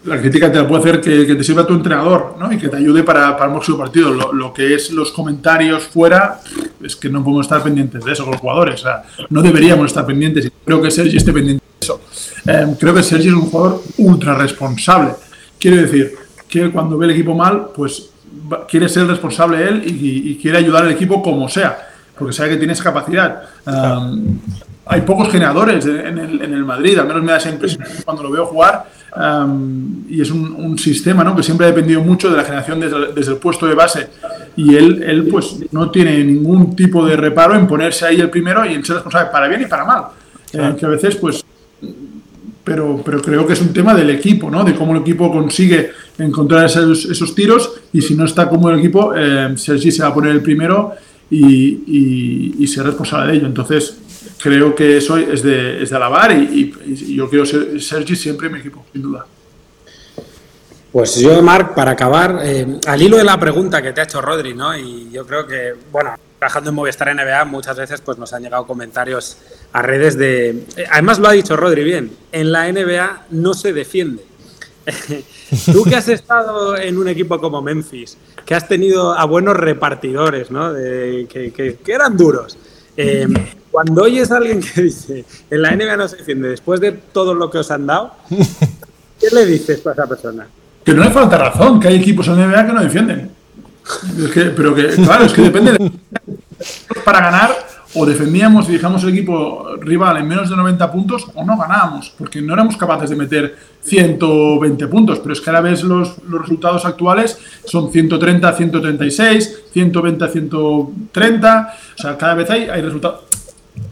la 0.05 0.19
crítica 0.19 0.51
te 0.51 0.57
la 0.57 0.67
puede 0.67 0.81
hacer 0.81 1.01
que, 1.01 1.35
te 1.35 1.43
sirva 1.43 1.65
tu 1.65 1.73
entrenador 1.73 2.35
¿no? 2.37 2.51
y 2.51 2.57
que 2.57 2.67
te 2.67 2.77
ayude 2.77 3.03
para, 3.03 3.33
para 3.37 3.45
el 3.45 3.51
próximo 3.51 3.77
partido. 3.77 4.11
Lo, 4.11 4.53
que 4.53 4.75
es 4.75 4.91
los 4.91 5.11
comentarios 5.11 5.83
fuera, 5.83 6.41
es 6.81 6.95
que 6.95 7.09
no 7.09 7.23
podemos 7.23 7.45
estar 7.45 7.63
pendientes 7.63 8.03
de 8.03 8.11
eso 8.11 8.23
con 8.23 8.33
los 8.33 8.41
jugadores. 8.41 8.81
O 8.81 8.83
sea, 8.83 9.03
no 9.29 9.41
deberíamos 9.41 9.87
estar 9.87 10.05
pendientes 10.05 10.45
y 10.45 10.51
creo 10.65 10.81
que 10.81 10.91
Sergi 10.91 11.17
esté 11.17 11.31
pendiente 11.31 11.63
de 11.63 11.85
eso. 11.85 12.01
Em, 12.45 12.75
creo 12.75 12.93
que 12.93 13.03
Sergi 13.03 13.29
es 13.29 13.33
un 13.33 13.49
jugador 13.49 13.81
ultra 13.97 14.35
responsable. 14.35 15.11
Quiero 15.57 15.77
decir 15.77 16.13
que 16.49 16.69
cuando 16.71 16.97
ve 16.97 17.05
el 17.05 17.11
equipo 17.11 17.33
mal, 17.33 17.67
pues 17.73 18.09
quiere 18.67 18.89
ser 18.89 19.07
responsable 19.07 19.67
él 19.67 19.83
y, 19.85 20.35
quiere 20.35 20.57
ayudar 20.57 20.83
al 20.83 20.91
equipo 20.91 21.21
como 21.21 21.47
sea, 21.47 21.77
porque 22.17 22.33
sabe 22.33 22.49
que 22.49 22.57
tiene 22.57 22.73
esa 22.73 22.83
capacidad. 22.83 23.43
Em, 23.65 24.37
hay 24.85 25.01
pocos 25.01 25.29
generadores 25.29 25.85
en 25.85 26.17
el, 26.17 26.41
en 26.41 26.53
el, 26.53 26.65
Madrid, 26.65 26.97
al 26.99 27.07
menos 27.07 27.23
me 27.23 27.31
da 27.31 27.37
esa 27.37 27.49
impresión 27.49 27.85
cuando 28.03 28.23
lo 28.23 28.31
veo 28.31 28.45
jugar, 28.45 28.85
y 30.09 30.21
es 30.21 30.31
un, 30.31 30.77
sistema 30.77 31.23
¿no? 31.23 31.35
que 31.35 31.43
siempre 31.43 31.67
ha 31.67 31.69
dependido 31.69 32.01
mucho 32.01 32.29
de 32.29 32.37
la 32.37 32.43
generación 32.43 32.79
desde, 32.79 33.31
el 33.31 33.37
puesto 33.37 33.67
de 33.67 33.75
base. 33.75 34.07
Y 34.55 34.75
él, 34.75 35.03
él 35.03 35.27
pues 35.29 35.57
no 35.71 35.91
tiene 35.91 36.23
ningún 36.23 36.75
tipo 36.75 37.05
de 37.05 37.15
reparo 37.15 37.55
en 37.55 37.67
ponerse 37.67 38.05
ahí 38.05 38.19
el 38.19 38.29
primero 38.29 38.65
y 38.65 38.73
en 38.73 38.83
ser 38.83 38.95
responsable 38.95 39.29
para 39.31 39.47
bien 39.47 39.61
y 39.61 39.65
para 39.65 39.85
mal. 39.85 40.03
Eh, 40.53 40.75
que 40.79 40.85
a 40.85 40.89
veces, 40.89 41.15
pues, 41.15 41.43
pero, 42.63 43.01
pero 43.03 43.21
creo 43.21 43.45
que 43.45 43.53
es 43.53 43.61
un 43.61 43.73
tema 43.73 43.93
del 43.93 44.09
equipo, 44.09 44.49
¿no? 44.49 44.63
De 44.63 44.75
cómo 44.75 44.93
el 44.93 45.01
equipo 45.01 45.31
consigue 45.31 45.91
encontrar 46.17 46.65
esos, 46.65 47.05
esos 47.05 47.35
tiros 47.35 47.81
y 47.91 48.01
si 48.01 48.15
no 48.15 48.25
está 48.25 48.47
como 48.47 48.69
el 48.69 48.79
equipo, 48.79 49.13
eh, 49.15 49.53
Sergi 49.57 49.91
se 49.91 50.03
va 50.03 50.09
a 50.09 50.13
poner 50.13 50.31
el 50.31 50.41
primero 50.41 50.93
y, 51.29 52.67
ser 52.67 52.85
responsable 52.85 53.31
de 53.31 53.37
ello. 53.37 53.47
Entonces, 53.47 53.97
creo 54.43 54.75
que 54.75 54.97
eso 54.97 55.15
es 55.15 55.41
de, 55.41 55.81
es 55.81 55.89
de 55.89 55.95
alabar 55.95 56.33
y, 56.33 56.73
yo 57.15 57.29
quiero 57.29 57.45
ser 57.45 57.81
Sergi 57.81 58.13
siempre 58.13 58.47
en 58.47 58.53
mi 58.53 58.59
equipo, 58.59 58.85
sin 58.91 59.01
duda. 59.01 59.25
Pues 60.91 61.15
yo, 61.15 61.41
Marc, 61.41 61.73
para 61.73 61.91
acabar, 61.91 62.39
eh, 62.43 62.67
al 62.85 63.01
hilo 63.01 63.17
de 63.17 63.23
la 63.23 63.39
pregunta 63.39 63.81
que 63.81 63.93
te 63.93 64.01
ha 64.01 64.03
hecho 64.03 64.21
Rodri, 64.21 64.53
¿no? 64.53 64.77
Y 64.77 65.09
yo 65.11 65.25
creo 65.25 65.47
que, 65.47 65.73
bueno, 65.91 66.15
trabajando 66.37 66.69
en 66.69 66.75
Movistar 66.75 67.15
NBA 67.15 67.45
muchas 67.45 67.77
veces 67.77 68.01
pues 68.01 68.17
nos 68.17 68.33
han 68.33 68.43
llegado 68.43 68.67
comentarios 68.67 69.37
a 69.71 69.81
redes 69.81 70.17
de... 70.17 70.65
Además 70.91 71.19
lo 71.19 71.29
ha 71.29 71.31
dicho 71.31 71.55
Rodri 71.55 71.83
bien, 71.83 72.11
en 72.31 72.51
la 72.51 72.71
NBA 72.71 73.27
no 73.31 73.53
se 73.53 73.71
defiende. 73.71 74.25
Tú 75.71 75.85
que 75.85 75.95
has 75.95 76.09
estado 76.09 76.75
en 76.77 76.97
un 76.97 77.07
equipo 77.07 77.39
como 77.39 77.61
Memphis, 77.61 78.17
que 78.45 78.53
has 78.53 78.67
tenido 78.67 79.13
a 79.13 79.23
buenos 79.23 79.55
repartidores, 79.55 80.51
¿no? 80.51 80.73
que, 80.73 81.79
eran 81.87 82.17
duros. 82.17 82.57
Eh, 82.95 83.27
cuando 83.71 84.03
oyes 84.03 84.31
a 84.31 84.37
alguien 84.37 84.61
que 84.61 84.81
dice, 84.83 85.25
en 85.49 85.61
la 85.61 85.75
NBA 85.75 85.97
no 85.97 86.07
se 86.07 86.17
defiende, 86.17 86.49
después 86.49 86.79
de 86.79 86.91
todo 86.91 87.33
lo 87.33 87.49
que 87.49 87.57
os 87.57 87.71
han 87.71 87.87
dado, 87.87 88.13
¿qué 88.29 89.27
le 89.31 89.45
dices 89.45 89.85
a 89.87 89.91
esa 89.91 90.07
persona? 90.07 90.47
Que 90.83 90.93
no 90.93 91.03
le 91.03 91.09
falta 91.09 91.37
razón, 91.37 91.79
que 91.79 91.87
hay 91.87 91.95
equipos 91.95 92.27
en 92.27 92.39
la 92.39 92.47
NBA 92.47 92.67
que 92.67 92.73
no 92.73 92.83
defienden. 92.83 93.31
pero 94.55 94.75
que, 94.75 94.87
claro, 94.89 95.25
es 95.25 95.33
que 95.33 95.41
depende 95.41 95.71
de... 95.73 95.91
Para 97.03 97.19
ganar 97.19 97.72
o 97.95 98.05
defendíamos 98.05 98.67
y 98.69 98.73
dejamos 98.73 99.03
el 99.03 99.09
equipo 99.09 99.75
rival 99.79 100.17
en 100.17 100.27
menos 100.27 100.49
de 100.49 100.55
90 100.55 100.91
puntos 100.91 101.27
o 101.33 101.43
no 101.43 101.57
ganábamos, 101.57 102.13
porque 102.17 102.41
no 102.41 102.53
éramos 102.53 102.77
capaces 102.77 103.09
de 103.09 103.15
meter 103.15 103.55
120 103.83 104.87
puntos, 104.87 105.19
pero 105.19 105.33
es 105.33 105.41
que 105.41 105.49
a 105.49 105.53
la 105.53 105.61
vez 105.61 105.83
los, 105.83 106.15
los 106.27 106.41
resultados 106.41 106.85
actuales 106.85 107.37
son 107.65 107.91
130 107.91 108.47
a 108.47 108.53
136, 108.53 109.63
120 109.71 110.25
a 110.25 110.27
130, 110.27 111.73
o 111.97 112.01
sea, 112.01 112.17
cada 112.17 112.33
vez 112.33 112.49
hay, 112.49 112.63
hay 112.63 112.81
resultados. 112.81 113.21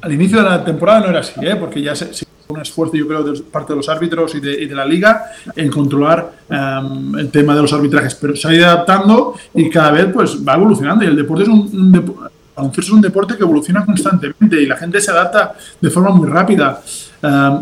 Al 0.01 0.13
inicio 0.13 0.37
de 0.37 0.49
la 0.49 0.63
temporada 0.63 1.01
no 1.01 1.07
era 1.07 1.19
así, 1.19 1.33
¿eh? 1.41 1.55
porque 1.55 1.81
ya 1.81 1.95
se, 1.95 2.13
se 2.13 2.25
un 2.51 2.61
esfuerzo, 2.61 2.95
yo 2.95 3.07
creo, 3.07 3.23
de 3.23 3.41
parte 3.41 3.73
de 3.73 3.77
los 3.77 3.89
árbitros 3.89 4.35
y 4.35 4.39
de, 4.39 4.75
la 4.75 4.85
liga 4.85 5.25
en 5.55 5.69
controlar 5.69 6.31
um, 6.49 7.17
el 7.17 7.29
tema 7.29 7.55
de 7.55 7.61
los 7.61 7.73
arbitrajes, 7.73 8.15
pero 8.15 8.35
se 8.35 8.47
ha 8.47 8.53
ido 8.53 8.65
adaptando 8.65 9.35
y 9.53 9.69
cada 9.69 9.91
vez 9.91 10.07
pues 10.13 10.37
va 10.47 10.55
evolucionando 10.55 11.03
y 11.03 11.07
el 11.07 11.15
deporte 11.15 11.43
es 11.43 11.49
un, 11.49 11.59
un, 11.59 12.30
es 12.77 12.89
un 12.89 13.01
deporte 13.01 13.35
que 13.35 13.43
evoluciona 13.43 13.85
constantemente 13.85 14.61
y 14.61 14.65
la 14.65 14.77
gente 14.77 15.01
se 15.01 15.11
adapta 15.11 15.53
de 15.79 15.89
forma 15.89 16.11
muy 16.11 16.27
rápida. 16.27 16.81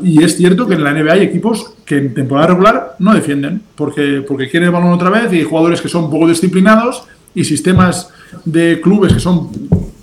Y 0.04 0.24
es 0.24 0.38
cierto 0.38 0.68
que 0.68 0.76
en 0.76 0.84
la 0.84 0.94
NBA 0.94 1.14
hay 1.14 1.22
equipos 1.22 1.74
que 1.86 1.98
en 1.98 2.14
temporada 2.14 2.48
regular 2.48 2.96
no 3.00 3.14
defienden 3.14 3.62
porque, 3.76 4.24
porque 4.28 4.50
quieren 4.50 4.68
el 4.68 4.74
balón 4.74 4.94
otra 4.94 5.10
vez 5.10 5.32
y 5.34 5.38
hay 5.38 5.44
jugadores 5.44 5.82
que 5.82 5.90
son 5.90 6.10
poco 6.10 6.28
disciplinados 6.28 7.04
y 7.36 7.44
sistemas 7.44 8.10
de 8.46 8.80
clubes 8.82 9.14
que 9.14 9.20
son 9.20 9.50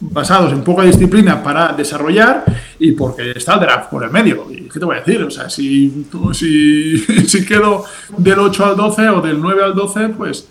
basados 0.00 0.52
en 0.52 0.62
poca 0.62 0.82
disciplina 0.82 1.42
para 1.42 1.72
desarrollar 1.72 2.44
y 2.78 2.92
porque 2.92 3.32
está 3.32 3.54
el 3.54 3.60
draft 3.60 3.90
por 3.90 4.04
el 4.04 4.10
medio. 4.10 4.46
¿Y 4.50 4.68
qué 4.68 4.78
te 4.78 4.84
voy 4.84 4.96
a 4.96 5.00
decir? 5.00 5.22
O 5.22 5.30
sea, 5.30 5.48
si, 5.48 6.06
si, 6.32 6.98
si 7.26 7.44
quedo 7.44 7.84
del 8.16 8.38
8 8.38 8.64
al 8.64 8.76
12 8.76 9.08
o 9.08 9.20
del 9.20 9.40
9 9.40 9.64
al 9.64 9.74
12, 9.74 10.08
pues 10.10 10.48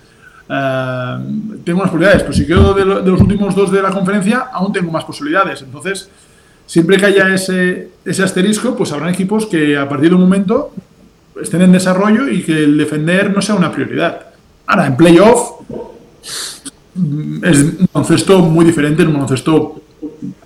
eh, 0.50 1.18
tengo 1.64 1.80
unas 1.80 1.92
posibilidades, 1.92 2.24
pero 2.24 2.34
si 2.34 2.46
quedo 2.46 2.74
de, 2.74 2.86
los 2.86 3.22
últimos 3.22 3.56
dos 3.56 3.72
de 3.72 3.82
la 3.82 3.92
conferencia, 3.92 4.50
aún 4.52 4.72
tengo 4.72 4.92
más 4.92 5.04
posibilidades. 5.04 5.62
Entonces, 5.62 6.10
siempre 6.66 6.98
que 6.98 7.06
haya 7.06 7.34
ese, 7.34 7.90
ese 8.04 8.24
asterisco, 8.24 8.76
pues 8.76 8.92
habrán 8.92 9.14
equipos 9.14 9.46
que 9.46 9.78
a 9.78 9.88
partir 9.88 10.10
de 10.10 10.16
un 10.16 10.22
momento 10.22 10.72
estén 11.42 11.62
en 11.62 11.72
desarrollo 11.72 12.30
y 12.30 12.44
que 12.44 12.64
el 12.64 12.78
defender 12.78 13.34
no 13.34 13.42
sea 13.42 13.56
una 13.56 13.72
prioridad. 13.72 14.28
Ahora, 14.68 14.88
en 14.88 14.96
playoff 14.96 15.62
es 17.44 17.58
un 17.58 17.90
baloncesto 17.94 18.40
muy 18.40 18.66
diferente, 18.66 19.04
un 19.04 19.14
baloncesto 19.14 19.82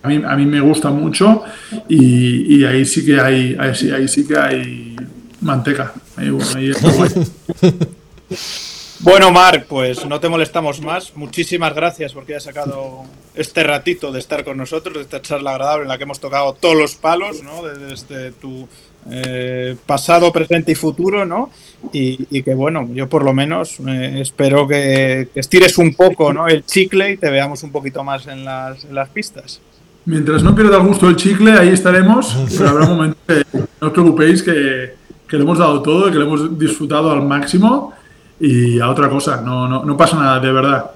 a 0.02 0.08
mí, 0.08 0.22
a 0.26 0.36
mí 0.36 0.45
me 0.45 0.62
gusta 0.62 0.89
mucho 0.89 1.43
y, 1.88 2.64
ahí 2.64 2.86
sí 2.86 3.06
que 3.06 3.20
hay 3.20 3.56
ahí, 3.60 4.08
sí 4.08 4.26
que 4.26 4.38
hay 4.38 4.95
manteca. 5.41 5.93
Ahí, 6.16 6.30
bueno, 6.30 6.50
ahí 6.56 6.72
Bueno, 9.02 9.32
Marc, 9.32 9.66
pues 9.66 10.06
no 10.06 10.20
te 10.20 10.28
molestamos 10.28 10.82
más. 10.82 11.16
Muchísimas 11.16 11.74
gracias 11.74 12.12
porque 12.12 12.36
has 12.36 12.43
sacado 12.43 13.06
este 13.34 13.64
ratito 13.64 14.12
de 14.12 14.20
estar 14.20 14.43
con 14.43 14.58
nosotros, 14.58 14.95
de 14.95 15.02
esta 15.04 15.22
charla 15.22 15.52
agradable 15.52 15.84
en 15.84 15.88
la 15.88 15.97
que 15.97 16.04
hemos 16.04 16.20
tocado 16.20 16.52
todos 16.60 16.76
los 16.76 16.95
palos, 16.95 17.41
¿no? 17.41 17.64
Desde 17.64 18.34
tu 18.34 18.68
eh, 19.10 19.78
pasado, 19.86 20.34
presente 20.34 20.74
y 20.74 20.76
futuro, 20.76 21.26
¿no? 21.26 21.50
Y, 21.93 22.43
que 22.43 22.54
bueno, 22.54 22.89
yo 22.93 23.08
por 23.08 23.24
lo 23.24 23.34
menos 23.34 23.80
eh, 23.88 24.18
espero 24.20 24.68
que, 24.68 25.30
estires 25.34 25.78
un 25.78 25.93
poco, 25.93 26.34
¿no? 26.34 26.50
El 26.50 26.66
chicle 26.66 27.14
y 27.14 27.18
te 27.18 27.30
veamos 27.30 27.64
un 27.64 27.72
poquito 27.72 28.04
más 28.04 28.28
en 28.28 28.43
las, 28.43 29.10
pistas. 29.14 29.62
Mientras 30.04 30.43
no 30.43 30.54
pierda 30.54 30.76
el 30.76 30.84
gusto 30.84 31.08
el 31.08 31.16
chicle, 31.16 31.54
ahí 31.54 31.70
estaremos, 31.70 32.38
pero 32.58 32.70
habrá 32.70 32.86
un 32.86 32.97
momento 32.97 33.18
que 33.26 33.45
no 33.80 33.88
os 33.88 33.93
preocupéis 33.93 34.43
que, 34.43 34.95
que 35.26 35.38
le 35.38 35.43
hemos 35.43 35.58
dado 35.58 35.82
todo, 35.82 36.12
que 36.12 36.18
lo 36.18 36.26
hemos 36.26 36.60
disfrutado 36.60 37.12
al 37.12 37.22
máximo 37.22 37.93
y 38.40 38.80
a 38.80 38.90
otra 38.90 39.10
cosa, 39.10 39.42
no, 39.42 39.68
no, 39.68 39.84
no 39.84 39.98
pasa 39.98 40.16
nada, 40.18 40.40
de 40.40 40.52
verdad. 40.52 40.92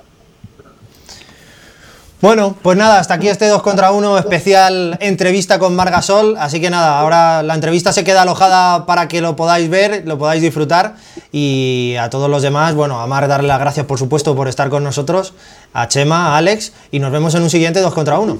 Bueno, 2.23 2.55
pues 2.61 2.77
nada, 2.77 2.99
hasta 2.99 3.15
aquí 3.15 3.27
este 3.27 3.49
2 3.49 3.61
contra 3.61 3.91
1 3.91 4.17
especial 4.17 4.97
entrevista 5.01 5.59
con 5.59 5.75
Margasol. 5.75 6.37
Así 6.39 6.61
que 6.61 6.69
nada, 6.69 6.97
ahora 7.01 7.43
la 7.43 7.53
entrevista 7.53 7.91
se 7.91 8.05
queda 8.05 8.21
alojada 8.21 8.85
para 8.85 9.09
que 9.09 9.19
lo 9.19 9.35
podáis 9.35 9.69
ver, 9.69 10.03
lo 10.05 10.17
podáis 10.17 10.41
disfrutar. 10.41 10.95
Y 11.33 11.95
a 11.99 12.09
todos 12.09 12.29
los 12.29 12.41
demás, 12.41 12.75
bueno, 12.75 13.01
a 13.01 13.07
Mar 13.07 13.27
darle 13.27 13.49
las 13.49 13.59
gracias 13.59 13.85
por 13.87 13.99
supuesto 13.99 14.37
por 14.37 14.47
estar 14.47 14.69
con 14.69 14.85
nosotros, 14.85 15.33
a 15.73 15.89
Chema, 15.89 16.27
a 16.27 16.37
Alex, 16.37 16.71
y 16.91 16.99
nos 16.99 17.11
vemos 17.11 17.35
en 17.35 17.43
un 17.43 17.49
siguiente 17.49 17.81
2 17.81 17.93
contra 17.93 18.17
1. 18.19 18.37